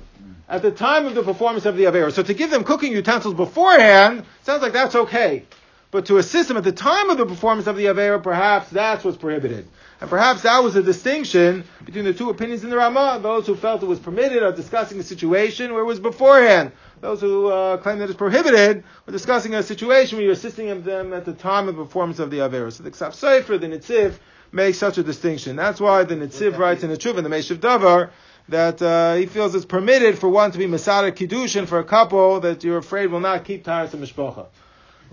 at 0.49 0.63
the 0.63 0.71
time 0.71 1.05
of 1.05 1.13
the 1.13 1.23
performance 1.23 1.65
of 1.65 1.77
the 1.77 1.83
Avera. 1.83 2.11
So 2.11 2.23
to 2.23 2.33
give 2.33 2.49
them 2.49 2.63
cooking 2.63 2.91
utensils 2.91 3.35
beforehand, 3.35 4.25
sounds 4.43 4.61
like 4.61 4.73
that's 4.73 4.95
okay. 4.95 5.45
But 5.91 6.07
to 6.07 6.17
assist 6.17 6.49
them 6.49 6.57
at 6.57 6.63
the 6.63 6.71
time 6.71 7.09
of 7.09 7.17
the 7.17 7.25
performance 7.25 7.67
of 7.67 7.75
the 7.75 7.85
Avera, 7.85 8.21
perhaps 8.21 8.69
that's 8.69 9.03
what's 9.03 9.17
prohibited. 9.17 9.67
And 10.01 10.09
perhaps 10.09 10.43
that 10.43 10.63
was 10.63 10.75
a 10.75 10.83
distinction 10.83 11.63
between 11.83 12.05
the 12.05 12.13
two 12.13 12.29
opinions 12.29 12.63
in 12.63 12.69
the 12.69 12.77
Ramah. 12.77 13.19
Those 13.21 13.47
who 13.47 13.55
felt 13.55 13.81
it 13.83 13.87
was 13.87 13.99
permitted 13.99 14.43
are 14.43 14.51
discussing 14.51 14.99
a 14.99 15.03
situation 15.03 15.73
where 15.73 15.81
it 15.81 15.85
was 15.85 15.99
beforehand. 15.99 16.71
Those 17.01 17.21
who 17.21 17.47
uh, 17.47 17.77
claim 17.77 17.99
that 17.99 18.09
it's 18.09 18.17
prohibited 18.17 18.83
were 19.05 19.11
discussing 19.11 19.55
a 19.55 19.63
situation 19.63 20.17
where 20.17 20.23
you're 20.23 20.33
assisting 20.33 20.83
them 20.83 21.13
at 21.13 21.25
the 21.25 21.33
time 21.33 21.67
of 21.67 21.75
the 21.75 21.83
performance 21.83 22.19
of 22.19 22.29
the 22.29 22.37
Avera. 22.37 22.71
So 22.71 22.83
the 22.83 22.91
Ksav 22.91 23.11
Sofer, 23.11 23.59
the 23.59 23.67
Nitziv, 23.67 24.19
makes 24.51 24.77
such 24.77 24.97
a 24.97 25.03
distinction. 25.03 25.55
That's 25.55 25.79
why 25.79 26.03
the 26.03 26.15
Nitziv 26.15 26.57
writes 26.57 26.83
in 26.83 26.89
the 26.89 26.97
Truv, 26.97 27.15
the 27.15 27.23
Meshiv 27.23 27.57
Davar, 27.57 28.11
that 28.49 28.81
uh, 28.81 29.15
he 29.15 29.25
feels 29.25 29.53
it's 29.55 29.65
permitted 29.65 30.17
for 30.17 30.27
one 30.27 30.51
to 30.51 30.57
be 30.57 30.67
Masada 30.67 31.11
Kiddushin 31.11 31.67
for 31.67 31.79
a 31.79 31.83
couple 31.83 32.39
that 32.41 32.63
you're 32.63 32.77
afraid 32.77 33.07
will 33.07 33.19
not 33.19 33.45
keep 33.45 33.63
Taras 33.63 33.93
and 33.93 34.03
Mishpacha. 34.03 34.47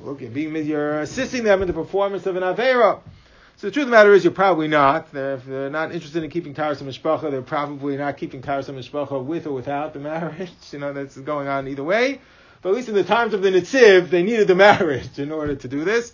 Okay, 0.05 0.29
being 0.29 0.55
you're 0.67 1.01
assisting 1.01 1.45
them 1.45 1.63
in 1.63 1.69
the 1.69 1.75
performance 1.75 2.27
of 2.27 2.37
an 2.37 2.43
Avera. 2.43 3.01
So 3.59 3.69
the 3.69 3.71
truth 3.71 3.85
of 3.85 3.91
the 3.91 3.97
matter 3.97 4.13
is 4.13 4.25
you're 4.25 4.33
probably 4.35 4.69
not. 4.69 5.13
They're, 5.13 5.35
if 5.35 5.47
they're 5.47 5.71
not 5.71 5.93
interested 5.93 6.23
in 6.23 6.29
keeping 6.29 6.53
Taras 6.53 6.81
and 6.83 6.91
Mishpacha, 6.91 7.31
they're 7.31 7.41
probably 7.41 7.97
not 7.97 8.19
keeping 8.19 8.43
Taras 8.43 8.69
and 8.69 8.79
Mishpacha 8.79 9.25
with 9.25 9.47
or 9.47 9.53
without 9.53 9.95
the 9.95 10.01
marriage. 10.01 10.51
You 10.73 10.79
know, 10.79 10.93
that's 10.93 11.17
going 11.17 11.49
on 11.49 11.69
either 11.69 11.85
way. 11.85 12.21
But 12.61 12.71
at 12.71 12.75
least 12.75 12.89
in 12.89 12.95
the 12.95 13.05
times 13.05 13.33
of 13.33 13.43
the 13.43 13.51
Nitziv, 13.51 14.11
they 14.11 14.23
needed 14.23 14.49
the 14.49 14.55
marriage 14.55 15.19
in 15.19 15.33
order 15.33 15.55
to 15.55 15.69
do 15.69 15.85
this. 15.85 16.13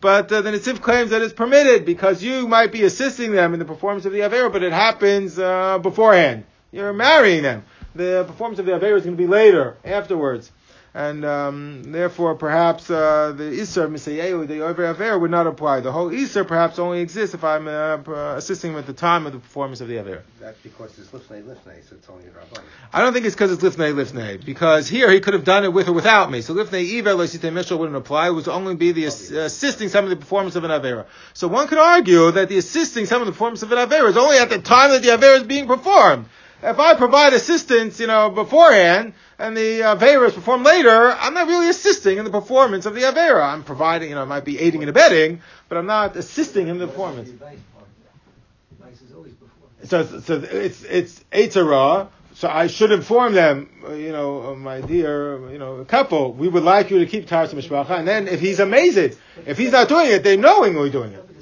But 0.00 0.30
uh, 0.30 0.42
the 0.42 0.50
Nitziv 0.50 0.80
claims 0.80 1.10
that 1.10 1.22
it's 1.22 1.32
permitted 1.32 1.84
because 1.84 2.22
you 2.22 2.46
might 2.46 2.70
be 2.70 2.84
assisting 2.84 3.32
them 3.32 3.52
in 3.52 3.58
the 3.58 3.64
performance 3.64 4.04
of 4.04 4.12
the 4.12 4.20
Avera, 4.20 4.52
but 4.52 4.62
it 4.62 4.72
happens 4.72 5.38
uh, 5.38 5.78
beforehand. 5.78 6.44
You're 6.72 6.92
marrying 6.92 7.42
them. 7.42 7.64
The 7.94 8.24
performance 8.26 8.58
of 8.58 8.66
the 8.66 8.72
Avera 8.72 8.96
is 8.96 9.04
going 9.04 9.16
to 9.16 9.22
be 9.22 9.26
later, 9.26 9.76
afterwards. 9.84 10.50
And 10.96 11.26
um, 11.26 11.82
therefore, 11.92 12.36
perhaps 12.36 12.88
uh, 12.90 13.34
the 13.36 13.44
Isser 13.44 13.86
Misayehu, 13.86 14.48
the 14.48 14.60
Avera, 14.60 15.20
would 15.20 15.30
not 15.30 15.46
apply. 15.46 15.80
The 15.80 15.92
whole 15.92 16.08
Isser 16.08 16.46
perhaps 16.48 16.78
only 16.78 17.00
exists 17.00 17.34
if 17.34 17.44
I'm 17.44 17.68
uh, 17.68 17.98
assisting 18.36 18.72
them 18.72 18.78
at 18.78 18.86
the 18.86 18.94
time 18.94 19.26
of 19.26 19.34
the 19.34 19.38
performance 19.38 19.82
of 19.82 19.88
the 19.88 19.96
Avera. 19.96 20.22
That's 20.40 20.58
because 20.60 20.98
it's 20.98 21.08
lifnei 21.08 21.42
lifnei, 21.42 21.86
so 21.86 21.96
it's 21.96 22.08
only 22.08 22.24
Rabban. 22.24 22.62
I 22.94 23.02
don't 23.02 23.12
think 23.12 23.26
it's 23.26 23.34
because 23.34 23.52
it's 23.52 23.62
Lifnei 23.62 23.92
Lifnei, 23.92 24.42
because 24.42 24.88
here 24.88 25.10
he 25.10 25.20
could 25.20 25.34
have 25.34 25.44
done 25.44 25.64
it 25.64 25.72
with 25.74 25.86
or 25.88 25.92
without 25.92 26.30
me. 26.30 26.40
So 26.40 26.54
Lifnei 26.54 26.98
Iver 26.98 27.10
Losite 27.12 27.52
Mishal 27.52 27.78
wouldn't 27.78 27.96
apply. 27.98 28.28
It 28.28 28.32
would 28.32 28.48
only 28.48 28.74
be 28.74 28.92
the 28.92 29.04
ass- 29.06 29.30
assisting 29.30 29.90
some 29.90 30.04
of 30.04 30.08
the 30.10 30.16
performance 30.16 30.56
of 30.56 30.64
an 30.64 30.70
Avera. 30.70 31.04
So 31.34 31.46
one 31.46 31.68
could 31.68 31.76
argue 31.76 32.30
that 32.30 32.48
the 32.48 32.56
assisting 32.56 33.04
some 33.04 33.20
of 33.20 33.26
the 33.26 33.32
performance 33.32 33.62
of 33.62 33.70
an 33.70 33.76
Avera 33.86 34.08
is 34.08 34.16
only 34.16 34.38
at 34.38 34.48
the 34.48 34.60
time 34.60 34.92
that 34.92 35.02
the 35.02 35.10
Avera 35.10 35.36
is 35.36 35.42
being 35.42 35.66
performed. 35.66 36.24
If 36.62 36.78
I 36.78 36.94
provide 36.94 37.32
assistance, 37.34 38.00
you 38.00 38.06
know, 38.06 38.30
beforehand, 38.30 39.12
and 39.38 39.56
the 39.56 39.80
Avera 39.80 40.28
is 40.28 40.34
performed 40.34 40.64
later, 40.64 41.12
I'm 41.12 41.34
not 41.34 41.46
really 41.48 41.68
assisting 41.68 42.16
in 42.18 42.24
the 42.24 42.30
performance 42.30 42.86
of 42.86 42.94
the 42.94 43.02
Avera. 43.02 43.42
I'm 43.44 43.62
providing, 43.62 44.08
you 44.08 44.14
know, 44.14 44.22
I 44.22 44.24
might 44.24 44.44
be 44.44 44.58
aiding 44.58 44.82
and 44.82 44.88
abetting, 44.88 45.40
but 45.68 45.76
I'm 45.76 45.86
not 45.86 46.16
assisting 46.16 46.68
in 46.68 46.78
the 46.78 46.86
performance. 46.86 47.28
Vice 47.28 49.02
is 49.02 49.12
always 49.14 49.32
before. 49.34 49.68
So, 49.84 50.20
so 50.20 50.40
it's 50.50 50.82
it's 50.84 51.24
Eitzara. 51.32 52.08
So 52.34 52.48
I 52.48 52.66
should 52.66 52.92
inform 52.92 53.32
them, 53.32 53.70
you 53.92 54.12
know, 54.12 54.54
my 54.56 54.82
dear, 54.82 55.50
you 55.50 55.56
know, 55.58 55.82
couple, 55.86 56.34
we 56.34 56.48
would 56.48 56.64
like 56.64 56.90
you 56.90 56.98
to 56.98 57.06
keep 57.06 57.26
Taras 57.26 57.54
Mishpacha. 57.54 57.98
And 57.98 58.06
then 58.06 58.28
if 58.28 58.40
he's 58.40 58.60
amazed, 58.60 59.16
if 59.46 59.56
he's 59.56 59.72
not 59.72 59.88
doing 59.88 60.08
it, 60.10 60.22
they're 60.22 60.36
knowingly 60.36 60.90
doing 60.90 61.12
No, 61.12 61.20
it. 61.20 61.26
but 61.26 61.36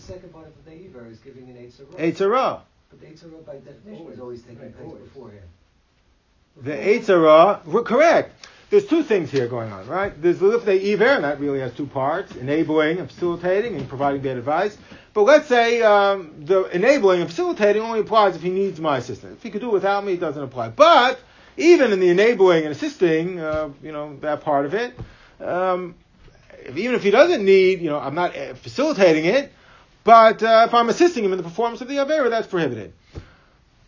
the 3.14 3.20
second 3.20 3.46
part 3.46 3.58
of 3.58 3.64
the 3.64 3.90
Neiver 3.90 4.32
is 4.32 4.42
giving 4.42 4.62
an 4.62 4.72
Eitzah 4.72 4.98
Eitzara. 4.98 5.40
But 6.56 6.64
the 6.64 6.72
Eitzah 6.72 7.06
by 7.06 7.12
definition 7.30 7.42
is 7.42 7.60
always 7.60 7.62
taking 7.62 7.62
place 7.62 7.62
beforehand. 7.62 7.64
The 7.64 7.64
Eitzara, 7.64 7.64
we're 7.64 7.82
correct. 7.82 8.46
There's 8.70 8.86
two 8.86 9.02
things 9.04 9.30
here 9.30 9.46
going 9.46 9.70
on, 9.70 9.86
right? 9.86 10.20
There's 10.20 10.40
the 10.40 10.46
Lifnei 10.46 10.94
Iver, 10.94 11.04
and 11.04 11.24
that 11.24 11.38
really 11.38 11.60
has 11.60 11.72
two 11.74 11.86
parts, 11.86 12.34
enabling 12.34 12.98
and 12.98 13.08
facilitating 13.08 13.76
and 13.76 13.88
providing 13.88 14.22
bad 14.22 14.36
advice. 14.36 14.76
But 15.12 15.22
let's 15.22 15.46
say 15.46 15.82
um, 15.82 16.32
the 16.44 16.64
enabling 16.64 17.20
and 17.20 17.30
facilitating 17.30 17.82
only 17.82 18.00
applies 18.00 18.34
if 18.34 18.42
he 18.42 18.50
needs 18.50 18.80
my 18.80 18.98
assistance. 18.98 19.36
If 19.36 19.42
he 19.44 19.50
could 19.50 19.60
do 19.60 19.68
it 19.68 19.74
without 19.74 20.04
me, 20.04 20.14
it 20.14 20.20
doesn't 20.20 20.42
apply. 20.42 20.70
But 20.70 21.20
even 21.56 21.92
in 21.92 22.00
the 22.00 22.08
enabling 22.08 22.64
and 22.64 22.72
assisting, 22.72 23.38
uh, 23.38 23.70
you 23.80 23.92
know, 23.92 24.16
that 24.22 24.40
part 24.40 24.66
of 24.66 24.74
it, 24.74 24.98
um, 25.40 25.94
if, 26.64 26.76
even 26.76 26.96
if 26.96 27.04
he 27.04 27.12
doesn't 27.12 27.44
need, 27.44 27.80
you 27.80 27.90
know, 27.90 28.00
I'm 28.00 28.16
not 28.16 28.36
uh, 28.36 28.54
facilitating 28.54 29.26
it, 29.26 29.52
but 30.02 30.42
uh, 30.42 30.64
if 30.66 30.74
I'm 30.74 30.88
assisting 30.88 31.24
him 31.24 31.32
in 31.32 31.36
the 31.36 31.44
performance 31.44 31.80
of 31.80 31.86
the 31.86 31.96
Avera, 31.96 32.28
that's 32.28 32.48
prohibited 32.48 32.92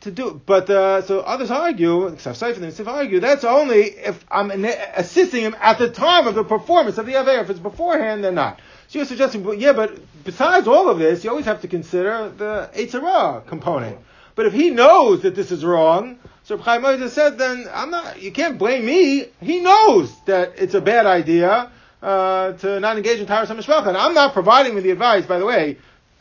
to 0.06 0.10
do. 0.10 0.40
But 0.44 0.68
uh, 0.68 1.02
so 1.02 1.20
others 1.20 1.50
argue, 1.50 2.06
except 2.06 2.40
Seif 2.40 2.56
and 2.56 2.64
Nisif 2.64 2.88
argue, 2.88 3.20
that's 3.20 3.44
only 3.44 3.82
if 3.82 4.24
I'm 4.30 4.50
assisting 4.50 5.42
him 5.42 5.54
at 5.60 5.78
the 5.78 5.90
time 5.90 6.26
of 6.26 6.34
the 6.34 6.44
performance 6.44 6.98
of 6.98 7.06
the 7.06 7.14
Aver. 7.14 7.42
If 7.42 7.50
it's 7.50 7.60
beforehand, 7.60 8.24
then 8.24 8.34
not. 8.34 8.60
So 8.88 8.98
you're 8.98 9.06
suggesting, 9.06 9.42
but 9.42 9.58
yeah, 9.58 9.72
but 9.72 9.98
besides 10.24 10.66
all 10.66 10.88
of 10.88 10.98
this, 10.98 11.22
you 11.22 11.30
always 11.30 11.46
have 11.46 11.60
to 11.60 11.68
consider 11.68 12.32
the 12.36 12.70
Eitzara 12.74 13.46
component. 13.46 13.98
But 14.34 14.46
if 14.46 14.52
he 14.52 14.70
knows 14.70 15.22
that 15.22 15.34
this 15.34 15.50
is 15.52 15.64
wrong, 15.64 16.18
so 16.44 16.56
Chaim 16.56 16.84
Ozer 16.84 17.08
said, 17.08 17.38
then 17.38 17.68
I'm 17.72 17.90
not. 17.90 18.22
You 18.22 18.32
can't 18.32 18.58
blame 18.58 18.84
me. 18.86 19.26
He 19.40 19.60
knows 19.60 20.12
that 20.26 20.54
it's 20.56 20.74
a 20.74 20.80
bad 20.80 21.06
idea. 21.06 21.70
uh, 22.02 22.52
to 22.52 22.80
not 22.80 22.96
engage 22.96 23.20
in 23.20 23.26
Taras 23.26 23.50
HaMishpacha. 23.50 23.88
And 23.88 23.96
I'm 23.96 24.14
not 24.14 24.32
providing 24.32 24.74
with 24.74 24.84
the 24.84 24.90
advice, 24.90 25.26
by 25.26 25.38
the 25.38 25.46
way, 25.46 25.78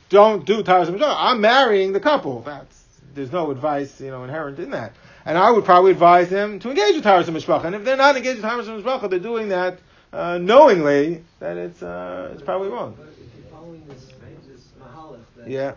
don't 0.10 0.46
do 0.46 0.64
Taras 0.64 0.90
HaMishpacha. 0.90 1.16
I'm 1.18 1.42
marrying 1.42 1.94
the 1.94 2.00
couple. 2.00 2.42
That's, 2.42 2.85
there's 3.16 3.32
no 3.32 3.50
advice, 3.52 4.00
you 4.00 4.12
know, 4.12 4.24
inherent 4.24 4.60
in 4.60 4.72
that. 4.72 4.94
And 5.26 5.38
I 5.38 5.50
would 5.50 5.66
probably 5.66 5.92
advise 5.92 6.30
them 6.30 6.60
to 6.60 6.70
engage 6.70 6.96
in 6.96 7.02
Taras 7.02 7.28
HaMishpacha. 7.28 7.66
And 7.66 7.76
if 7.76 7.84
they're 7.84 7.98
not 7.98 8.16
engaged 8.16 8.38
in 8.38 8.42
Taras 8.44 8.68
HaMishpacha, 8.68 9.10
they're 9.10 9.20
doing 9.20 9.50
that 9.50 9.80
uh, 10.14 10.38
knowingly, 10.38 11.24
then 11.40 11.58
it's, 11.58 11.82
uh, 11.82 12.30
it's 12.34 12.44
probably 12.44 12.70
wrong. 12.70 12.96
But 12.98 13.08
if 13.08 13.18
you're 13.38 13.52
following 13.52 13.84
this, 13.88 14.06
this 14.48 14.68
that, 15.38 15.50
Yeah, 15.50 15.74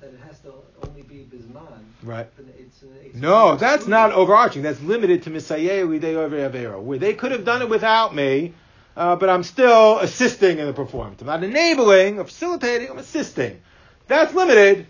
that 0.00 0.12
it 0.12 0.20
has 0.26 0.38
to 0.40 0.52
only 0.86 1.02
be 1.02 1.26
bisman, 1.30 1.66
right. 2.02 2.28
it's, 2.58 2.82
it's 3.04 3.16
No, 3.16 3.56
that's 3.56 3.86
not 3.86 4.12
overarching. 4.12 4.62
That's 4.62 4.80
limited 4.80 5.24
to 5.24 5.30
Misayeh 5.30 5.86
Lidei 5.86 6.14
Over 6.14 6.80
where 6.80 6.98
they 6.98 7.14
could 7.14 7.32
have 7.32 7.44
done 7.44 7.62
it 7.62 7.68
without 7.68 8.14
me, 8.14 8.54
uh, 8.96 9.16
but 9.16 9.28
I'm 9.28 9.42
still 9.42 9.98
assisting 9.98 10.58
in 10.58 10.66
the 10.66 10.72
performance. 10.72 11.20
I'm 11.20 11.26
not 11.26 11.42
enabling 11.42 12.18
or 12.18 12.24
facilitating, 12.24 12.90
I'm 12.90 12.98
assisting. 12.98 13.60
That's 14.06 14.34
limited. 14.34 14.86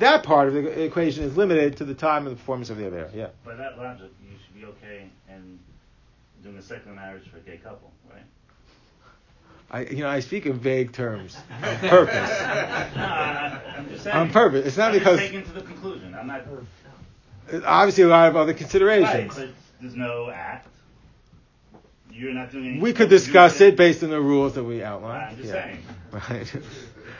That 0.00 0.22
part 0.22 0.48
of 0.48 0.54
the 0.54 0.82
equation 0.84 1.24
is 1.24 1.36
limited 1.36 1.76
to 1.78 1.84
the 1.84 1.94
time 1.94 2.26
of 2.26 2.30
the 2.32 2.36
performance 2.36 2.70
of 2.70 2.76
the 2.78 2.84
Avera. 2.84 3.14
Yeah. 3.14 3.28
By 3.44 3.54
that 3.54 3.78
logic, 3.78 4.10
you 4.24 4.36
should 4.44 4.54
be 4.60 4.64
okay 4.66 5.08
in 5.28 5.58
doing 6.42 6.56
a 6.56 6.62
second 6.62 6.94
marriage 6.96 7.28
for 7.28 7.36
a 7.36 7.40
gay 7.40 7.58
couple, 7.58 7.90
right? 8.10 8.22
I, 9.70 9.82
you 9.92 10.02
know, 10.02 10.08
I 10.08 10.20
speak 10.20 10.46
in 10.46 10.58
vague 10.58 10.92
terms 10.92 11.36
on 11.62 11.76
purpose. 11.78 12.14
No, 12.96 13.02
I- 13.02 13.62
I'm 13.76 13.88
just 13.88 14.04
saying. 14.04 14.16
On 14.16 14.30
purpose. 14.30 14.66
It's 14.66 14.76
not 14.76 14.92
I'm 14.92 14.98
because 14.98 15.18
taking 15.18 15.44
to 15.44 15.52
the 15.52 15.62
conclusion. 15.62 16.14
I'm 16.14 16.26
not. 16.26 16.42
obviously 17.64 18.04
a 18.04 18.08
lot 18.08 18.28
of 18.28 18.36
other 18.36 18.52
Right, 18.52 18.58
considerations. 18.58 19.34
but 19.36 19.48
there's 19.80 19.94
no 19.96 20.30
act. 20.30 20.66
You're 22.10 22.32
not 22.32 22.50
doing 22.50 22.64
anything. 22.64 22.82
We 22.82 22.92
could 22.92 23.08
discuss 23.08 23.60
it 23.60 23.76
based 23.76 24.02
on 24.02 24.10
the 24.10 24.20
rules 24.20 24.54
that 24.54 24.64
we 24.64 24.82
outlined. 24.82 25.22
I'm 25.30 25.36
just 25.36 25.48
yeah. 25.48 25.64
saying. 25.64 25.78
Right. 26.12 26.52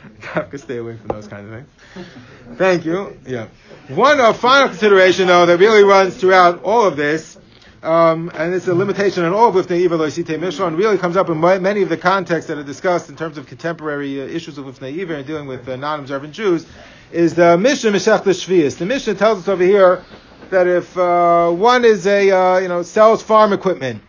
God 0.33 0.49
could 0.49 0.59
stay 0.59 0.77
away 0.77 0.97
from 0.97 1.07
those 1.09 1.27
kinds 1.27 1.51
of 1.51 1.65
things. 1.95 2.57
Thank 2.57 2.85
you. 2.85 3.17
Yeah. 3.25 3.47
One 3.89 4.19
uh, 4.19 4.33
final 4.33 4.69
consideration, 4.69 5.27
though, 5.27 5.45
that 5.45 5.57
really 5.57 5.83
runs 5.83 6.15
throughout 6.17 6.63
all 6.63 6.85
of 6.85 6.95
this, 6.97 7.37
um, 7.83 8.31
and 8.35 8.53
it's 8.53 8.67
a 8.67 8.73
limitation 8.73 9.23
on 9.23 9.33
all 9.33 9.49
of 9.49 9.55
Lifnei 9.55 9.83
Iver 9.85 9.97
Loisite 9.97 10.39
Mishra, 10.39 10.69
really 10.69 10.97
comes 10.97 11.17
up 11.17 11.29
in 11.29 11.37
ma- 11.37 11.59
many 11.59 11.81
of 11.81 11.89
the 11.89 11.97
contexts 11.97 12.47
that 12.47 12.57
are 12.57 12.63
discussed 12.63 13.09
in 13.09 13.15
terms 13.15 13.37
of 13.37 13.47
contemporary 13.47 14.21
uh, 14.21 14.25
issues 14.25 14.57
of 14.57 14.65
Lifnei 14.65 15.01
Iver 15.01 15.15
and 15.15 15.25
dealing 15.25 15.47
with 15.47 15.67
uh, 15.67 15.75
non-observant 15.75 16.33
Jews, 16.33 16.65
is 17.11 17.35
the 17.35 17.57
Mishnah 17.57 17.91
Meshech 17.91 18.21
Shvius. 18.21 18.77
The 18.77 18.85
Mishnah 18.85 19.15
tells 19.15 19.39
us 19.39 19.47
over 19.47 19.63
here 19.63 20.03
that 20.51 20.67
if 20.67 20.97
uh, 20.97 21.49
one 21.49 21.83
is 21.85 22.05
a, 22.07 22.31
uh, 22.31 22.57
you 22.59 22.67
know, 22.67 22.83
sells 22.83 23.21
farm 23.23 23.53
equipment, 23.53 24.01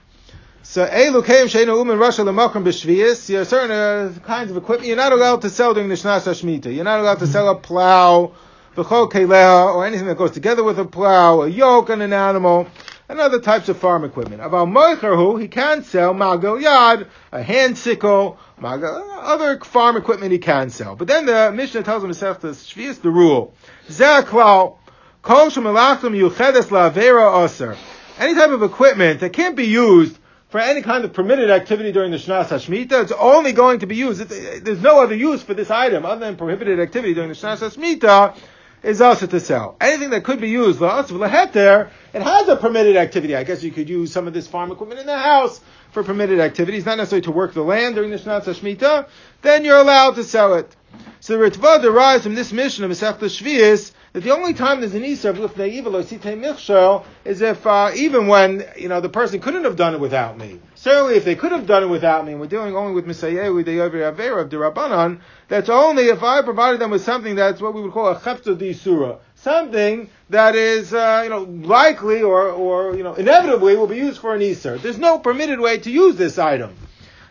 so, 0.72 0.86
Elu 0.86 1.22
Keim 1.22 1.48
Sheinu 1.48 1.84
Umin 1.84 2.00
Russia 2.00 2.22
Lemakram 2.22 2.64
B'Shvius, 2.64 3.26
there 3.26 3.44
certain 3.44 3.70
uh, 3.70 4.18
kinds 4.24 4.50
of 4.50 4.56
equipment 4.56 4.88
you're 4.88 4.96
not 4.96 5.12
allowed 5.12 5.42
to 5.42 5.50
sell 5.50 5.74
during 5.74 5.90
the 5.90 5.96
Shnas 5.96 6.22
HaShmita. 6.22 6.74
You're 6.74 6.82
not 6.82 6.98
allowed 6.98 7.18
to 7.18 7.26
sell 7.26 7.50
a 7.50 7.54
plow, 7.54 8.32
V'chol 8.74 9.12
Keleha, 9.12 9.74
or 9.74 9.84
anything 9.84 10.06
that 10.06 10.16
goes 10.16 10.30
together 10.30 10.64
with 10.64 10.78
a 10.78 10.86
plow, 10.86 11.42
a 11.42 11.48
yoke 11.48 11.90
and 11.90 12.00
an 12.00 12.14
animal, 12.14 12.68
and 13.10 13.20
other 13.20 13.38
types 13.38 13.68
of 13.68 13.76
farm 13.76 14.02
equipment. 14.02 14.40
About 14.40 14.66
Moicherhu, 14.68 15.38
he 15.38 15.46
can 15.46 15.84
sell 15.84 16.14
Magal 16.14 16.64
Yad, 16.64 17.06
a 17.32 17.42
hand 17.42 17.76
sickle, 17.76 18.38
Magal, 18.58 19.06
other 19.20 19.60
farm 19.60 19.98
equipment 19.98 20.32
he 20.32 20.38
can 20.38 20.70
sell. 20.70 20.96
But 20.96 21.06
then 21.06 21.26
the 21.26 21.52
Mishnah 21.52 21.82
tells 21.82 22.02
him 22.02 22.08
to 22.08 22.14
sell 22.14 22.32
the 22.32 22.48
Shvius, 22.48 22.98
the 23.02 23.10
rule. 23.10 23.52
Zeh 23.90 24.22
Klau, 24.22 24.78
Kol 25.20 25.50
Shemelachim 25.50 26.18
Yuchedes 26.18 26.68
La'avera 26.68 27.44
Aser. 27.44 27.76
Any 28.18 28.34
type 28.34 28.48
of 28.48 28.62
equipment 28.62 29.20
that 29.20 29.34
can't 29.34 29.54
be 29.54 29.66
used 29.66 30.18
for 30.52 30.60
any 30.60 30.82
kind 30.82 31.02
of 31.02 31.14
permitted 31.14 31.48
activity 31.48 31.92
during 31.92 32.10
the 32.10 32.18
Shnas 32.18 32.48
Hashmita. 32.48 33.04
It's 33.04 33.12
only 33.12 33.52
going 33.52 33.78
to 33.78 33.86
be 33.86 33.96
used. 33.96 34.20
It's, 34.20 34.60
there's 34.60 34.82
no 34.82 35.02
other 35.02 35.14
use 35.14 35.42
for 35.42 35.54
this 35.54 35.70
item 35.70 36.04
other 36.04 36.26
than 36.26 36.36
prohibited 36.36 36.78
activity 36.78 37.14
during 37.14 37.30
the 37.30 37.34
Shnas 37.34 37.66
Hashmita 37.66 38.36
is 38.82 39.00
also 39.00 39.26
to 39.26 39.40
sell. 39.40 39.76
Anything 39.80 40.10
that 40.10 40.24
could 40.24 40.42
be 40.42 40.50
used, 40.50 40.78
laheter, 40.78 41.90
it 42.12 42.20
has 42.20 42.48
a 42.48 42.56
permitted 42.56 42.96
activity. 42.96 43.34
I 43.34 43.44
guess 43.44 43.62
you 43.62 43.70
could 43.70 43.88
use 43.88 44.12
some 44.12 44.26
of 44.26 44.34
this 44.34 44.46
farm 44.46 44.70
equipment 44.70 45.00
in 45.00 45.06
the 45.06 45.18
house 45.18 45.58
for 45.92 46.04
permitted 46.04 46.38
activities, 46.38 46.84
not 46.84 46.98
necessarily 46.98 47.22
to 47.22 47.32
work 47.32 47.54
the 47.54 47.62
land 47.62 47.94
during 47.94 48.10
the 48.10 48.18
Shnas 48.18 48.44
Hashmita. 48.44 49.08
Then 49.40 49.64
you're 49.64 49.78
allowed 49.78 50.16
to 50.16 50.24
sell 50.24 50.52
it. 50.56 50.76
So 51.20 51.38
the 51.38 51.48
Ritva 51.48 51.80
derives 51.80 52.24
from 52.24 52.34
this 52.34 52.52
mission 52.52 52.84
of 52.84 52.90
Masech 52.90 53.20
Shvius 53.20 53.92
that 54.12 54.22
the 54.22 54.30
only 54.30 54.52
time 54.52 54.80
there's 54.80 54.94
an 54.94 55.02
Isra 55.02 55.30
of 55.30 55.38
Lifnei 55.38 55.78
Iver 55.78 55.88
or 55.88 56.02
Sitei 56.02 56.38
Michshel 56.38 57.04
is 57.24 57.40
if, 57.40 57.66
uh, 57.66 57.90
even 57.94 58.26
when, 58.26 58.66
you 58.76 58.88
know, 58.88 59.00
the 59.00 59.08
person 59.08 59.40
couldn't 59.40 59.64
have 59.64 59.76
done 59.76 59.94
it 59.94 60.00
without 60.00 60.36
me. 60.36 60.60
Certainly 60.74 61.14
if 61.14 61.24
they 61.24 61.34
could 61.34 61.52
have 61.52 61.66
done 61.66 61.82
it 61.82 61.86
without 61.86 62.26
me, 62.26 62.32
and 62.32 62.40
we're 62.40 62.46
dealing 62.46 62.76
only 62.76 62.92
with 62.92 63.06
Misayehu, 63.06 63.64
the 63.64 63.78
Yover 63.78 64.40
of 64.40 64.50
the 64.50 64.56
Rabbanon, 64.56 65.20
that's 65.48 65.70
only 65.70 66.08
if 66.08 66.22
I 66.22 66.42
provided 66.42 66.80
them 66.80 66.90
with 66.90 67.02
something 67.02 67.36
that's 67.36 67.62
what 67.62 67.72
we 67.72 67.80
would 67.80 67.92
call 67.92 68.08
a 68.08 68.16
Chepta 68.16 68.58
di 68.58 68.74
Surah. 68.74 69.18
Something 69.36 70.10
that 70.28 70.56
is, 70.56 70.92
uh, 70.92 71.22
you 71.24 71.30
know, 71.30 71.42
likely 71.42 72.22
or, 72.22 72.50
or, 72.50 72.94
you 72.94 73.02
know, 73.02 73.14
inevitably 73.14 73.76
will 73.76 73.86
be 73.86 73.96
used 73.96 74.20
for 74.20 74.34
an 74.34 74.40
Isra. 74.40 74.80
There's 74.80 74.98
no 74.98 75.18
permitted 75.18 75.58
way 75.58 75.78
to 75.78 75.90
use 75.90 76.16
this 76.16 76.38
item. 76.38 76.76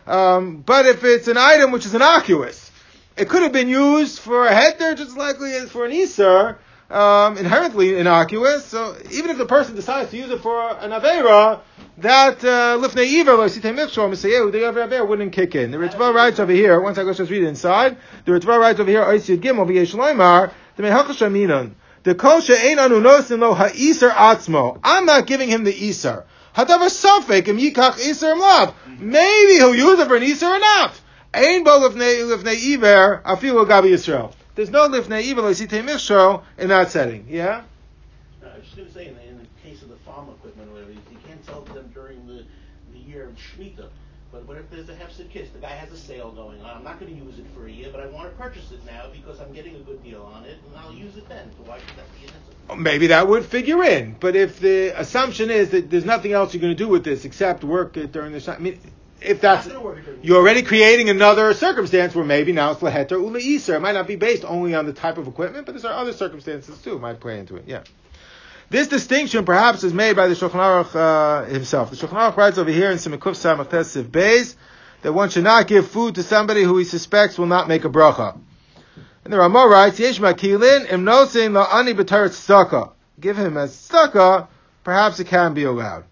Um, 0.06 0.62
but 0.66 0.84
if 0.86 1.04
it's 1.04 1.28
an 1.28 1.36
item 1.36 1.70
which 1.70 1.86
is 1.86 1.94
innocuous, 1.94 2.70
it 3.16 3.28
could 3.28 3.42
have 3.42 3.52
been 3.52 3.68
used 3.68 4.18
for 4.18 4.46
a 4.46 4.50
heter 4.50 4.96
just 4.96 5.10
as 5.10 5.16
likely 5.16 5.52
as 5.54 5.70
for 5.70 5.84
an 5.84 5.92
Isra, 5.92 6.56
um, 6.92 7.38
inherently 7.38 7.96
innocuous. 7.96 8.66
So 8.66 8.96
even 9.10 9.30
if 9.30 9.38
the 9.38 9.46
person 9.46 9.74
decides 9.74 10.10
to 10.10 10.16
use 10.16 10.30
it 10.30 10.40
for 10.40 10.76
an 10.78 10.90
avera, 10.90 11.60
that 11.98 12.38
lifnei 12.38 13.20
iver 13.20 13.34
lo 13.34 13.46
sitei 13.46 13.74
michshor 13.74 14.08
misayehu 14.10 14.52
the 14.52 14.58
avera 14.58 15.06
wouldn't 15.08 15.32
kick 15.32 15.54
in. 15.54 15.70
The 15.70 15.78
Ritva 15.78 16.14
writes 16.14 16.38
over 16.38 16.52
here. 16.52 16.80
Once 16.80 16.98
I 16.98 17.04
go 17.04 17.12
just 17.12 17.30
read 17.30 17.42
it 17.42 17.48
inside. 17.48 17.96
The 18.24 18.32
Ritva 18.32 18.58
writes 18.58 18.80
over 18.80 18.90
here. 18.90 19.04
Oisid 19.04 19.38
gimel 19.38 19.66
v'yesh 19.66 19.94
loymar 19.94 20.52
the 20.76 20.82
mehachash 20.82 21.26
aminon. 21.26 21.72
The 22.02 22.14
kol 22.14 22.40
she'ein 22.40 22.78
anu 22.78 23.00
nosin 23.00 23.38
lo 23.38 23.54
ha'isar 23.54 24.10
atzmo. 24.10 24.78
I'm 24.84 25.06
not 25.06 25.26
giving 25.26 25.48
him 25.48 25.64
the 25.64 25.72
isar. 25.72 26.24
Hadavar 26.54 26.90
safek 26.90 27.48
im 27.48 27.58
yikach 27.58 27.98
isar 27.98 28.36
lav. 28.36 28.74
Maybe 28.98 29.54
he'll 29.54 29.74
use 29.74 29.98
it 29.98 30.08
for 30.08 30.16
an 30.16 30.22
isar 30.22 30.56
or 30.56 30.58
not. 30.58 31.00
Ein 31.32 31.64
bo 31.64 31.88
lifnei 31.88 32.74
iver 32.74 33.22
afilu 33.24 33.66
gabi 33.66 33.92
Yisrael. 33.92 34.34
There's 34.54 34.70
no 34.70 34.88
lifnei 34.88 35.30
iver 35.30 35.42
loisitei 35.42 35.82
michshor 35.82 36.42
in 36.58 36.68
that 36.68 36.90
setting. 36.90 37.26
Yeah. 37.28 37.62
No, 38.42 38.48
I 38.48 38.58
was 38.58 38.64
just 38.64 38.76
going 38.76 38.88
to 38.88 38.94
say, 38.94 39.06
in 39.08 39.14
the, 39.14 39.22
in 39.28 39.38
the 39.38 39.46
case 39.62 39.82
of 39.82 39.88
the 39.88 39.96
farm 39.96 40.28
equipment 40.28 40.68
or 40.70 40.74
whatever, 40.74 40.92
you 40.92 41.00
can't 41.26 41.44
sell 41.44 41.62
to 41.62 41.72
them 41.72 41.90
during 41.94 42.26
the, 42.26 42.44
the 42.92 42.98
year 42.98 43.28
of 43.28 43.36
Shemitah. 43.36 43.88
But 44.32 44.46
what 44.48 44.56
if 44.56 44.70
there's 44.70 44.88
a 44.88 44.94
hefsed 44.94 45.28
kiss? 45.30 45.50
The 45.50 45.58
guy 45.58 45.68
has 45.70 45.92
a 45.92 45.96
sale 45.96 46.30
going 46.30 46.62
on. 46.62 46.78
I'm 46.78 46.84
not 46.84 46.98
going 46.98 47.14
to 47.14 47.24
use 47.24 47.38
it 47.38 47.44
for 47.54 47.66
a 47.66 47.70
year, 47.70 47.88
but 47.92 48.00
I 48.00 48.06
want 48.06 48.30
to 48.30 48.42
purchase 48.42 48.72
it 48.72 48.80
now 48.86 49.08
because 49.12 49.38
I'm 49.40 49.52
getting 49.52 49.76
a 49.76 49.80
good 49.80 50.02
deal 50.02 50.22
on 50.22 50.44
it, 50.44 50.56
and 50.66 50.76
I'll 50.78 50.94
use 50.94 51.18
it 51.18 51.28
then. 51.28 51.50
So 51.58 51.70
why 51.70 51.78
should 51.78 51.98
that 51.98 52.10
be 52.18 52.26
an 52.26 52.32
incident? 52.34 52.80
Maybe 52.80 53.08
that 53.08 53.28
would 53.28 53.44
figure 53.44 53.82
in. 53.84 54.16
But 54.18 54.34
if 54.34 54.58
the 54.58 54.98
assumption 54.98 55.50
is 55.50 55.70
that 55.70 55.90
there's 55.90 56.06
nothing 56.06 56.32
else 56.32 56.54
you're 56.54 56.62
going 56.62 56.74
to 56.74 56.82
do 56.82 56.88
with 56.88 57.04
this 57.04 57.26
except 57.26 57.62
work 57.62 57.98
it 57.98 58.12
during 58.12 58.32
the 58.32 58.54
I 58.54 58.58
mean, 58.58 58.80
if 59.24 59.40
that's 59.40 59.66
It's 59.66 59.74
not 59.74 59.82
gonna 59.82 59.94
work 59.94 60.04
during 60.04 60.20
the 60.20 60.26
you're 60.26 60.38
already 60.38 60.62
creating 60.62 61.08
another 61.08 61.54
circumstance 61.54 62.14
where 62.14 62.24
maybe 62.24 62.52
now 62.52 62.72
it's 62.72 62.82
leheter 62.82 63.12
ula 63.12 63.38
iser. 63.38 63.76
It 63.76 63.80
might 63.80 63.92
not 63.92 64.06
be 64.06 64.16
based 64.16 64.44
only 64.44 64.74
on 64.74 64.86
the 64.86 64.92
type 64.92 65.18
of 65.18 65.26
equipment, 65.26 65.66
but 65.66 65.72
there's 65.72 65.84
other 65.84 66.12
circumstances 66.12 66.80
too. 66.82 66.98
Might 66.98 67.20
play 67.20 67.38
into 67.38 67.56
it. 67.56 67.64
Yeah. 67.66 67.82
This 68.70 68.88
distinction 68.88 69.44
perhaps 69.44 69.84
is 69.84 69.92
made 69.92 70.16
by 70.16 70.28
the 70.28 70.34
Shulchan 70.34 70.52
Aruch 70.52 70.96
uh, 70.96 71.44
himself. 71.44 71.90
The 71.90 71.96
Shulchan 71.96 72.14
Aruch 72.14 72.36
writes 72.36 72.58
over 72.58 72.70
here 72.70 72.90
in 72.90 72.96
Simikuf 72.96 73.36
Samach 73.36 73.68
Tesiv 73.68 74.04
Beis 74.04 74.56
that 75.02 75.12
one 75.12 75.28
should 75.28 75.44
not 75.44 75.66
give 75.66 75.88
food 75.88 76.14
to 76.14 76.22
somebody 76.22 76.62
who 76.62 76.78
he 76.78 76.84
suspects 76.84 77.38
will 77.38 77.46
not 77.46 77.68
make 77.68 77.84
a 77.84 77.90
bracha. 77.90 78.38
And 79.24 79.32
the 79.32 79.38
Ramah 79.38 79.68
writes, 79.68 80.00
Yesh 80.00 80.18
makilin 80.20 80.90
im 80.90 81.04
nosin 81.04 81.52
la'ani 81.52 81.94
b'taret 81.94 82.30
tzedakah. 82.30 82.92
Give 83.20 83.36
him 83.36 83.56
a 83.56 83.66
tzedakah, 83.66 84.48
perhaps 84.84 85.20
it 85.20 85.26
can 85.26 85.54
be 85.54 85.64
allowed. 85.64 86.04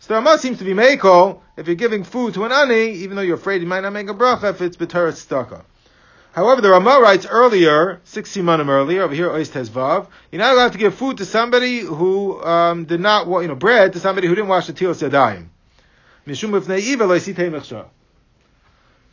So 0.00 0.08
the 0.08 0.14
Ramah 0.14 0.38
seems 0.38 0.58
to 0.58 0.64
be 0.64 0.72
meiko 0.72 1.40
if 1.58 1.66
you're 1.66 1.76
giving 1.76 2.04
food 2.04 2.32
to 2.34 2.44
an 2.44 2.52
ani, 2.52 2.92
even 2.92 3.16
though 3.16 3.22
you're 3.22 3.36
afraid 3.36 3.60
he 3.60 3.66
might 3.66 3.82
not 3.82 3.92
make 3.92 4.08
a 4.08 4.14
bracha 4.14 4.50
if 4.50 4.62
it's 4.62 4.78
b'taret 4.78 5.12
tzedakah. 5.12 5.62
However, 6.32 6.62
the 6.62 6.70
Ramah 6.70 7.00
writes 7.02 7.26
earlier, 7.26 8.00
six 8.04 8.34
simanim 8.34 8.68
earlier, 8.68 9.02
over 9.02 9.12
here, 9.12 9.28
Ois 9.28 9.50
Tezvav, 9.50 10.06
you're 10.32 10.40
not 10.40 10.54
allowed 10.54 10.72
to 10.72 10.78
give 10.78 10.94
food 10.94 11.18
to 11.18 11.26
somebody 11.26 11.80
who 11.80 12.42
um, 12.42 12.86
did 12.86 13.00
not, 13.00 13.26
you 13.26 13.48
know, 13.48 13.54
bread 13.54 13.92
to 13.92 14.00
somebody 14.00 14.26
who 14.26 14.34
didn't 14.34 14.48
wash 14.48 14.68
the 14.68 14.72
tilos 14.72 15.06
yadayim. 15.06 15.48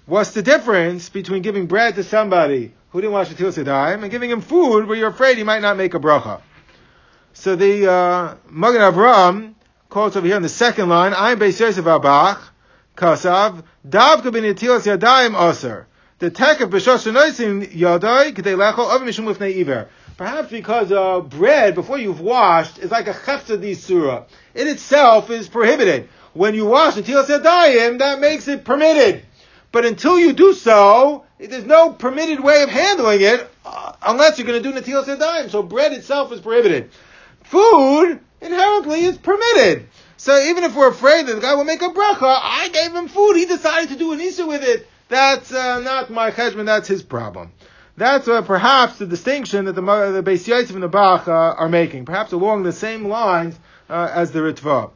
What's 0.06 0.32
the 0.32 0.42
difference 0.42 1.10
between 1.10 1.42
giving 1.42 1.66
bread 1.66 1.96
to 1.96 2.04
somebody 2.04 2.72
who 2.92 3.02
didn't 3.02 3.14
wash 3.14 3.28
the 3.28 3.36
tilos 3.36 3.62
yadayim 3.62 4.04
and 4.04 4.12
giving 4.12 4.30
him 4.30 4.40
food 4.40 4.88
where 4.88 4.98
you're 4.98 5.10
afraid 5.10 5.38
he 5.38 5.44
might 5.44 5.62
not 5.62 5.76
make 5.76 5.96
a 5.96 6.00
bracha? 6.00 6.40
So 7.34 7.58
the 7.58 7.92
uh, 7.92 8.36
Magen 8.50 8.82
Avraham 8.82 9.56
quotes 9.90 10.16
over 10.16 10.28
here 10.28 10.36
in 10.36 10.44
the 10.44 10.50
second 10.50 10.90
line, 10.90 11.14
I'm 11.16 11.40
Beis 11.40 11.60
Yosef 11.60 11.86
Abach, 11.86 12.40
Kasav, 12.96 13.64
Davka 13.88 14.32
bin 14.32 14.44
Yatilas 14.44 14.86
Yadayim 14.86 15.50
Aser. 15.50 15.88
The 16.20 16.30
tek 16.30 16.62
of 16.62 16.72
B'shosh 16.72 17.12
Shenoisim 17.12 17.72
Yadai, 17.72 18.34
K'dei 18.34 18.56
Lechol, 18.56 18.90
Avim 18.90 19.04
Mishum 19.04 19.34
Lifnei 19.34 19.60
Iver. 19.62 19.88
Perhaps 20.18 20.50
because 20.50 20.92
uh, 20.92 21.20
bread, 21.20 21.76
before 21.76 21.98
you've 21.98 22.20
washed, 22.20 22.80
is 22.80 22.90
like 22.90 23.08
a 23.08 23.14
chefta 23.14 23.62
di 23.62 23.76
surah. 23.76 24.26
It 24.56 24.68
itself 24.68 25.30
is 25.30 25.48
prohibited. 25.48 26.10
When 26.34 26.56
you 26.56 26.66
wash 26.66 26.96
the 26.96 27.04
tilas 27.04 27.26
yadayim, 27.26 28.00
that 28.00 28.20
makes 28.20 28.48
it 28.48 28.66
permitted. 28.66 29.24
But 29.72 29.86
until 29.86 30.20
you 30.20 30.34
do 30.34 30.54
so, 30.54 31.26
there's 31.38 31.66
no 31.66 31.92
permitted 31.92 32.40
way 32.40 32.64
of 32.64 32.70
handling 32.70 33.22
it 33.22 33.48
uh, 33.64 33.94
unless 34.02 34.40
you're 34.40 34.48
going 34.48 34.62
to 34.62 34.72
do 34.72 34.76
Natilas 34.76 35.06
Yadayim. 35.06 35.52
So 35.52 35.62
bread 35.62 35.94
itself 35.94 36.32
is 36.32 36.40
prohibited. 36.40 36.90
Food 37.44 38.20
inherently 38.42 39.04
is 39.04 39.18
permitted. 39.18 39.88
So 40.18 40.40
even 40.40 40.64
if 40.64 40.76
we're 40.76 40.90
afraid 40.90 41.28
that 41.28 41.36
the 41.36 41.42
guy 41.42 41.56
will 41.56 41.64
make 41.64 41.82
a 41.82 41.90
bracha, 41.90 42.40
I 42.42 42.70
gave 42.74 42.94
him 42.94 43.08
food. 43.08 43.36
He 43.36 43.46
decided 43.46 43.90
to 43.90 43.96
do 43.98 44.14
an 44.14 44.22
Isa 44.22 44.46
with 44.46 44.64
it. 44.64 44.88
That's 45.10 45.54
uh, 45.54 45.80
not 45.80 46.10
my 46.10 46.32
cheshbon. 46.32 46.66
That's 46.66 46.88
his 46.88 47.04
problem. 47.04 47.52
That's 47.96 48.28
uh, 48.28 48.42
perhaps 48.42 49.00
the 49.00 49.06
distinction 49.06 49.66
that 49.66 49.74
the, 49.74 49.82
the 49.82 50.24
Beis 50.24 50.48
Yosef 50.48 50.72
and 50.72 50.84
the 50.84 50.88
Bach 50.88 51.28
uh, 51.28 51.32
are 51.32 51.70
making, 51.70 52.06
perhaps 52.06 52.32
along 52.32 52.64
the 52.64 52.72
same 52.72 53.08
lines 53.08 53.58
uh, 53.90 54.12
as 54.14 54.32
the 54.32 54.40
Ritva. 54.40 54.92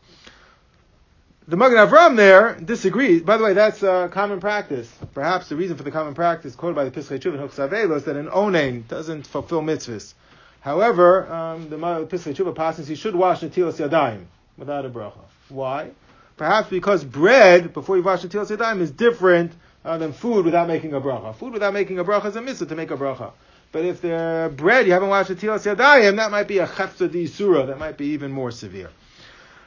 The 1.48 1.58
Magen 1.58 1.78
Avram 1.78 2.16
there 2.16 2.54
disagrees. 2.56 3.24
By 3.24 3.38
the 3.38 3.44
way, 3.44 3.54
that's 3.54 3.82
a 3.82 4.10
common 4.12 4.40
practice. 4.40 4.90
Perhaps 5.14 5.50
the 5.50 5.56
reason 5.56 5.76
for 5.76 5.84
the 5.84 5.92
common 5.92 6.14
practice 6.14 6.56
quoted 6.56 6.76
by 6.76 6.86
the 6.86 6.92
Pischei 6.92 7.20
Tshuva 7.20 7.40
and 7.40 7.50
Huchsavelos 7.50 7.98
is 7.98 8.04
that 8.06 8.16
an 8.16 8.28
onen 8.28 8.88
doesn't 8.88 9.26
fulfill 9.26 9.62
mitzvahs. 9.62 10.14
However, 10.62 11.32
um, 11.32 11.70
the 11.70 11.78
Pischei 11.78 12.36
Tshuva 12.36 12.56
passes 12.56 12.88
he 12.88 12.96
should 12.96 13.16
wash 13.16 13.42
Natilas 13.42 13.78
Yadayim 13.78 14.26
without 14.58 14.86
a 14.86 14.90
bracha. 14.90 15.20
Why? 15.50 15.90
Perhaps 16.38 16.70
because 16.70 17.04
bread 17.04 17.74
before 17.74 17.98
you 17.98 18.04
wash 18.04 18.22
Natilas 18.22 18.56
Yadayim 18.56 18.80
is 18.80 18.92
different 18.92 19.54
uh, 19.84 19.98
than 19.98 20.14
food 20.14 20.46
without 20.46 20.68
making 20.68 20.94
a 20.94 21.02
bracha. 21.02 21.36
Food 21.36 21.54
without 21.54 21.74
making 21.74 21.98
a 21.98 22.04
bracha 22.04 22.28
is 22.28 22.36
a 22.36 22.42
mitzvah 22.42 22.68
to 22.68 22.76
make 22.76 22.92
a 22.92 22.98
bracha. 22.98 23.32
But 23.72 23.86
if 23.86 24.02
the 24.02 24.54
bread 24.56 24.86
you 24.86 24.94
haven't 24.94 25.10
washed 25.10 25.32
Natilas 25.32 25.76
Yadayim, 25.76 26.18
that 26.18 26.30
might 26.30 26.48
be 26.48 26.60
a 26.60 26.68
chefza 26.68 27.12
di 27.12 27.26
surah. 27.26 27.66
That 27.66 27.80
might 27.80 27.98
be 27.98 28.08
even 28.08 28.32
more 28.32 28.52
severe. 28.52 28.92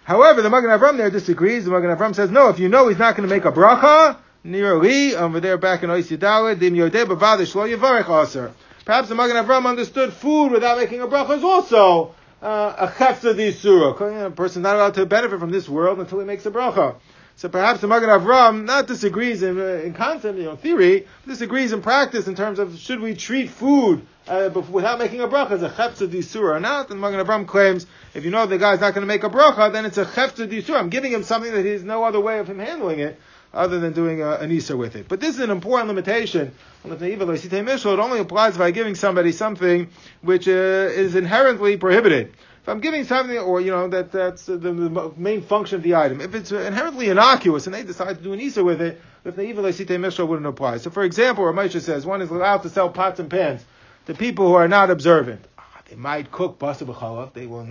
However, 0.04 0.42
the 0.42 0.50
Magen 0.50 0.70
Avram 0.70 0.96
there 0.96 1.10
disagrees. 1.10 1.64
The 1.64 1.72
Magen 1.72 1.90
Avram 1.90 2.14
says, 2.14 2.30
no, 2.30 2.50
if 2.50 2.60
you 2.60 2.68
know 2.68 2.86
he's 2.86 2.98
not 2.98 3.16
going 3.16 3.28
to 3.28 3.34
make 3.34 3.46
a 3.46 3.50
bracha, 3.50 4.18
near 4.44 4.76
li, 4.76 5.16
over 5.16 5.40
there 5.40 5.56
back 5.56 5.82
in 5.82 5.90
Oisidala, 5.90 6.56
dim 6.56 6.74
yodeh 6.74 7.06
b'vadish 7.06 7.54
lo 7.54 7.66
yivarech 7.66 8.22
aser. 8.22 8.52
Perhaps 8.84 9.08
the 9.08 9.14
Magen 9.14 9.36
Avram 9.36 9.66
understood 9.66 10.12
food 10.12 10.52
without 10.52 10.76
making 10.76 11.00
a 11.00 11.06
bracha 11.06 11.38
is 11.38 11.42
also 11.42 12.14
uh, 12.42 12.74
a 12.78 12.88
chefza 12.88 13.34
di 13.34 13.50
surah. 13.50 14.26
A 14.26 14.30
person's 14.30 14.62
not 14.62 14.76
allowed 14.76 14.94
to 14.94 15.06
benefit 15.06 15.40
from 15.40 15.50
this 15.50 15.66
world 15.68 16.00
until 16.00 16.18
he 16.18 16.26
makes 16.26 16.44
a 16.44 16.50
bracha. 16.50 16.96
So 17.36 17.48
perhaps 17.48 17.80
the 17.80 17.88
Magen 17.88 18.10
Avram 18.10 18.64
not 18.64 18.86
disagrees 18.86 19.42
in, 19.42 19.58
uh, 19.58 19.82
in 19.82 19.94
concept, 19.94 20.36
you 20.36 20.44
know, 20.44 20.56
theory, 20.56 21.06
disagrees 21.26 21.72
in 21.72 21.80
practice 21.80 22.28
in 22.28 22.34
terms 22.34 22.58
of 22.58 22.78
should 22.78 23.00
we 23.00 23.14
treat 23.14 23.48
food 23.48 24.06
uh, 24.28 24.50
without 24.70 24.98
making 24.98 25.22
a 25.22 25.28
bracha 25.28 25.52
as 25.52 25.62
a 25.62 25.70
chefza 25.70 26.08
di 26.08 26.20
surah 26.20 26.56
or 26.56 26.60
not. 26.60 26.90
And 26.90 27.00
Magen 27.00 27.24
Avram 27.24 27.46
claims 27.46 27.86
if 28.12 28.24
you 28.24 28.30
know 28.30 28.44
the 28.44 28.58
guy's 28.58 28.80
not 28.80 28.92
going 28.92 29.02
to 29.02 29.06
make 29.06 29.24
a 29.24 29.30
bracha, 29.30 29.72
then 29.72 29.86
it's 29.86 29.96
a 29.96 30.04
chefza 30.04 30.46
di 30.46 30.60
surah. 30.60 30.78
I'm 30.78 30.90
giving 30.90 31.10
him 31.10 31.22
something 31.22 31.50
that 31.50 31.62
there's 31.62 31.84
no 31.84 32.04
other 32.04 32.20
way 32.20 32.38
of 32.38 32.48
him 32.48 32.58
handling 32.58 33.00
it 33.00 33.18
other 33.54 33.78
than 33.78 33.92
doing 33.92 34.20
a, 34.22 34.32
an 34.32 34.50
Isa 34.50 34.76
with 34.76 34.96
it. 34.96 35.08
But 35.08 35.20
this 35.20 35.36
is 35.36 35.40
an 35.40 35.50
important 35.50 35.88
limitation. 35.88 36.52
It 36.84 37.86
only 37.86 38.18
applies 38.18 38.58
by 38.58 38.70
giving 38.70 38.94
somebody 38.94 39.32
something 39.32 39.88
which 40.22 40.48
uh, 40.48 40.50
is 40.50 41.14
inherently 41.14 41.76
prohibited. 41.76 42.34
If 42.62 42.68
I'm 42.68 42.80
giving 42.80 43.04
something, 43.04 43.38
or 43.38 43.60
you 43.60 43.70
know, 43.70 43.88
that 43.88 44.10
that's 44.10 44.46
the, 44.46 44.56
the, 44.56 45.12
main 45.18 45.42
function 45.42 45.76
of 45.76 45.82
the 45.82 45.96
item. 45.96 46.22
If 46.22 46.34
it's 46.34 46.50
inherently 46.50 47.10
innocuous 47.10 47.66
and 47.66 47.74
they 47.74 47.82
decide 47.82 48.16
to 48.16 48.22
do 48.22 48.32
an 48.32 48.40
isa 48.40 48.64
with 48.64 48.80
it, 48.80 49.00
if 49.24 49.36
the 49.36 49.42
evil 49.42 49.66
Esite 49.66 50.00
Mishra 50.00 50.24
wouldn't 50.24 50.46
apply. 50.46 50.78
So, 50.78 50.90
for 50.90 51.04
example, 51.04 51.44
Rav 51.44 51.54
Moshe 51.54 51.80
says 51.80 52.06
one 52.06 52.22
is 52.22 52.30
allowed 52.30 52.62
to 52.62 52.70
sell 52.70 52.88
pots 52.88 53.20
and 53.20 53.30
pans 53.30 53.64
to 54.06 54.14
people 54.14 54.48
who 54.48 54.54
are 54.54 54.68
not 54.68 54.90
observant. 54.90 55.44
Ah, 55.58 55.82
they 55.90 55.96
might 55.96 56.30
cook 56.32 56.58
basa 56.58 56.86
b'chalav. 56.86 57.34
They 57.34 57.46
will 57.46 57.66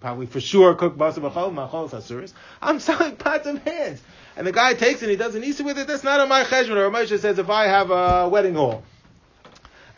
probably 0.00 0.26
for 0.26 0.40
sure 0.40 0.74
cook 0.74 0.96
basa 0.96 1.18
b'chalav. 1.18 1.54
Machalas 1.54 1.90
hasuris. 1.90 2.32
I'm 2.60 2.80
selling 2.80 3.16
pots 3.16 3.46
and 3.46 3.64
pans, 3.64 4.02
and 4.36 4.46
the 4.46 4.52
guy 4.52 4.74
takes 4.74 5.02
it. 5.02 5.04
and 5.04 5.10
He 5.10 5.16
does 5.16 5.34
an 5.34 5.44
isa 5.44 5.62
with 5.62 5.78
it. 5.78 5.86
That's 5.86 6.04
not 6.04 6.20
on 6.20 6.28
my 6.28 6.44
cheshbon. 6.44 6.76
Or 6.76 6.88
Rav 6.88 6.92
Moshe 6.92 7.18
says 7.18 7.38
if 7.38 7.50
I 7.50 7.66
have 7.66 7.90
a 7.90 8.28
wedding 8.28 8.54
hall 8.54 8.82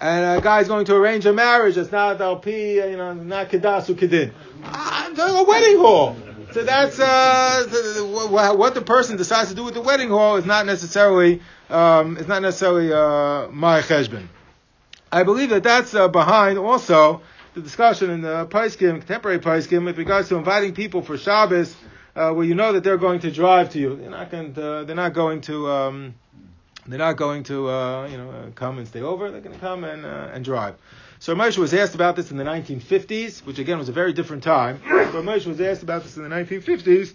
and 0.00 0.38
a 0.38 0.42
guy's 0.42 0.68
going 0.68 0.86
to 0.86 0.96
arrange 0.96 1.24
a 1.26 1.32
marriage, 1.32 1.76
it's 1.76 1.92
not 1.92 2.20
LP, 2.20 2.74
you 2.74 2.96
know, 2.96 3.14
not 3.14 3.50
Kedasu 3.50 3.94
Kedin. 3.94 4.32
I'm 4.64 5.14
doing 5.14 5.34
a 5.36 5.44
wedding 5.44 5.78
hall. 5.78 6.16
So 6.53 6.64
that's 6.64 6.98
uh, 7.00 7.64
what 8.57 8.74
the 8.74 8.82
person 8.82 9.16
decides 9.16 9.48
to 9.48 9.55
do 9.55 9.64
with 9.64 9.74
the 9.74 9.80
wedding 9.80 10.11
hall 10.11 10.36
is 10.36 10.44
not 10.44 10.66
necessarily 10.66 11.40
um, 11.70 12.18
is 12.18 12.28
not 12.28 12.42
necessarily 12.42 12.92
uh, 12.92 13.48
my 13.48 13.80
cheshbon. 13.80 14.26
I 15.11 15.22
believe 15.22 15.50
that 15.50 15.62
that's 15.62 15.94
uh, 15.94 16.09
behind 16.09 16.59
also 16.59 17.22
the 17.55 17.61
discussion 17.61 18.11
in 18.11 18.22
the 18.22 18.46
Paiskim, 18.46 18.98
contemporary 18.98 19.38
Paiskim, 19.38 19.84
with 19.84 19.98
regards 19.98 20.28
to 20.28 20.36
inviting 20.36 20.74
people 20.74 21.03
for 21.03 21.18
Shabbos, 21.18 21.74
uh, 22.16 22.32
where 22.32 22.44
you 22.44 22.55
know 22.55 22.72
that 22.72 22.84
they're 22.84 22.98
going 22.98 23.20
to 23.20 23.30
drive 23.30 23.70
to 23.70 23.78
you. 23.78 23.96
They're 23.96 24.11
not 24.11 24.30
going 24.30 24.55
to, 24.55 24.84
they're 24.86 24.96
not 24.96 25.12
going 25.12 25.42
to 25.42 25.70
um, 25.70 26.14
they're 26.86 26.98
not 26.98 27.16
going 27.16 27.44
to, 27.44 27.68
uh, 27.68 28.09
you 28.09 28.16
know, 28.18 28.30
uh, 28.30 28.50
come 28.55 28.78
and 28.78 28.88
stay 28.88 29.03
over. 29.03 29.30
They're 29.30 29.40
going 29.40 29.55
to 29.55 29.61
come 29.61 29.84
and 29.84 30.05
uh, 30.05 30.30
and 30.32 30.44
drive. 30.44 30.76
So 31.20 31.34
Moshe 31.36 31.57
was 31.57 31.72
asked 31.72 31.94
about 31.94 32.16
this 32.16 32.32
in 32.32 32.36
the 32.36 32.44
1950s, 32.44 33.44
which 33.46 33.59
again 33.59 33.78
was 33.78 33.88
a 33.88 33.92
very 33.92 34.12
different 34.12 34.42
time. 34.42 34.80
But 34.88 35.22
Moshe 35.22 35.46
was 35.46 35.61
asked 35.61 35.82
about 35.82 36.03
this 36.03 36.16
in 36.16 36.24
the 36.24 36.28
1950s, 36.28 37.14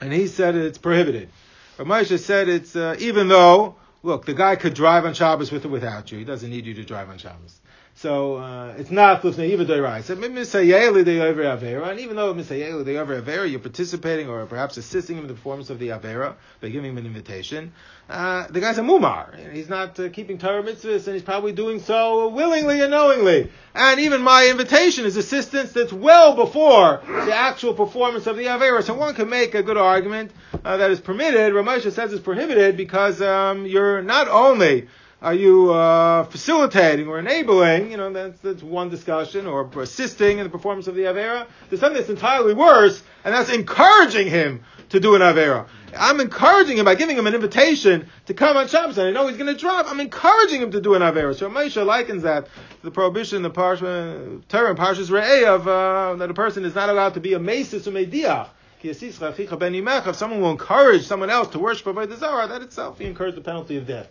and 0.00 0.12
he 0.12 0.28
said 0.28 0.54
it's 0.54 0.78
prohibited. 0.78 1.30
But 1.76 1.86
Moshe 1.86 2.18
said 2.20 2.48
it's 2.48 2.76
uh, 2.76 2.94
even 3.00 3.28
though, 3.28 3.74
look, 4.02 4.26
the 4.26 4.34
guy 4.34 4.54
could 4.54 4.74
drive 4.74 5.04
on 5.04 5.14
Shabbos 5.14 5.50
with 5.50 5.64
or 5.64 5.70
without 5.70 6.12
you. 6.12 6.18
He 6.18 6.24
doesn't 6.24 6.48
need 6.48 6.66
you 6.66 6.74
to 6.74 6.84
drive 6.84 7.08
on 7.08 7.18
Shabbos. 7.18 7.60
So 7.96 8.36
uh, 8.36 8.74
it's 8.76 8.90
not 8.90 9.22
lifnei 9.22 9.52
even. 9.52 9.66
So 9.66 10.16
misayeli 10.16 11.02
de 11.02 11.18
over 11.22 11.42
avera, 11.44 11.88
and 11.88 11.98
even 12.00 12.16
though 12.16 12.34
misayeli 12.34 12.84
de 12.84 12.98
over 12.98 13.22
avera, 13.22 13.50
you're 13.50 13.58
participating 13.58 14.28
or 14.28 14.44
perhaps 14.44 14.76
assisting 14.76 15.16
him 15.16 15.22
in 15.22 15.28
the 15.28 15.34
performance 15.34 15.70
of 15.70 15.78
the 15.78 15.88
avera 15.88 16.34
by 16.60 16.68
giving 16.68 16.90
him 16.90 16.98
an 16.98 17.06
invitation. 17.06 17.72
Uh, 18.10 18.48
the 18.48 18.60
guy's 18.60 18.76
a 18.76 18.82
mumar. 18.82 19.50
He's 19.50 19.70
not 19.70 19.98
uh, 19.98 20.10
keeping 20.10 20.36
Torah 20.36 20.62
mitzvahs, 20.62 21.06
and 21.06 21.14
he's 21.14 21.22
probably 21.22 21.52
doing 21.52 21.80
so 21.80 22.28
willingly 22.28 22.82
and 22.82 22.90
knowingly. 22.90 23.50
And 23.74 23.98
even 24.00 24.20
my 24.20 24.46
invitation 24.50 25.06
is 25.06 25.16
assistance 25.16 25.72
that's 25.72 25.92
well 25.92 26.36
before 26.36 27.00
the 27.06 27.34
actual 27.34 27.72
performance 27.72 28.26
of 28.26 28.36
the 28.36 28.44
avera. 28.44 28.82
So 28.82 28.92
one 28.92 29.14
can 29.14 29.30
make 29.30 29.54
a 29.54 29.62
good 29.62 29.78
argument 29.78 30.32
uh, 30.66 30.76
that 30.76 30.90
is 30.90 31.00
permitted. 31.00 31.54
Rav 31.54 31.64
Moshe 31.64 31.90
says 31.90 32.12
it's 32.12 32.22
prohibited 32.22 32.76
because 32.76 33.22
um, 33.22 33.64
you're 33.64 34.02
not 34.02 34.28
only 34.28 34.88
are 35.26 35.34
you 35.34 35.72
uh, 35.72 36.22
facilitating 36.26 37.08
or 37.08 37.18
enabling? 37.18 37.90
You 37.90 37.96
know, 37.96 38.12
that's, 38.12 38.38
that's 38.38 38.62
one 38.62 38.90
discussion, 38.90 39.48
or 39.48 39.68
assisting 39.80 40.38
in 40.38 40.44
the 40.44 40.50
performance 40.50 40.86
of 40.86 40.94
the 40.94 41.02
Avera. 41.02 41.48
There's 41.68 41.80
something 41.80 41.98
that's 41.98 42.08
entirely 42.08 42.54
worse, 42.54 43.02
and 43.24 43.34
that's 43.34 43.50
encouraging 43.50 44.28
him 44.28 44.62
to 44.90 45.00
do 45.00 45.16
an 45.16 45.22
Avera. 45.22 45.66
I'm 45.98 46.20
encouraging 46.20 46.78
him 46.78 46.84
by 46.84 46.94
giving 46.94 47.18
him 47.18 47.26
an 47.26 47.34
invitation 47.34 48.08
to 48.26 48.34
come 48.34 48.56
on 48.56 48.68
Shabbos, 48.68 48.98
and 48.98 49.08
I 49.08 49.10
know 49.10 49.26
he's 49.26 49.36
going 49.36 49.52
to 49.52 49.60
drive. 49.60 49.86
I'm 49.88 49.98
encouraging 49.98 50.62
him 50.62 50.70
to 50.70 50.80
do 50.80 50.94
an 50.94 51.02
Avera. 51.02 51.34
So 51.34 51.50
Moshe 51.50 51.84
likens 51.84 52.22
that 52.22 52.44
to 52.44 52.82
the 52.84 52.92
prohibition 52.92 53.42
the 53.42 53.50
Parsha, 53.50 54.46
Torah 54.46 54.76
Parshas 54.76 55.10
Re'eh 55.10 55.52
of, 55.52 55.66
uh, 55.66 56.14
that 56.20 56.30
a 56.30 56.34
person 56.34 56.64
is 56.64 56.76
not 56.76 56.88
allowed 56.88 57.14
to 57.14 57.20
be 57.20 57.32
a 57.32 57.40
Mesis 57.40 57.88
or 57.88 57.90
Mediach. 57.90 58.50
If 58.80 60.16
someone 60.16 60.40
will 60.40 60.52
encourage 60.52 61.04
someone 61.04 61.30
else 61.30 61.48
to 61.48 61.58
worship 61.58 61.86
Avodah 61.86 62.16
Zarah, 62.16 62.46
that 62.46 62.62
itself 62.62 63.00
he 63.00 63.06
incurs 63.06 63.34
the 63.34 63.40
penalty 63.40 63.76
of 63.76 63.88
death. 63.88 64.08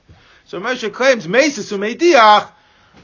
So 0.48 0.60
Moshe 0.60 0.91
claims 0.93 1.28
Mesis 1.28 1.72
Umediach 1.76 2.50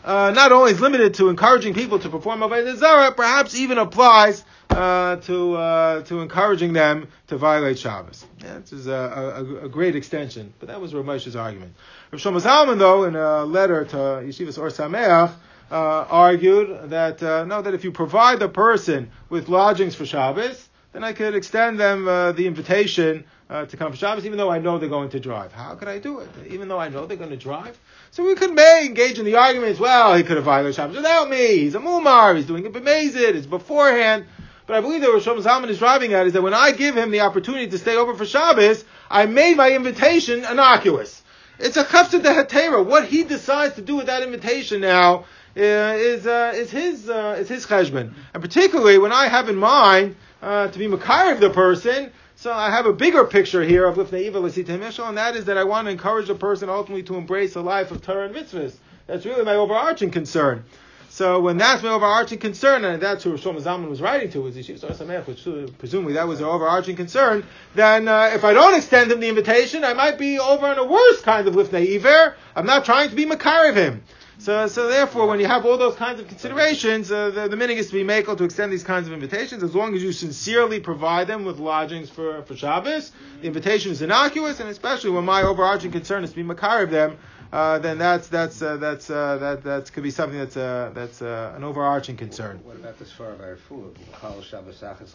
uh, 0.03 0.31
not 0.31 0.51
only 0.51 0.71
is 0.71 0.81
limited 0.81 1.15
to 1.15 1.29
encouraging 1.29 1.73
people 1.73 1.99
to 1.99 2.09
perform 2.09 2.39
Avodah 2.39 2.75
Zarah, 2.75 3.11
perhaps 3.11 3.55
even 3.55 3.77
applies 3.77 4.43
uh, 4.69 5.17
to 5.17 5.55
uh, 5.55 6.01
to 6.03 6.21
encouraging 6.21 6.73
them 6.73 7.07
to 7.27 7.37
violate 7.37 7.77
Shabbos. 7.77 8.25
Yeah, 8.39 8.59
this 8.59 8.73
is 8.73 8.87
a, 8.87 8.93
a, 8.93 9.65
a, 9.65 9.69
great 9.69 9.95
extension, 9.95 10.53
but 10.59 10.69
that 10.69 10.79
was 10.79 10.93
Rav 10.93 11.05
Moshe's 11.05 11.35
argument. 11.35 11.73
Rav 12.11 12.21
Shlomo 12.21 12.41
Zalman, 12.41 12.79
though, 12.79 13.03
in 13.03 13.15
a 13.15 13.43
letter 13.43 13.85
to 13.85 13.97
Yeshivas 13.97 14.57
Or 14.57 14.69
Sameach, 14.69 15.33
uh, 15.71 15.75
argued 15.75 16.89
that 16.89 17.21
uh, 17.21 17.45
no, 17.45 17.61
that 17.61 17.73
if 17.73 17.83
you 17.83 17.91
provide 17.91 18.39
the 18.39 18.49
person 18.49 19.11
with 19.29 19.49
lodgings 19.49 19.93
for 19.93 20.05
Shabbos, 20.05 20.69
then 20.93 21.03
I 21.03 21.13
could 21.13 21.35
extend 21.35 21.79
them 21.79 22.07
uh, 22.07 22.31
the 22.31 22.47
invitation 22.47 23.25
uh, 23.51 23.65
to 23.65 23.75
come 23.75 23.91
for 23.91 23.97
Shabbos, 23.97 24.25
even 24.25 24.37
though 24.37 24.49
I 24.49 24.59
know 24.59 24.77
they're 24.77 24.87
going 24.87 25.09
to 25.09 25.19
drive. 25.19 25.51
How 25.51 25.75
could 25.75 25.89
I 25.89 25.99
do 25.99 26.19
it? 26.19 26.29
Even 26.49 26.69
though 26.69 26.79
I 26.79 26.87
know 26.87 27.05
they're 27.05 27.17
going 27.17 27.31
to 27.31 27.37
drive? 27.37 27.77
So 28.11 28.25
we 28.25 28.33
could 28.35 28.53
may 28.53 28.85
engage 28.85 29.19
in 29.19 29.25
the 29.25 29.35
arguments, 29.35 29.77
well, 29.77 30.15
he 30.15 30.23
could 30.23 30.37
have 30.37 30.45
violated 30.45 30.75
Shabbos 30.75 30.95
without 30.95 31.29
me. 31.29 31.57
He's 31.57 31.75
a 31.75 31.79
mumar. 31.79 32.37
He's 32.37 32.45
doing 32.45 32.65
it 32.65 32.71
b'mezid. 32.71 33.35
It's 33.35 33.45
beforehand. 33.45 34.25
But 34.67 34.77
I 34.77 34.81
believe 34.81 35.01
that 35.01 35.11
what 35.11 35.21
Shlomo 35.21 35.43
Zalman 35.43 35.67
is 35.67 35.79
driving 35.79 36.13
at 36.13 36.27
is 36.27 36.33
that 36.33 36.41
when 36.41 36.53
I 36.53 36.71
give 36.71 36.95
him 36.95 37.11
the 37.11 37.21
opportunity 37.21 37.67
to 37.67 37.77
stay 37.77 37.97
over 37.97 38.15
for 38.15 38.25
Shabbos, 38.25 38.85
I 39.09 39.25
made 39.25 39.57
my 39.57 39.71
invitation 39.71 40.45
innocuous. 40.45 41.21
It's 41.59 41.75
a 41.75 41.83
chafta 41.83 42.23
de 42.23 42.29
hatera. 42.29 42.85
What 42.85 43.05
he 43.05 43.25
decides 43.25 43.75
to 43.75 43.81
do 43.81 43.97
with 43.97 44.05
that 44.05 44.23
invitation 44.23 44.79
now 44.79 45.25
uh, 45.57 45.59
is 45.59 46.25
uh, 46.25 46.53
is 46.55 46.71
his 46.71 47.09
uh, 47.09 47.35
is 47.39 47.49
his 47.49 47.65
cheshbon, 47.65 48.13
and 48.33 48.41
particularly 48.41 48.97
when 48.97 49.11
I 49.11 49.27
have 49.27 49.49
in 49.49 49.57
mind 49.57 50.15
uh, 50.41 50.69
to 50.69 50.79
be 50.79 50.87
makar 50.87 51.33
of 51.33 51.41
the 51.41 51.49
person. 51.49 52.11
So 52.41 52.51
I 52.51 52.71
have 52.71 52.87
a 52.87 52.93
bigger 52.93 53.23
picture 53.23 53.61
here 53.61 53.85
of 53.85 53.97
Lifnei 53.97 54.25
Iver 54.25 54.41
Mishal, 54.41 55.07
and 55.07 55.15
that 55.19 55.35
is 55.35 55.45
that 55.45 55.59
I 55.59 55.63
want 55.63 55.85
to 55.85 55.91
encourage 55.91 56.27
a 56.27 56.33
person 56.33 56.69
ultimately 56.69 57.03
to 57.03 57.13
embrace 57.13 57.55
a 57.55 57.61
life 57.61 57.91
of 57.91 58.01
Torah 58.01 58.25
and 58.25 58.35
mitzvahs. 58.35 58.73
That's 59.05 59.27
really 59.27 59.43
my 59.43 59.53
overarching 59.53 60.09
concern. 60.09 60.63
So 61.09 61.39
when 61.39 61.57
that's 61.57 61.83
my 61.83 61.89
overarching 61.89 62.39
concern, 62.39 62.83
and 62.83 62.99
that's 62.99 63.23
who 63.23 63.33
Shlomo 63.33 63.61
Zalman 63.61 63.89
was 63.89 64.01
writing 64.01 64.31
to, 64.31 64.41
was 64.41 64.55
which 64.55 64.71
uh, 64.71 65.67
presumably 65.77 66.13
that 66.13 66.27
was 66.27 66.39
their 66.39 66.47
overarching 66.47 66.95
concern, 66.95 67.45
then 67.75 68.07
uh, 68.07 68.31
if 68.33 68.43
I 68.43 68.53
don't 68.53 68.73
extend 68.73 69.11
him 69.11 69.19
the 69.19 69.29
invitation, 69.29 69.83
I 69.83 69.93
might 69.93 70.17
be 70.17 70.39
over 70.39 70.65
on 70.65 70.79
a 70.79 70.83
worse 70.83 71.21
kind 71.21 71.47
of 71.47 71.53
lifnei 71.53 71.95
iver. 71.95 72.35
I'm 72.55 72.65
not 72.65 72.85
trying 72.85 73.09
to 73.09 73.15
be 73.15 73.27
makar 73.27 73.69
of 73.69 73.75
him. 73.75 74.01
So, 74.41 74.65
so 74.65 74.87
therefore, 74.87 75.27
when 75.27 75.39
you 75.39 75.45
have 75.45 75.67
all 75.67 75.77
those 75.77 75.95
kinds 75.95 76.19
of 76.19 76.27
considerations, 76.27 77.11
uh, 77.11 77.29
the, 77.29 77.47
the 77.47 77.55
meaning 77.55 77.77
is 77.77 77.91
to 77.91 77.93
be 77.93 78.03
makel 78.03 78.35
to 78.39 78.43
extend 78.43 78.73
these 78.73 78.83
kinds 78.83 79.05
of 79.05 79.13
invitations 79.13 79.61
as 79.61 79.75
long 79.75 79.93
as 79.93 80.01
you 80.01 80.11
sincerely 80.11 80.79
provide 80.79 81.27
them 81.27 81.45
with 81.45 81.59
lodgings 81.59 82.09
for, 82.09 82.41
for 82.41 82.55
Shabbos. 82.55 83.11
The 83.41 83.47
invitation 83.47 83.91
is 83.91 84.01
innocuous, 84.01 84.59
and 84.59 84.67
especially 84.67 85.11
when 85.11 85.25
my 85.25 85.43
overarching 85.43 85.91
concern 85.91 86.23
is 86.23 86.31
to 86.31 86.35
be 86.35 86.41
makar 86.41 86.81
of 86.81 86.89
them, 86.89 87.19
uh, 87.53 87.77
then 87.79 87.99
that's 87.99 88.29
that's 88.29 88.63
uh, 88.63 88.77
that's 88.77 89.11
uh, 89.11 89.37
that 89.37 89.63
that 89.63 89.93
could 89.93 90.01
be 90.01 90.09
something 90.09 90.39
that's 90.39 90.57
uh, 90.57 90.89
that's 90.95 91.21
uh, 91.21 91.53
an 91.55 91.63
overarching 91.63 92.17
concern. 92.17 92.61
What 92.63 92.77
about 92.77 92.97
this 92.97 93.11
far 93.11 93.29
of 93.29 93.41
our 93.41 93.57
food? 93.57 93.95
Chal 94.21 94.41
Shabbos 94.41 94.81
Achas 94.81 95.13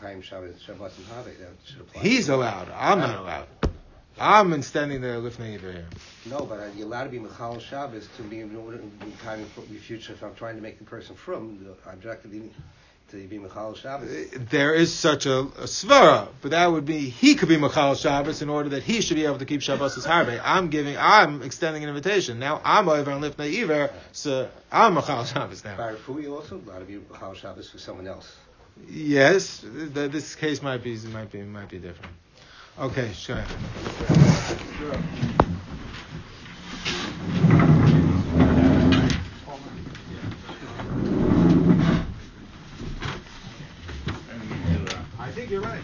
Chaim 0.00 0.22
Shabbos 0.22 0.62
Shabbos 0.62 0.96
and 0.98 1.06
Have 1.08 1.24
that 1.24 1.34
should 1.64 1.80
apply. 1.80 2.02
He's 2.02 2.28
allowed. 2.28 2.70
I'm 2.70 3.00
not 3.00 3.18
allowed. 3.18 3.48
I'm 4.18 4.52
extending 4.54 5.02
the 5.02 5.08
lifnei 5.08 5.60
here. 5.60 5.84
No, 6.24 6.46
but 6.46 6.58
are 6.58 6.70
you 6.70 6.86
allowed 6.86 7.04
to 7.04 7.10
be 7.10 7.18
Mechal 7.18 7.60
Shabbos 7.60 8.08
to 8.16 8.22
be 8.22 8.40
in 8.40 8.56
order 8.56 8.78
to 8.78 8.84
be 8.84 9.12
time 9.22 9.44
for 9.54 9.60
the 9.60 9.76
future 9.78 10.14
if 10.14 10.22
I'm 10.22 10.34
trying 10.34 10.56
to 10.56 10.62
make 10.62 10.78
the 10.78 10.84
person 10.84 11.14
from 11.14 11.62
the 11.62 11.90
objective 11.90 12.32
to 13.10 13.28
be 13.28 13.38
Mechal 13.38 13.76
Shabbos? 13.76 14.30
There 14.30 14.72
is 14.72 14.94
such 14.94 15.26
a, 15.26 15.40
a 15.40 15.66
svara, 15.66 16.28
but 16.40 16.52
that 16.52 16.66
would 16.66 16.86
be 16.86 17.10
he 17.10 17.34
could 17.34 17.50
be 17.50 17.56
Mechal 17.58 17.94
Shabbos 18.00 18.40
in 18.40 18.48
order 18.48 18.70
that 18.70 18.82
he 18.82 19.02
should 19.02 19.16
be 19.16 19.26
able 19.26 19.38
to 19.38 19.44
keep 19.44 19.60
Shabbos 19.60 19.98
as 19.98 20.06
harbe. 20.06 20.40
I'm 20.42 20.70
giving, 20.70 20.96
I'm 20.96 21.42
extending 21.42 21.82
an 21.82 21.90
invitation. 21.90 22.38
Now 22.38 22.62
I'm 22.64 22.88
over 22.88 23.10
on 23.10 23.20
lifnei 23.20 23.62
iver, 23.62 23.90
so 24.12 24.48
I'm 24.72 24.94
Mechal 24.94 25.30
Shabbos 25.30 25.62
now. 25.62 25.76
By 25.76 25.92
Rafui 25.92 26.30
also 26.32 26.56
allowed 26.56 26.78
to 26.78 26.84
be 26.86 26.96
Mechal 26.96 27.36
Shabbos 27.36 27.68
for 27.68 27.78
someone 27.78 28.06
else. 28.06 28.34
Yes, 28.88 29.60
th- 29.60 30.10
this 30.10 30.34
case 30.34 30.62
might 30.62 30.82
be 30.82 30.96
might 31.12 31.30
be 31.30 31.42
might 31.42 31.68
be 31.68 31.78
different. 31.78 32.12
Okay, 32.78 33.10
sure. 33.14 33.42
I 45.18 45.30
think 45.30 45.50
you're 45.50 45.62
right. 45.62 45.80